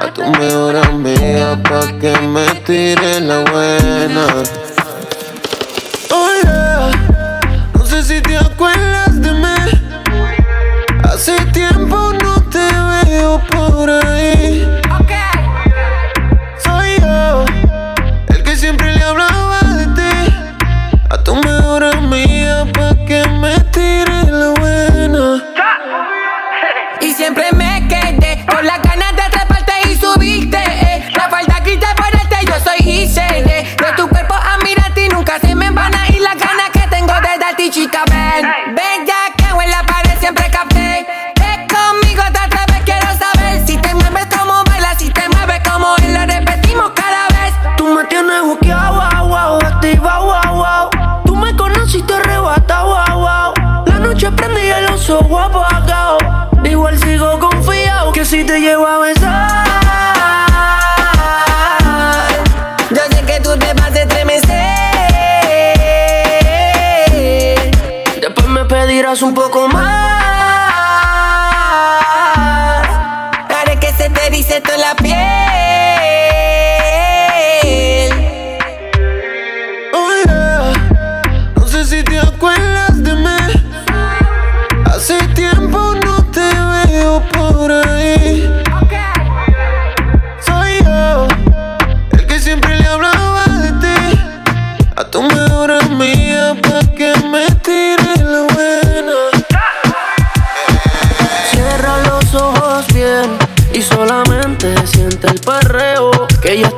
A 0.00 0.12
tu 0.14 0.22
mejor 0.22 0.76
amiga 0.76 1.58
pa' 1.62 1.98
que 2.00 2.12
me 2.20 2.46
tire 2.64 3.20
la 3.20 3.40
buena. 3.50 4.59
Igual 56.64 56.98
sigo 56.98 57.38
confiado 57.38 58.12
que 58.12 58.24
si 58.24 58.44
te 58.44 58.60
llevo 58.60 58.86
a 58.86 58.98
besar. 58.98 59.66
Yo 62.90 63.02
sé 63.10 63.22
que 63.24 63.40
tú 63.40 63.58
te 63.58 63.72
vas 63.74 63.90
a 63.90 64.00
estremecer. 64.00 64.50
Después 68.20 68.46
me 68.48 68.64
pedirás 68.66 69.22
un 69.22 69.34
poco 69.34 69.68
más. 69.68 69.99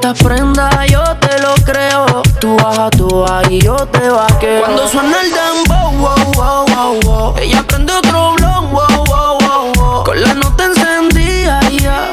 Las 0.02 0.18
prendas, 0.20 0.74
yo 0.90 1.02
te 1.20 1.40
lo 1.40 1.54
creo. 1.64 2.22
Tú 2.40 2.56
bajas 2.56 2.90
tú 2.90 3.24
y 3.48 3.60
yo 3.60 3.76
te 3.76 4.08
vaqueo. 4.08 4.60
Cuando 4.60 4.88
suena 4.88 5.16
el 5.22 5.30
dembow, 5.30 5.92
wow, 5.92 6.32
wow, 6.34 6.66
wow, 6.66 7.00
wow. 7.04 7.34
Ella 7.38 7.62
prende 7.62 7.92
otro 7.92 8.34
blog, 8.34 8.70
wow, 8.70 9.04
wow, 9.06 9.38
wow, 9.38 9.72
wow. 9.74 10.04
Con 10.04 10.20
la 10.20 10.34
nota 10.34 10.64
encendida, 10.64 11.60
ya. 11.70 12.10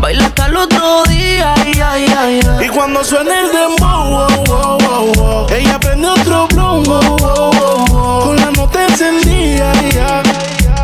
Baila 0.00 0.26
hasta 0.26 0.46
el 0.46 0.56
otro 0.56 1.02
día, 1.04 1.54
ya, 1.74 1.96
ya, 1.96 2.30
ya. 2.30 2.64
Y 2.64 2.68
cuando 2.68 3.02
suena 3.02 3.40
el 3.40 3.52
dembow, 3.52 4.10
wow, 4.10 4.44
wow, 4.46 4.78
wow, 4.78 5.12
wow. 5.14 5.46
Ella 5.50 5.80
prende 5.80 6.08
otro 6.08 6.46
blog, 6.48 6.86
wow, 6.86 7.16
wow, 7.16 7.52
wow, 7.52 7.86
wow. 7.86 8.24
Con 8.24 8.36
la 8.36 8.50
nota 8.50 8.86
encendida, 8.86 9.72
ya. 9.90 10.22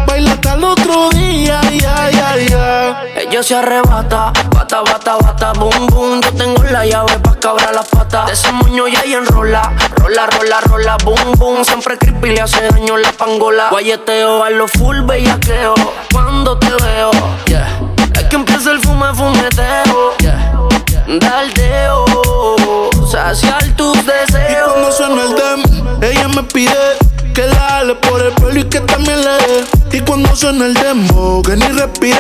Baila 0.07 0.33
hasta 0.33 0.55
el 0.55 0.65
otro 0.65 1.11
día, 1.11 1.61
ya, 1.71 2.11
ya, 2.11 2.37
ya. 2.49 3.03
Ella 3.15 3.43
se 3.43 3.55
arrebata, 3.55 4.33
bata, 4.71 4.83
bata, 4.83 5.17
bata, 5.19 5.53
boom, 5.59 5.87
boom. 5.89 6.21
Yo 6.21 6.33
tengo 6.33 6.63
la 6.65 6.87
llave 6.87 7.19
pa' 7.19 7.35
cabrar 7.41 7.75
las 7.75 7.89
patas. 7.89 8.27
De 8.27 8.33
ese 8.33 8.53
moño 8.53 8.87
ya 8.87 9.05
y 9.05 9.15
enrola, 9.15 9.73
rola, 9.97 10.27
rola, 10.27 10.61
rola, 10.61 10.97
boom, 11.05 11.33
boom. 11.39 11.65
Siempre 11.65 11.99
creepy 11.99 12.31
le 12.31 12.41
hace 12.41 12.69
daño 12.69 12.97
la 12.97 13.13
pangola. 13.13 13.69
Guayeteo 13.71 14.45
a 14.45 14.51
lo 14.51 14.69
full 14.69 15.01
bellaqueo. 15.03 15.75
Cuando 16.13 16.57
te 16.59 16.71
veo, 16.71 17.11
yeah. 17.47 17.81
Es 18.15 18.25
que 18.25 18.37
empieza 18.37 18.71
el 18.71 18.81
fume, 18.81 19.13
fumeteo, 19.15 20.17
yeah. 20.19 20.53
Daldeo, 21.19 22.05
saciar 23.11 23.65
tus 23.77 23.97
deseos. 24.07 24.51
Y 24.51 24.71
cuando 24.71 24.93
suena 24.93 25.23
el 25.25 25.35
dem, 25.35 26.03
ella 26.03 26.29
me 26.29 26.43
pide 26.45 26.97
que 27.41 27.47
la 27.47 27.69
jale 27.69 27.95
por 27.95 28.21
el 28.21 28.33
pelo 28.33 28.61
y 28.61 28.65
que 28.65 28.81
también 28.81 29.19
le 29.23 29.31
dé. 29.31 29.97
Y 29.97 30.01
cuando 30.01 30.35
suena 30.37 30.67
el 30.67 30.75
demo, 30.75 31.41
que 31.43 31.57
ni 31.57 31.67
respire, 31.69 32.19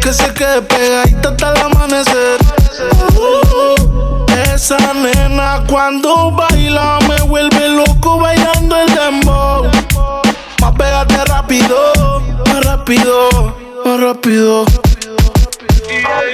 que 0.00 0.12
se 0.12 0.32
quede 0.34 0.62
pegadita 0.62 1.30
hasta 1.30 1.50
el 1.50 1.56
amanecer. 1.62 2.38
Uh, 3.16 4.24
esa 4.54 4.78
nena 4.94 5.64
cuando 5.68 6.30
baila 6.30 6.98
me 7.08 7.20
vuelve 7.22 7.68
loco 7.70 8.18
bailando 8.20 8.76
el 8.76 8.94
dembow. 8.94 9.64
Más 10.60 10.72
pégate 10.78 11.24
rápido, 11.24 12.22
más 12.46 12.64
rápido, 12.64 13.28
más 13.84 14.00
rápido. 14.00 14.64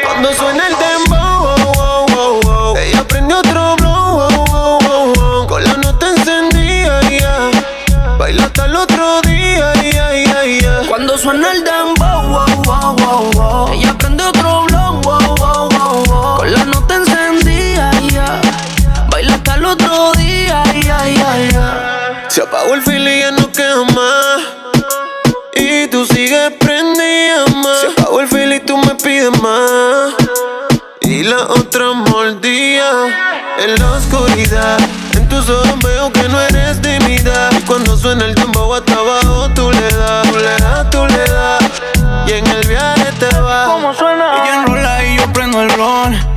Cuando 0.05 0.35
suena 0.35 0.67
el 0.67 0.77
dembow, 0.77 1.48
apagó 22.49 22.75
el 22.75 22.83
fil 22.83 23.07
y 23.07 23.21
ya 23.21 23.31
no 23.31 23.53
queda 23.53 23.85
más. 23.95 24.43
Y 25.55 25.87
tú 25.89 26.07
sigues 26.07 26.53
prendida 26.59 27.45
más. 27.63 27.81
Se 27.81 27.87
apagó 27.89 28.21
el 28.21 28.29
fil 28.29 28.53
y 28.53 28.61
tú 28.61 28.79
me 28.79 28.95
pides 28.95 29.31
más. 29.43 30.15
Y 31.03 31.25
la 31.25 31.43
otra 31.43 31.93
mordía 31.93 32.91
en 33.59 33.75
la 33.79 33.93
oscuridad. 33.93 34.79
En 35.15 35.29
tus 35.29 35.49
ojos 35.49 35.79
veo 35.85 36.11
que 36.13 36.29
no 36.29 36.41
eres 36.41 36.81
de 36.81 36.99
mi 37.01 37.17
edad. 37.17 37.53
Y 37.53 37.63
cuando 37.63 37.97
suena 37.97 38.25
el 38.25 38.35
tambor 38.35 38.79
hasta 38.79 38.95
abajo, 38.95 39.51
tú 39.55 39.71
le 39.71 39.89
das, 39.97 40.31
tú 40.31 40.39
le 40.39 40.57
das, 40.59 40.91
tú 40.91 41.07
le 41.07 41.25
das. 41.33 41.58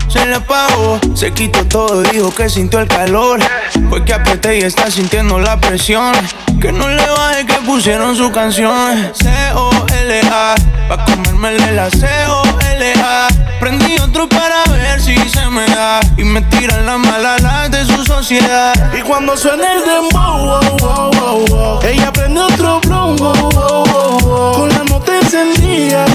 Se 0.08 0.26
le 0.26 0.36
apagó, 0.36 1.00
se 1.14 1.32
quitó 1.32 1.64
todo, 1.68 2.02
dijo 2.02 2.34
que 2.34 2.50
sintió 2.50 2.80
el 2.80 2.88
calor. 2.88 3.40
Fue 3.88 4.04
que 4.04 4.16
apreté 4.16 4.58
y 4.58 4.62
está 4.62 4.90
sintiendo 4.90 5.38
la 5.38 5.60
presión. 5.60 6.12
Que 6.60 6.72
no 6.72 6.90
le 6.90 7.06
baje 7.06 7.46
que 7.46 7.54
pusieron 7.66 8.16
su 8.16 8.32
canción. 8.32 9.12
C-O-L-A, 9.14 10.56
pa' 10.90 11.06
comérmele 11.06 11.72
la 11.74 11.92
C-O-L-A. 11.92 13.28
Prendí 13.60 13.96
otro 14.00 14.28
para 14.28 14.64
ver 14.72 15.00
si 15.00 15.16
se 15.30 15.48
me 15.50 15.68
da. 15.68 16.00
Y 16.18 16.24
me 16.24 16.42
tiran 16.42 16.84
las 16.88 16.98
malas 16.98 17.70
de 17.70 17.86
su 17.86 18.04
sociedad. 18.04 18.74
Y 18.98 19.02
cuando 19.02 19.38
suena 19.38 19.74
el 19.74 19.86
dembow, 19.86 20.62
wow, 20.80 21.12
wow, 21.12 21.46
wow. 21.48 21.80
ella 21.84 22.12
prende 22.12 22.42
otro 22.42 22.82
wow. 22.88 24.54
Con 24.56 24.70
la 24.70 24.84
nota 24.84 25.16
encendida. 25.16 26.06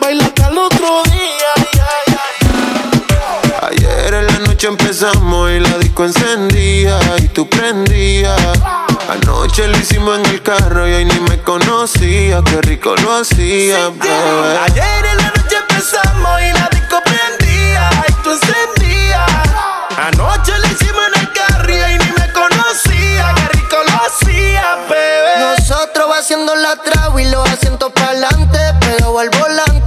Baila 0.00 0.24
hasta 0.24 0.48
el 0.48 0.58
otro 0.58 1.02
día, 1.04 1.57
empezamos 4.68 5.50
y 5.50 5.60
la 5.60 5.78
disco 5.78 6.04
encendía 6.04 6.98
y 7.18 7.28
tú 7.28 7.48
prendías. 7.48 8.38
Anoche 9.08 9.66
lo 9.66 9.78
hicimos 9.78 10.18
en 10.18 10.26
el 10.26 10.42
carro 10.42 10.86
y 10.86 10.92
hoy 10.92 11.04
ni 11.06 11.18
me 11.20 11.40
conocía, 11.40 12.42
qué 12.44 12.60
rico 12.60 12.94
lo 12.96 13.14
hacía, 13.16 13.88
bebé. 13.88 14.58
Ayer 14.66 15.06
en 15.06 15.16
la 15.16 15.32
noche 15.34 15.56
empezamos 15.68 16.42
y 16.42 16.52
la 16.52 16.68
disco 16.70 16.96
prendía 17.02 17.90
y 18.08 18.12
tú 18.22 18.30
encendías. 18.32 19.30
Anoche 19.96 20.52
lo 20.58 20.66
hicimos 20.66 21.02
en 21.14 21.20
el 21.22 21.32
carro 21.32 21.74
y 21.74 21.78
hoy 21.78 21.98
ni 21.98 22.12
me 22.12 22.32
conocía, 22.32 23.34
qué 23.36 23.58
rico 23.58 23.76
lo 23.86 24.06
hacía, 24.06 24.76
bebé. 24.88 25.56
Nosotros 25.58 26.10
va 26.10 26.18
haciendo 26.18 26.54
la 26.54 26.76
trago 26.76 27.18
y 27.18 27.24
los 27.24 27.48
asientos 27.48 27.90
para 27.92 28.08
adelante, 28.08 28.58
pero 28.80 29.18
al 29.18 29.30
volante. 29.30 29.77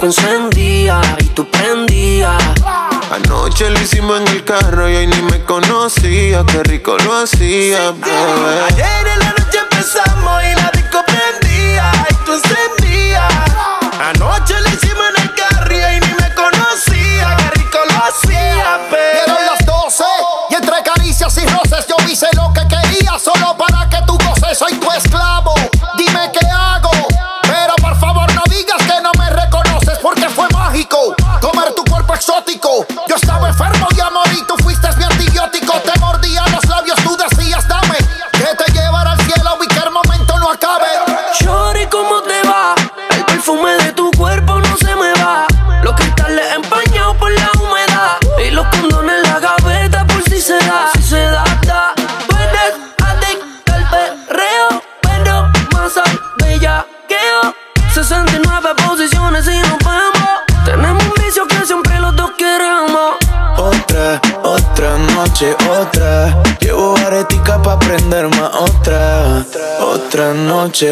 Empezamos 0.00 0.54
y 0.56 1.24
tú 1.34 1.48
prendías. 1.50 2.42
Anoche 3.10 3.70
lo 3.70 3.80
hicimos 3.80 4.20
en 4.20 4.28
el 4.28 4.44
carro 4.44 4.88
y 4.88 4.94
hoy 4.94 5.06
ni 5.06 5.22
me 5.22 5.42
conocía, 5.42 6.44
qué 6.46 6.62
rico 6.62 6.96
lo 6.98 7.16
hacía, 7.16 7.90
bebé. 7.92 8.60
Ayer 8.68 9.06
en 9.14 9.18
la 9.18 9.37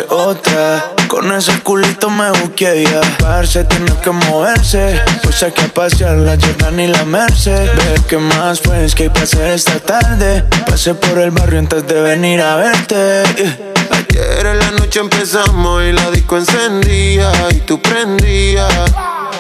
otra. 0.09 0.93
Con 1.09 1.31
ese 1.33 1.61
culito 1.61 2.09
me 2.09 2.31
busqué 2.31 2.85
ya. 2.85 3.01
Parce 3.19 3.65
tiene 3.65 3.93
que 4.03 4.11
moverse. 4.11 5.01
Pues 5.23 5.43
hay 5.43 5.53
que 5.53 5.69
pasear 5.69 6.17
la 6.17 6.37
Jordan 6.41 6.81
y 6.81 6.87
la 6.87 7.05
Merced. 7.05 7.67
Ver 7.77 8.01
qué 8.09 8.17
más 8.17 8.61
pues 8.61 8.95
que 8.95 9.05
hay 9.05 9.11
que 9.11 9.21
hacer 9.21 9.53
esta 9.53 9.79
tarde. 9.79 10.45
Pasé 10.67 10.95
por 10.95 11.19
el 11.19 11.31
barrio 11.31 11.59
antes 11.59 11.87
de 11.87 12.01
venir 12.01 12.41
a 12.41 12.57
verte. 12.57 13.23
Ayer 13.91 14.47
en 14.47 14.59
la 14.59 14.71
noche 14.73 15.01
empezamos 15.01 15.83
y 15.85 15.93
la 15.93 16.11
disco 16.11 16.39
encendía 16.39 17.31
y 17.51 17.57
tú 17.61 17.81
prendías. 17.81 18.93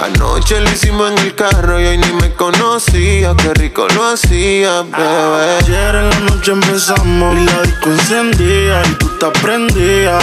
Anoche 0.02 0.60
lo 0.60 0.70
hicimos 0.70 1.10
en 1.10 1.18
el 1.18 1.34
carro 1.34 1.80
y 1.80 1.86
hoy 1.86 1.98
ni 1.98 2.12
me 2.12 2.32
conocía. 2.34 3.34
Qué 3.36 3.54
rico 3.54 3.86
lo 3.94 4.04
hacía, 4.10 4.82
bebé. 4.82 5.56
Ayer 5.60 5.94
en 5.94 6.10
la 6.10 6.20
noche 6.20 6.52
empezamos 6.52 7.36
y 7.36 7.44
la 7.44 7.62
disco 7.62 7.90
encendía 7.90 8.82
y 8.84 8.94
tú 8.94 9.08
te 9.18 9.26
prendías. 9.40 10.22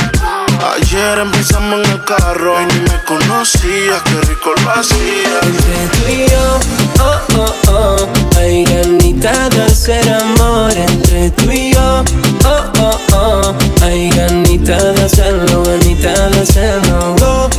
Ayer 0.76 1.20
empezamos 1.20 1.84
en 1.84 1.92
el 1.92 2.04
carro 2.06 2.62
y 2.62 2.66
ni 2.66 2.80
me 2.82 3.04
conocía. 3.06 4.02
Qué 4.06 4.22
rico 4.28 4.54
lo 4.64 4.72
hacía. 4.72 5.40
Entre 5.42 5.88
tú 5.92 6.10
y 6.10 6.30
yo, 6.30 6.60
oh, 7.04 7.40
oh, 7.40 7.56
oh, 7.72 8.38
hay 8.38 8.64
ganita 8.66 9.50
de 9.50 9.64
hacer 9.64 10.08
amor. 10.10 10.72
Entre 10.72 11.32
tú 11.32 11.52
y 11.52 11.74
yo, 11.74 12.04
oh, 12.46 12.64
oh, 12.80 13.00
oh, 13.14 13.56
hay 13.84 14.10
ganita 14.12 14.78
de 14.78 15.04
hacerlo, 15.04 15.64
ganita 15.64 16.30
de 16.30 16.40
hacerlo. 16.42 17.16
Oh, 17.22 17.50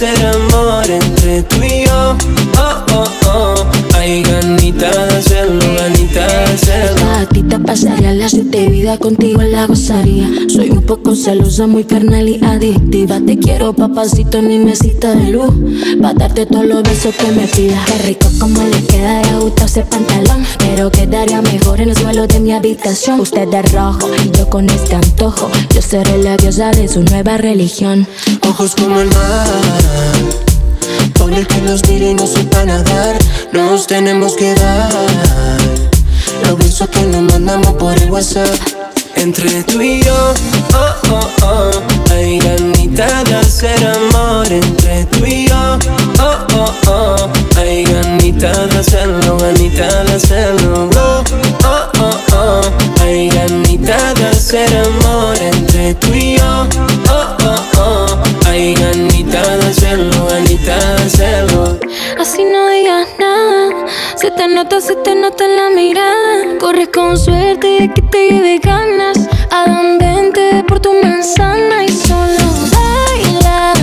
de 0.00 0.08
hacer 0.08 0.26
amor. 0.26 0.90
Entre 0.90 1.42
tú 1.42 1.56
y 1.62 1.86
yo, 1.86 2.16
oh, 2.58 2.84
oh, 2.92 3.04
oh, 3.26 3.66
hay 3.94 4.22
ganita 4.22 4.90
pasaría 7.42 8.12
la 8.12 8.28
siete 8.28 8.68
vida 8.68 8.98
contigo 8.98 9.42
la 9.42 9.66
gozaría. 9.66 10.28
Soy 10.48 10.70
un 10.70 10.82
poco 10.82 11.14
celosa, 11.14 11.66
muy 11.66 11.84
carnal 11.84 12.28
y 12.28 12.42
adictiva. 12.42 13.20
Te 13.20 13.38
quiero, 13.38 13.72
papacito, 13.74 14.40
mi 14.42 14.58
mesita 14.58 15.14
de 15.14 15.30
luz. 15.30 15.52
Pa' 16.00 16.14
darte 16.14 16.46
todos 16.46 16.64
los 16.64 16.82
besos 16.82 17.14
que 17.14 17.30
me 17.32 17.46
pidas. 17.46 17.84
Qué 17.86 18.08
rico 18.08 18.28
como 18.38 18.62
le 18.62 18.82
queda 18.84 19.22
de 19.22 19.38
gusto 19.38 19.64
ese 19.64 19.82
pantalón. 19.82 20.44
Pero 20.58 20.90
quedaría 20.90 21.42
mejor 21.42 21.80
en 21.80 21.90
el 21.90 21.96
suelo 21.96 22.26
de 22.26 22.40
mi 22.40 22.52
habitación. 22.52 23.20
Usted 23.20 23.48
de 23.48 23.62
rojo 23.62 24.08
y 24.24 24.30
yo 24.36 24.48
con 24.48 24.68
este 24.70 24.94
antojo. 24.94 25.50
Yo 25.74 25.82
seré 25.82 26.18
la 26.22 26.36
diosa 26.36 26.70
de 26.70 26.88
su 26.88 27.02
nueva 27.02 27.36
religión. 27.36 28.06
Ojos 28.48 28.74
como 28.74 29.00
el 29.00 29.08
mar. 29.08 29.48
Por 31.14 31.32
el 31.32 31.46
que 31.46 31.60
nos 31.62 31.86
mire 31.88 32.10
y 32.10 32.14
no 32.14 32.26
sepa 32.26 32.64
nadar. 32.64 33.18
Nos 33.52 33.86
tenemos 33.86 34.36
que 34.36 34.54
dar. 34.54 35.85
Los 36.42 36.58
besos 36.58 36.88
que 36.88 37.02
nos 37.02 37.22
mandamos 37.22 37.72
por 37.74 37.96
el 37.96 38.10
WhatsApp. 38.10 38.54
Entre 39.16 39.62
tú 39.64 39.80
y 39.80 40.02
yo, 40.02 40.34
oh, 40.74 41.10
oh, 41.10 41.28
oh, 41.42 41.70
hay 42.12 42.38
ganita 42.38 43.24
de 43.24 43.34
hacer 43.34 43.78
amor. 43.86 44.46
Entre 44.50 45.04
tú 45.06 45.24
y 45.24 45.48
yo, 45.48 45.78
oh, 46.20 46.46
oh, 46.54 46.72
oh, 46.86 47.30
hay 47.58 47.84
ganita 47.84 48.52
de 48.66 48.78
hacerlo, 48.78 49.38
ganita 49.38 50.04
de 50.04 50.12
hacerlo. 50.12 50.90
Oh, 50.96 51.24
oh, 51.64 52.00
oh, 52.00 52.20
oh, 52.34 52.60
hay 53.02 53.30
ganita 53.30 54.14
de 54.14 54.26
hacer 54.26 54.68
amor. 54.76 55.36
Entre 55.40 55.94
tú 55.94 56.12
y 56.12 56.36
yo, 56.36 56.66
oh, 57.10 57.36
oh, 57.46 57.62
oh, 57.78 58.06
hay 58.46 58.74
ganita 58.74 59.56
de 59.56 59.66
hacerlo, 59.66 60.26
ganita 60.26 60.76
de 60.76 61.02
hacerlo. 61.04 61.78
Así 62.20 62.44
no 62.44 62.68
digas 62.68 63.08
nada. 63.18 63.35
Se 64.16 64.30
te 64.30 64.48
nota, 64.48 64.80
se 64.80 64.96
te 64.96 65.14
nota 65.14 65.44
en 65.44 65.56
la 65.56 65.70
mirada. 65.70 66.58
Corres 66.58 66.88
con 66.88 67.18
suerte 67.18 67.66
de 67.66 67.92
que 67.92 68.02
te 68.02 68.30
lleve 68.30 68.58
ganas. 68.58 69.18
Adán, 69.50 69.98
vente 69.98 70.64
por 70.66 70.80
tu 70.80 70.92
manzana 71.02 71.84
y 71.84 71.88
solo 71.90 72.46
baila. 72.72 73.74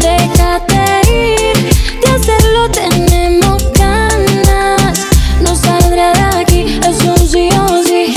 Déjate 0.00 1.10
ir. 1.10 1.74
De 2.00 2.08
hacerlo 2.14 2.70
tenemos 2.70 3.62
ganas. 3.72 5.06
No 5.40 5.56
saldrá 5.56 6.12
de 6.12 6.40
aquí, 6.40 6.80
es 6.88 7.04
un 7.04 7.18
sí 7.18 7.48
o 7.68 7.82
sí. 7.82 8.14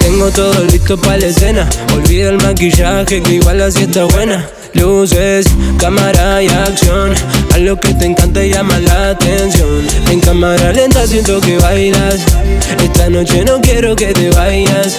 Tengo 0.00 0.30
todo 0.30 0.52
listo 0.84 0.98
para 0.98 1.16
la 1.16 1.26
escena. 1.26 1.68
Olvida 1.94 2.28
el 2.28 2.36
maquillaje 2.36 3.22
que 3.22 3.34
igual 3.34 3.62
así 3.62 3.84
está 3.84 4.04
buena. 4.04 4.46
Luces, 4.74 5.46
cámara 5.78 6.42
y 6.42 6.48
acción. 6.48 7.14
A 7.54 7.58
lo 7.58 7.80
que 7.80 7.94
te 7.94 8.04
encanta 8.04 8.44
y 8.44 8.50
llama 8.52 8.78
la 8.80 9.10
atención. 9.10 9.86
En 10.10 10.20
cámara 10.20 10.72
lenta 10.72 11.06
siento 11.06 11.40
que 11.40 11.56
bailas. 11.56 12.20
Esta 12.82 13.08
noche 13.08 13.44
no 13.46 13.62
quiero 13.62 13.96
que 13.96 14.12
te 14.12 14.28
vayas. 14.30 14.98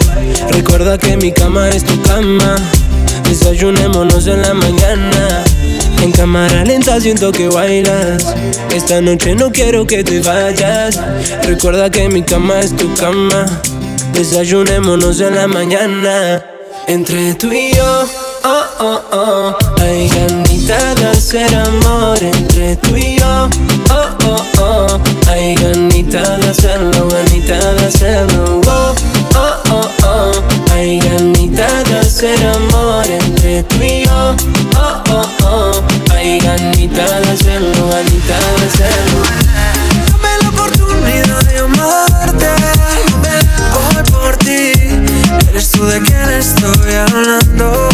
Recuerda 0.49 0.97
que 0.97 1.17
mi 1.17 1.31
cama 1.31 1.69
es 1.69 1.83
tu 1.83 2.01
cama. 2.01 2.55
Desayunémonos 3.29 4.25
en 4.25 4.41
la 4.41 4.55
mañana. 4.55 5.43
En 6.01 6.11
cámara 6.11 6.65
lenta 6.65 6.99
siento 6.99 7.31
que 7.31 7.47
bailas. 7.47 8.33
Esta 8.73 9.01
noche 9.01 9.35
no 9.35 9.51
quiero 9.51 9.85
que 9.85 10.03
te 10.03 10.19
vayas. 10.19 10.99
Recuerda 11.43 11.91
que 11.91 12.09
mi 12.09 12.23
cama 12.23 12.59
es 12.59 12.75
tu 12.75 12.91
cama. 12.95 13.45
Desayunémonos 14.15 15.19
en 15.19 15.35
la 15.35 15.45
mañana. 15.45 16.41
Entre 16.87 17.33
tú 17.33 17.51
y 17.51 17.73
yo, 17.73 18.05
oh, 18.45 18.63
oh, 18.79 19.01
oh, 19.11 19.57
hay 19.81 20.07
ganita 20.07 20.95
de 20.95 21.05
hacer 21.07 21.53
amor. 21.53 22.17
Entre 22.21 22.77
tú 22.77 22.95
y 22.95 23.17
yo, 23.19 23.49
oh, 23.89 24.27
oh, 24.27 24.45
oh, 24.61 24.99
hay 25.27 25.55
ganita 25.55 26.37
de 26.37 26.49
hacerlo, 26.49 27.09
ganita 27.09 27.73
de 27.73 27.85
hacerlo. 27.87 28.61
Oh, 28.65 28.95
oh, 29.35 29.71
oh, 29.71 29.89
oh, 30.05 30.31
hay 30.73 30.99
ganita 31.01 31.83
de 31.83 31.99
hacer 31.99 32.37
amor. 32.47 33.05
Entre 33.09 33.63
tú 33.63 33.83
y 33.83 34.05
yo, 34.05 34.35
oh, 34.77 35.03
oh, 35.11 35.29
oh, 35.43 35.81
hay 36.13 36.39
ganita 36.39 37.19
de 37.19 37.31
hacerlo, 37.31 37.89
ganita 37.89 38.37
de 38.59 38.65
hacerlo. 38.65 39.44
Eres 45.55 45.71
tú 45.71 45.85
de 45.85 46.01
quien 46.01 46.29
estoy 46.31 46.95
hablando. 46.95 47.87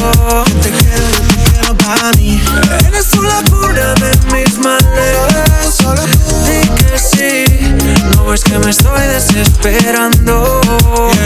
Te 0.64 0.72
quiero, 0.72 1.10
yo 1.12 1.28
te 1.28 1.52
quiero 1.52 1.78
para 1.78 2.12
mí. 2.14 2.42
Eres 2.88 3.08
tú 3.12 3.22
la 3.22 3.44
cura 3.52 3.94
de 3.94 4.10
mis 4.34 4.58
males. 4.58 5.78
Di 6.44 6.68
que 6.70 6.98
sí. 6.98 7.46
No 8.16 8.26
ves 8.26 8.44
que 8.44 8.58
me 8.58 8.72
estoy 8.72 9.06
desesperando. 9.06 10.60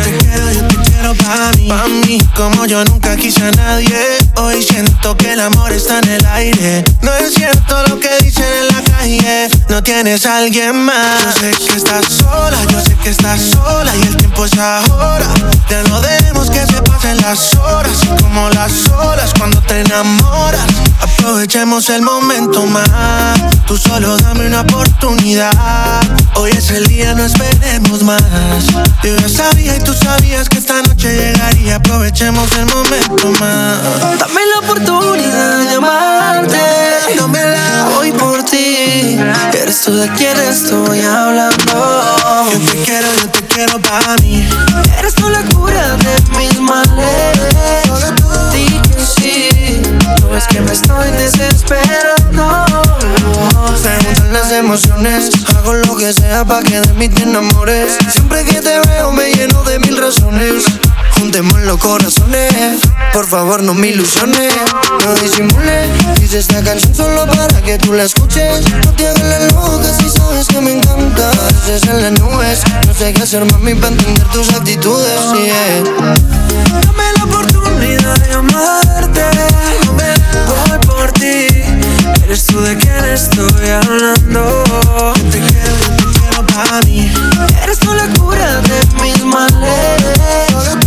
Te 0.04 0.18
quiero, 0.18 0.52
yo 0.52 0.68
te 0.68 0.76
quiero 0.76 0.95
para 1.14 1.52
mí. 1.52 1.68
Pa' 1.68 1.88
mí, 1.88 2.18
como 2.36 2.66
yo 2.66 2.84
nunca 2.86 3.16
quise 3.16 3.46
a 3.46 3.52
nadie. 3.52 4.18
Hoy 4.38 4.64
siento 4.64 5.16
que 5.16 5.34
el 5.34 5.40
amor 5.40 5.72
está 5.72 6.00
en 6.00 6.10
el 6.10 6.26
aire. 6.26 6.84
No 7.02 7.14
es 7.14 7.34
cierto 7.34 7.84
lo 7.88 8.00
que 8.00 8.10
dicen 8.24 8.46
en 8.62 8.68
la 8.76 8.98
calle. 8.98 9.50
No 9.70 9.84
tienes 9.84 10.26
a 10.26 10.38
alguien 10.38 10.86
más. 10.86 11.24
Yo 11.24 11.32
sé 11.32 11.52
que 11.52 11.78
estás 11.78 12.06
sola, 12.06 12.58
yo 12.72 12.82
sé 12.82 12.96
que 12.96 13.10
estás 13.10 13.42
sola. 13.42 13.96
Y 13.96 14.02
el 14.02 14.18
tiempo 14.18 14.46
es 14.46 14.58
ahora. 14.58 15.28
Ya 15.70 15.84
no 15.84 16.02
dejemos 16.02 16.50
que 16.50 16.66
se 16.66 16.82
pasen 16.82 17.18
las 17.18 17.54
horas. 17.56 17.98
Como 18.22 18.50
las 18.50 18.90
olas 18.90 19.32
cuando 19.38 19.62
te 19.62 19.82
enamoras. 19.82 20.66
Aprovechemos 21.02 21.90
el 21.90 22.02
momento 22.02 22.66
más. 22.66 23.40
Tú 23.68 23.78
solo 23.78 24.18
dame 24.18 24.48
una 24.48 24.62
oportunidad. 24.62 25.52
Hoy 26.36 26.52
es 26.52 26.70
el 26.72 26.88
día, 26.88 27.14
no 27.14 27.26
esperemos 27.26 28.04
más. 28.04 28.22
Yo 29.04 29.16
ya 29.18 29.30
sabía 29.30 29.76
y 29.76 29.80
tú 29.80 29.94
sabías 29.94 30.50
que 30.50 30.58
esta 30.60 30.82
noche 30.82 30.95
llegaría. 31.04 31.76
Aprovechemos 31.76 32.52
el 32.58 32.66
momento 32.68 33.28
más. 33.40 33.80
Dame 34.20 34.42
la 34.54 34.60
oportunidad 34.60 35.60
de 35.60 35.76
amarte. 35.76 36.60
Dámela 37.18 37.90
hoy 37.98 38.12
por 38.12 38.44
ti. 38.44 39.18
Eres 39.54 39.82
tú 39.82 39.96
de 39.96 40.10
quien 40.14 40.38
estoy 40.40 41.02
hablando. 41.02 42.46
Yo 42.52 42.60
te 42.72 42.84
quiero, 42.84 43.08
yo 43.22 43.30
te 43.30 43.42
quiero 43.48 43.80
para 43.80 44.16
mí. 44.18 44.48
Eres 44.98 45.14
tú 45.16 45.30
la 45.30 45.44
cura 45.44 45.98
de 45.98 46.38
mis 46.38 46.60
males. 46.60 47.40
Di 48.52 48.80
que 48.82 49.06
sí. 49.06 49.82
No 50.22 50.38
es 50.38 50.48
que 50.48 50.62
me 50.62 50.72
estoy 50.74 51.12
desesperando. 51.12 52.66
Se 53.82 53.92
juntan 54.06 54.34
las 54.34 54.52
emociones. 54.52 55.30
Hago 55.58 55.74
lo 55.74 55.96
que 55.96 56.14
sea 56.14 56.46
para 56.46 56.64
que 56.64 56.82
de 56.82 56.94
mí 56.94 57.10
te 57.10 57.24
enamores. 57.24 57.98
Siempre 58.12 58.44
que 58.44 58.62
te 58.62 58.80
veo 58.80 59.12
me 59.12 59.32
lleno 59.32 59.64
de 59.64 59.80
mil 59.80 59.98
razones. 59.98 60.66
Juntemos 61.18 61.60
los 61.62 61.78
corazones. 61.78 62.80
Por 63.14 63.26
favor, 63.28 63.64
no 63.64 63.74
me 63.74 63.88
ilusiones. 63.88 64.54
No 65.06 65.14
disimules. 65.16 65.90
Hice 66.22 66.40
esta 66.40 66.62
canción 66.64 66.94
solo 66.94 67.26
para 67.28 67.62
que 67.62 67.78
tú 67.78 67.94
la 67.94 68.04
escuches. 68.04 68.62
No 68.86 68.92
te 68.94 69.08
hagas 69.08 69.24
la 69.24 69.40
loca 69.48 69.88
si 69.98 70.10
sabes 70.10 70.48
que 70.48 70.62
me 70.62 70.74
encanta. 70.78 71.32
Pareces 71.32 71.84
en 71.90 72.02
las 72.02 72.12
nubes. 72.20 72.62
No 72.88 72.94
sé 72.94 73.14
qué 73.14 73.24
hacer, 73.24 73.46
mami, 73.46 73.76
para 73.76 73.90
entender 73.90 74.28
tus 74.30 74.50
actitudes. 74.54 75.20
yeah. 75.34 75.84
Dame 76.86 77.04
la 77.18 77.24
oportunidad 77.24 78.18
de 78.20 78.34
amarte. 78.34 79.24
Voy 80.48 80.80
por 80.86 81.12
ti. 81.14 81.48
Eres 82.24 82.46
tú 82.46 82.60
de 82.62 82.78
quien 82.78 83.06
estoy 83.06 83.70
hablando. 83.70 84.64
Te 85.32 85.40
quiero, 85.40 85.76
te 85.98 86.20
quiero 86.20 86.46
para 86.48 86.82
mí. 86.82 87.12
Eres 87.64 87.80
tú 87.80 87.94
la 87.94 88.08
cura 88.20 88.62
de 88.62 89.02
mis 89.02 89.24
males 89.24 90.85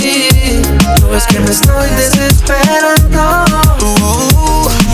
ti. 0.00 0.62
Es 1.14 1.26
que 1.26 1.40
me 1.40 1.50
estoy 1.50 1.88
desesperando. 1.90 3.44
Uh, 3.82 4.89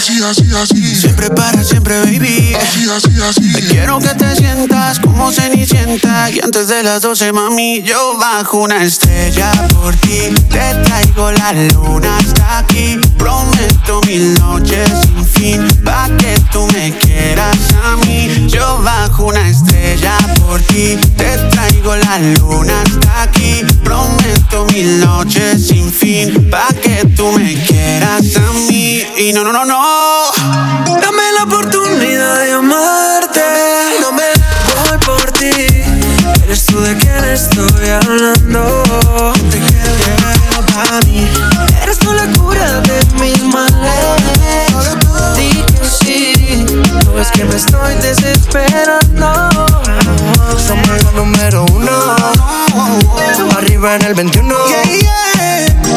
sí. 0.00 0.22
así, 0.22 0.44
así. 0.54 0.96
Siempre 0.96 1.30
para 1.30 1.62
siempre, 1.64 1.98
baby. 2.00 2.54
Así, 2.54 2.86
así, 2.90 3.20
así. 3.22 3.52
Te 3.52 3.60
quiero 3.68 3.98
que 3.98 4.08
te 4.08 4.36
sientas 4.36 4.98
como 5.00 5.30
cenicienta. 5.32 6.30
Y 6.30 6.40
antes 6.40 6.68
de 6.68 6.82
las 6.82 7.02
12, 7.02 7.32
mami, 7.32 7.82
yo 7.82 8.16
bajo 8.18 8.58
una 8.58 8.82
estrella 8.84 9.50
por 9.68 9.94
ti. 9.96 10.30
Te 10.50 10.74
traigo 10.84 11.32
la 11.32 11.52
luna 11.52 12.18
hasta 12.18 12.58
aquí. 12.58 12.98
Prometo 13.18 14.00
mil 14.06 14.34
noches 14.34 14.90
sin 15.02 15.24
fin. 15.24 15.82
Pa' 15.84 16.08
que 16.18 16.38
tú 16.52 16.66
me 16.72 16.92
quieras 16.98 17.56
a 17.82 17.96
mí. 17.96 18.46
Yo 18.48 18.80
bajo 18.82 19.26
una 19.26 19.48
estrella 19.48 20.16
por 20.40 20.60
ti. 20.62 20.96
Te 21.16 21.36
traigo 21.50 21.96
la 21.96 22.18
luna 22.18 22.82
hasta 22.82 23.22
aquí. 23.22 23.62
Prometo 23.82 24.66
mil 24.72 25.00
noches 25.00 25.66
sin 25.66 25.90
fin. 25.92 26.50
Pa' 26.50 26.68
que 26.82 27.04
tú 27.16 27.32
me 27.32 27.54
quieras 27.54 28.03
a 28.04 28.20
mí. 28.68 29.02
Y 29.16 29.32
no, 29.32 29.44
no, 29.44 29.52
no, 29.52 29.64
no. 29.64 30.30
Dame 31.00 31.22
la 31.36 31.44
oportunidad 31.44 32.38
de 32.40 32.52
amarte. 32.52 33.40
No 34.00 34.12
me 34.12 34.24
voy 34.74 34.98
por 35.04 35.30
ti. 35.32 35.50
Eres 36.44 36.66
tú 36.66 36.80
de 36.80 36.96
quien 36.96 37.24
estoy 37.24 37.88
hablando. 37.88 38.82
Te 39.50 39.58
quiero 39.58 40.66
para 40.74 41.00
mí. 41.06 41.28
Eres 41.82 41.98
tú 41.98 42.12
la 42.12 42.26
es 47.24 47.30
que 47.30 47.44
me 47.44 47.56
estoy 47.56 47.94
desesperando. 47.96 49.50
Somos 50.58 51.12
número 51.14 51.64
uno. 51.72 52.16
Arriba 53.56 53.94
en 53.96 54.02
el 54.04 54.14
21. 54.14 54.54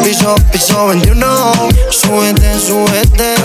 Piso, 0.04 0.36
piso 0.52 0.88
21. 0.88 1.54
Súbete, 1.92 2.60
súbete. 2.60 3.36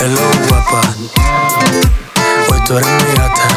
Hello 0.00 0.30
guapa, 0.48 0.80
hoy 2.50 2.60
tú 2.66 2.78
eres 2.78 2.88
mi 2.88 3.14
gata. 3.16 3.48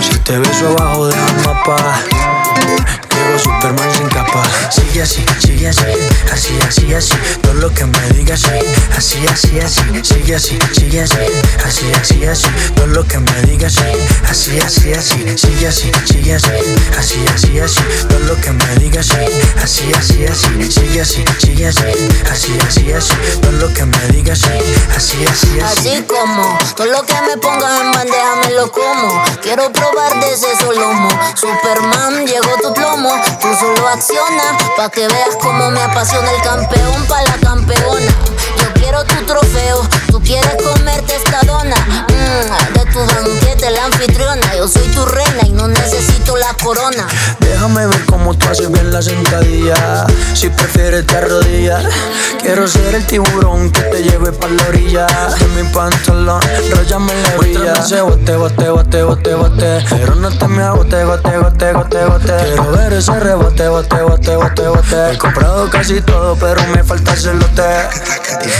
Si 0.00 0.18
te 0.18 0.38
beso 0.38 0.68
abajo 0.68 1.06
de 1.06 1.16
la 1.16 1.32
mapa, 1.44 2.00
quiero 3.08 3.38
Superman 3.62 3.92
sin 3.94 4.08
capa. 4.08 4.42
Sigue 4.72 5.02
así, 5.02 5.24
sigue 5.38 5.68
así, 5.68 5.84
así, 6.32 6.58
así, 6.66 6.94
así. 6.94 7.14
Todo 7.42 7.54
lo 7.54 7.70
que 7.72 7.84
me 7.84 8.08
digas, 8.10 8.40
sí. 8.40 8.48
así, 8.96 9.24
así, 9.28 9.60
así. 9.60 9.82
Sigue 10.02 10.34
así, 10.34 10.58
sigue 10.72 11.00
así, 11.00 11.16
así, 11.64 11.92
así, 11.92 12.24
así. 12.24 12.48
Todo 12.74 12.88
lo 12.88 13.06
que 13.06 13.20
me 13.20 13.42
digas, 13.42 13.74
sí. 13.74 13.84
así, 14.28 14.58
así, 14.58 14.92
así. 14.92 15.38
Sigue 15.38 15.68
así, 15.68 15.92
sigue 16.06 16.34
así, 16.34 16.50
así, 16.98 17.24
así, 17.32 17.60
así. 17.60 17.80
Todo 18.08 18.18
lo 18.18 18.36
que 18.40 18.50
me 18.50 18.74
digas, 18.80 19.06
sí. 19.06 19.14
así, 19.62 19.92
así, 19.94 20.26
así. 20.26 20.72
Sigue 20.72 21.00
así, 21.00 21.24
sigue 21.38 21.68
así, 21.68 21.84
así, 22.32 22.58
así, 22.66 22.92
así. 22.92 23.14
Todo 23.42 23.52
lo 23.52 23.72
que 23.72 23.84
me 23.84 24.08
digas, 24.08 24.40
sí. 24.40 24.48
así, 24.96 25.24
así, 25.24 25.60
así. 25.60 25.88
Así 25.88 26.02
como 26.02 26.58
todo 26.74 26.88
lo 26.88 27.02
que 27.04 27.14
me 27.28 27.36
pongas 27.36 27.80
en 27.80 27.92
bandeja 27.92 28.36
me 28.42 28.50
lo 28.54 28.72
como. 28.72 29.22
Quiero 29.40 29.72
probar 29.72 30.18
de 30.18 30.32
ese 30.32 30.56
solomo. 30.56 31.08
Superman, 31.36 32.26
llegó 32.26 32.56
tu 32.60 32.74
plomo. 32.74 33.12
Solo 33.60 33.86
acciona 33.86 34.56
pa' 34.78 34.88
que 34.88 35.06
veas 35.06 35.36
cómo 35.40 35.70
me 35.70 35.82
apasiona 35.82 36.30
el 36.30 36.40
campeón 36.40 37.06
pa' 37.06 37.22
la 37.22 37.38
campeona. 37.38 38.12
Quiero 38.82 39.04
tu 39.04 39.14
trofeo, 39.24 39.88
tú 40.10 40.20
quieres 40.20 40.56
comerte 40.60 41.14
esta 41.14 41.40
dona. 41.46 41.76
Mm, 42.08 42.74
de 42.74 42.84
tu 42.92 42.98
banquete, 42.98 43.70
la 43.70 43.84
anfitriona. 43.84 44.56
Yo 44.56 44.66
soy 44.66 44.88
tu 44.88 45.04
reina 45.04 45.46
y 45.46 45.52
no 45.52 45.68
necesito 45.68 46.36
la 46.36 46.52
corona. 46.62 47.06
Déjame 47.38 47.86
ver 47.86 48.04
cómo 48.06 48.34
tú 48.34 48.48
haces 48.48 48.70
bien 48.72 48.92
la 48.92 49.00
sentadilla. 49.00 50.04
Si 50.34 50.48
prefieres 50.48 51.06
te 51.06 51.16
arrodillas. 51.16 51.84
Quiero 52.42 52.66
ser 52.66 52.96
el 52.96 53.06
tiburón 53.06 53.70
que 53.70 53.82
te 53.82 54.02
lleve 54.02 54.32
pa' 54.32 54.48
la 54.48 54.64
orilla. 54.66 55.06
De 55.06 55.46
mi 55.48 55.62
pantalón, 55.70 56.40
róllame 56.72 57.12
la 57.22 57.38
orilla. 57.38 57.72
ese 57.74 58.00
bote, 58.00 58.34
bote, 58.34 58.68
bote, 58.68 59.02
bote, 59.04 59.34
bote. 59.34 59.84
Pero 59.90 60.16
no 60.16 60.28
te 60.28 60.48
me 60.48 60.64
agote, 60.64 61.04
gote, 61.04 61.38
gote, 61.38 61.72
gote, 61.72 62.04
gote. 62.04 62.36
Quiero 62.44 62.72
ver 62.72 62.92
ese 62.94 63.20
rebote, 63.20 63.68
bote, 63.68 64.00
bote, 64.02 64.36
bote, 64.36 64.68
bote. 64.68 65.12
He 65.12 65.18
comprado 65.18 65.70
casi 65.70 66.00
todo, 66.00 66.34
pero 66.34 66.66
me 66.74 66.82
falta 66.82 67.12
el 67.12 67.20
celote. 67.20 67.62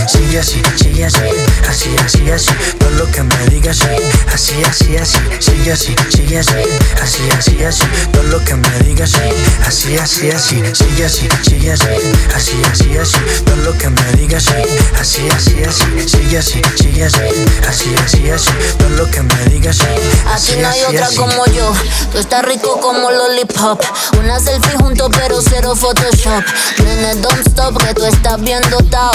Sigue 0.07 0.22
así, 0.39 0.62
sigue 0.77 1.05
así, 1.05 1.20
así, 1.69 1.97
así, 2.05 2.31
así. 2.31 2.51
Todo 2.78 2.90
lo 2.90 3.11
que 3.11 3.23
me 3.23 3.47
digas, 3.47 3.78
sí. 3.78 3.86
Así, 4.32 4.62
así, 4.65 4.97
así. 4.97 5.19
Sigue 5.40 5.73
así, 5.73 5.94
sigue 6.11 6.39
así, 6.39 6.57
así, 7.03 7.28
así, 7.31 7.65
así. 7.65 7.85
Todo 8.12 8.23
lo 8.24 8.44
que 8.44 8.55
me 8.55 8.78
digas, 8.81 9.11
sí. 9.11 9.19
Así, 9.66 9.97
así, 9.97 10.31
así. 10.31 10.62
Sigue 10.73 11.05
así, 11.05 11.28
sigue 11.43 11.73
así, 11.73 11.89
así, 12.35 12.62
así, 12.70 12.99
así. 12.99 13.19
Todo 13.44 13.57
lo 13.57 13.77
que 13.78 13.89
me 13.90 14.12
digas, 14.12 14.44
sí. 14.44 14.53
Así, 14.99 15.28
así, 15.28 15.62
así. 15.65 16.09
Sigue 16.09 16.39
así, 16.39 16.62
sigue 16.77 17.05
así, 17.05 17.20
así, 17.69 17.94
así, 18.05 18.31
así. 18.31 18.51
Todo 18.78 18.89
lo 18.90 19.11
que 19.11 19.23
me 19.23 19.44
digas, 19.47 19.77
sí. 19.77 19.86
Así 20.27 20.57
no 20.57 20.69
hay 20.69 20.82
otra 20.85 21.09
como 21.16 21.47
yo. 21.47 21.73
Tú 22.12 22.19
estás 22.19 22.44
rico 22.44 22.81
como 22.81 23.11
lollipop. 23.11 23.82
Una 24.19 24.39
selfie 24.40 24.77
junto, 24.78 25.11
pero 25.11 25.40
cero 25.43 25.74
Photoshop. 25.74 26.44
Nene, 26.85 27.15
don't 27.16 27.47
stop, 27.47 27.77
que 27.82 27.94
tú 27.94 28.05
estás 28.07 28.40
bien 28.40 28.62
dotado. 28.70 29.12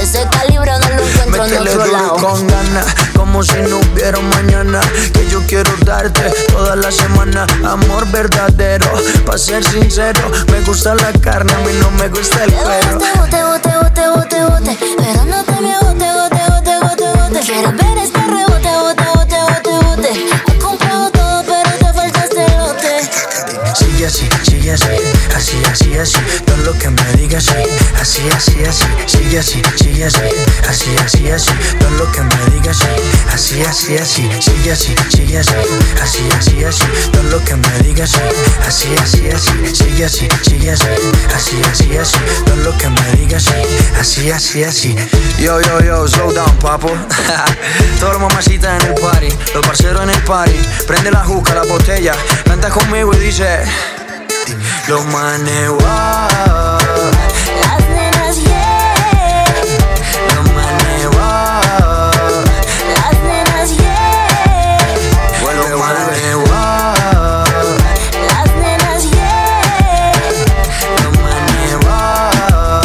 Ese 0.00 0.26
calibre 0.40 0.72
no 0.80 0.88
lo 0.88 1.04
encuentro 1.04 1.44
en 1.44 1.68
otro 1.68 1.86
lado. 1.86 2.16
con 2.16 2.46
ganas, 2.46 2.86
como 3.16 3.42
si 3.42 3.58
no 3.62 3.78
hubiera 3.78 4.18
mañana. 4.20 4.80
Que 5.12 5.28
yo 5.28 5.42
quiero 5.46 5.70
darte 5.84 6.30
toda 6.48 6.76
la 6.76 6.90
semana. 6.90 7.46
Amor 7.64 8.06
verdadero, 8.10 8.90
para 9.24 9.38
ser 9.38 9.64
sincero. 9.64 10.20
Me 10.50 10.60
gusta 10.62 10.94
la 10.94 11.12
carne, 11.20 11.52
a 11.52 11.58
mí 11.58 11.72
no 11.80 11.90
me 11.92 12.08
gusta 12.08 12.44
el 12.44 12.52
cuero. 12.52 12.98
Bote, 12.98 13.42
bote, 13.44 13.70
bote, 13.82 14.08
bote, 14.08 14.44
bote. 14.44 14.78
Pero 14.96 15.24
no 15.24 15.44
te 15.44 15.60
me 15.60 15.74
bote, 15.80 16.12
bote, 16.12 16.42
bote, 16.50 16.78
bote, 16.82 17.20
bote. 17.20 17.40
Quieres 17.40 17.76
ver 17.76 17.98
este 17.98 18.20
así, 24.08 24.26
sigue 24.42 24.72
así, 24.72 24.88
así, 25.36 25.62
así, 25.70 25.98
así. 25.98 26.18
Todo 26.46 26.56
lo 26.58 26.72
que 26.78 26.88
me 26.88 27.12
digas, 27.12 27.44
sí. 27.44 27.52
Así, 28.00 28.22
así, 28.34 28.64
así. 28.64 28.84
Sigue 29.06 29.38
así, 29.38 29.62
sigue 29.76 30.04
así, 30.06 30.22
así, 30.66 30.96
así, 30.96 31.30
así. 31.30 31.50
Todo 31.78 31.90
lo 31.90 32.10
que 32.10 32.22
me 32.22 32.50
digas, 32.54 32.78
sí. 32.78 32.86
Así, 33.32 33.62
así, 33.62 33.96
así. 33.98 34.30
Sigue 34.40 34.72
así, 34.72 34.94
sigue 35.10 35.38
así, 35.38 35.52
así, 36.02 36.28
así, 36.38 36.64
así. 36.64 36.84
Todo 37.12 37.22
lo 37.24 37.44
que 37.44 37.54
me 37.56 37.78
digas, 37.82 38.10
sí. 38.10 38.20
Así, 38.66 38.94
así, 38.96 39.28
así. 39.28 39.74
Sigue 39.74 40.04
así, 40.06 40.28
sigue 40.42 40.70
así, 40.70 40.88
así, 41.34 41.60
así, 41.70 41.96
así. 41.98 42.18
Todo 42.46 42.56
lo 42.56 42.78
que 42.78 42.88
me 42.88 43.12
digas, 43.12 43.44
sí. 43.44 43.52
Así, 44.00 44.30
así, 44.30 44.64
así. 44.64 44.96
Yo, 45.38 45.60
yo, 45.60 45.80
yo, 45.80 46.08
slow 46.08 46.32
down, 46.32 46.56
papo. 46.58 46.90
Todas 48.00 48.14
las 48.14 48.20
mamacitas 48.20 48.82
en 48.82 48.88
el 48.88 48.94
party, 48.94 49.28
los 49.54 49.66
parceros 49.66 50.02
en 50.02 50.10
el 50.10 50.22
party. 50.22 50.58
Prende 50.86 51.10
la 51.10 51.24
juca, 51.24 51.54
la 51.54 51.64
botella, 51.64 52.14
canta 52.44 52.70
conmigo 52.70 53.12
y 53.14 53.18
dice. 53.18 53.97
Los 54.88 55.04
manes, 55.06 55.68
wow. 55.68 55.78
Las 57.60 57.80
nenas, 57.90 58.36
yeah. 58.42 59.44
Los 60.34 60.44
manes, 60.54 61.04
wow. 61.10 62.44
Las 62.94 63.16
nenas, 63.24 63.76
yeah. 63.76 64.78
Vuelve, 65.42 65.74
vuelve, 65.74 66.34
wow. 66.34 67.44
Las 68.26 68.50
nenas, 68.62 69.02
yeah. 69.10 70.12
Los 71.02 71.12
manes, 71.20 71.74
wow. 71.84 72.80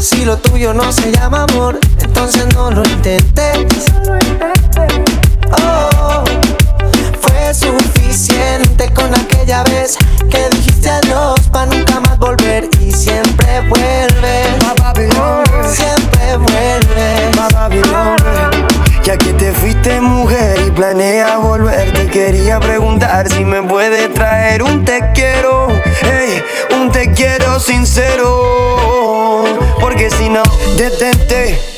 Si 0.02 0.24
lo 0.24 0.36
tuyo 0.38 0.74
no 0.74 0.90
se 0.90 1.12
llama 1.12 1.44
amor, 1.44 1.78
entonces 2.28 2.54
no 2.54 2.70
lo 2.70 2.84
intentes. 2.84 3.86
Oh, 5.62 6.24
fue 7.20 7.54
suficiente 7.54 8.92
con 8.92 9.14
aquella 9.14 9.62
vez 9.64 9.96
que 10.30 10.48
dijiste 10.50 10.90
adiós 10.90 11.40
para 11.50 11.66
nunca 11.66 12.00
más 12.00 12.18
volver 12.18 12.68
y 12.80 12.92
siempre 12.92 13.62
vuelve. 13.68 14.44
Siempre 15.72 16.36
vuelve. 16.36 17.30
Ya 19.04 19.16
que 19.16 19.32
te 19.32 19.52
fuiste 19.52 19.98
mujer 20.02 20.60
y 20.66 20.70
planeas 20.70 21.40
volver, 21.40 21.90
te 21.94 22.08
quería 22.08 22.60
preguntar 22.60 23.26
si 23.30 23.42
me 23.42 23.62
puedes 23.62 24.12
traer 24.12 24.62
un 24.62 24.84
te 24.84 25.02
quiero, 25.14 25.68
hey, 26.02 26.42
un 26.78 26.90
te 26.90 27.10
quiero 27.12 27.58
sincero. 27.58 29.44
Porque 29.80 30.10
si 30.10 30.28
no, 30.28 30.42
detente, 30.76 31.77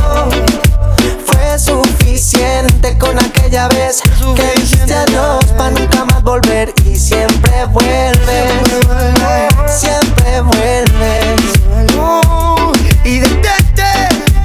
fue 1.51 1.59
suficiente 1.59 2.97
con 2.97 3.19
aquella 3.19 3.67
vez 3.67 4.01
que 4.37 4.61
dijiste 4.61 4.93
adiós 4.93 5.43
para 5.57 5.71
nunca 5.71 6.05
más 6.05 6.23
volver 6.23 6.73
y 6.85 6.95
siempre 6.95 7.65
vuelves, 7.65 8.55
siempre 9.67 10.39
vuelves. 10.41 11.41
Uh, 11.97 12.71
y 13.03 13.19
detente, 13.19 13.83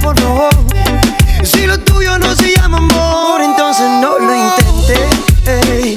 por 0.01 0.19
favor, 0.19 0.49
si 1.43 1.65
lo 1.65 1.79
tuyo 1.79 2.19
no 2.19 2.35
se 2.35 2.53
llama 2.53 2.77
amor, 2.79 3.41
entonces 3.41 3.85
no 4.01 4.19
lo 4.19 4.35
intenté. 4.35 5.95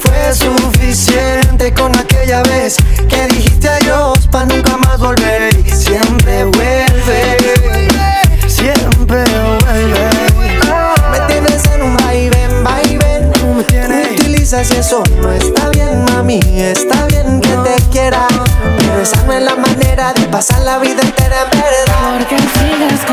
Fue 0.00 0.34
suficiente 0.34 1.72
con 1.72 1.96
aquella 1.98 2.42
vez 2.42 2.76
que 3.08 3.26
dijiste 3.28 3.70
adiós 3.70 4.18
para 4.30 4.44
nunca 4.46 4.73
digas 14.64 14.78
eso 14.78 15.02
no 15.20 15.30
está 15.30 15.68
bien, 15.70 16.04
mami. 16.04 16.40
Está 16.56 17.06
bien 17.06 17.40
que 17.40 17.48
te 17.48 17.82
quiera, 17.90 18.26
pero 18.78 19.00
esa 19.00 19.22
no 19.24 19.32
es 19.32 19.42
la 19.42 19.56
manera 19.56 20.12
de 20.14 20.26
pasar 20.28 20.62
la 20.62 20.78
vida 20.78 21.02
entera 21.02 21.36
en 21.42 21.50
verdad. 21.50 22.18
Porque 22.18 22.36
sigas 22.36 23.03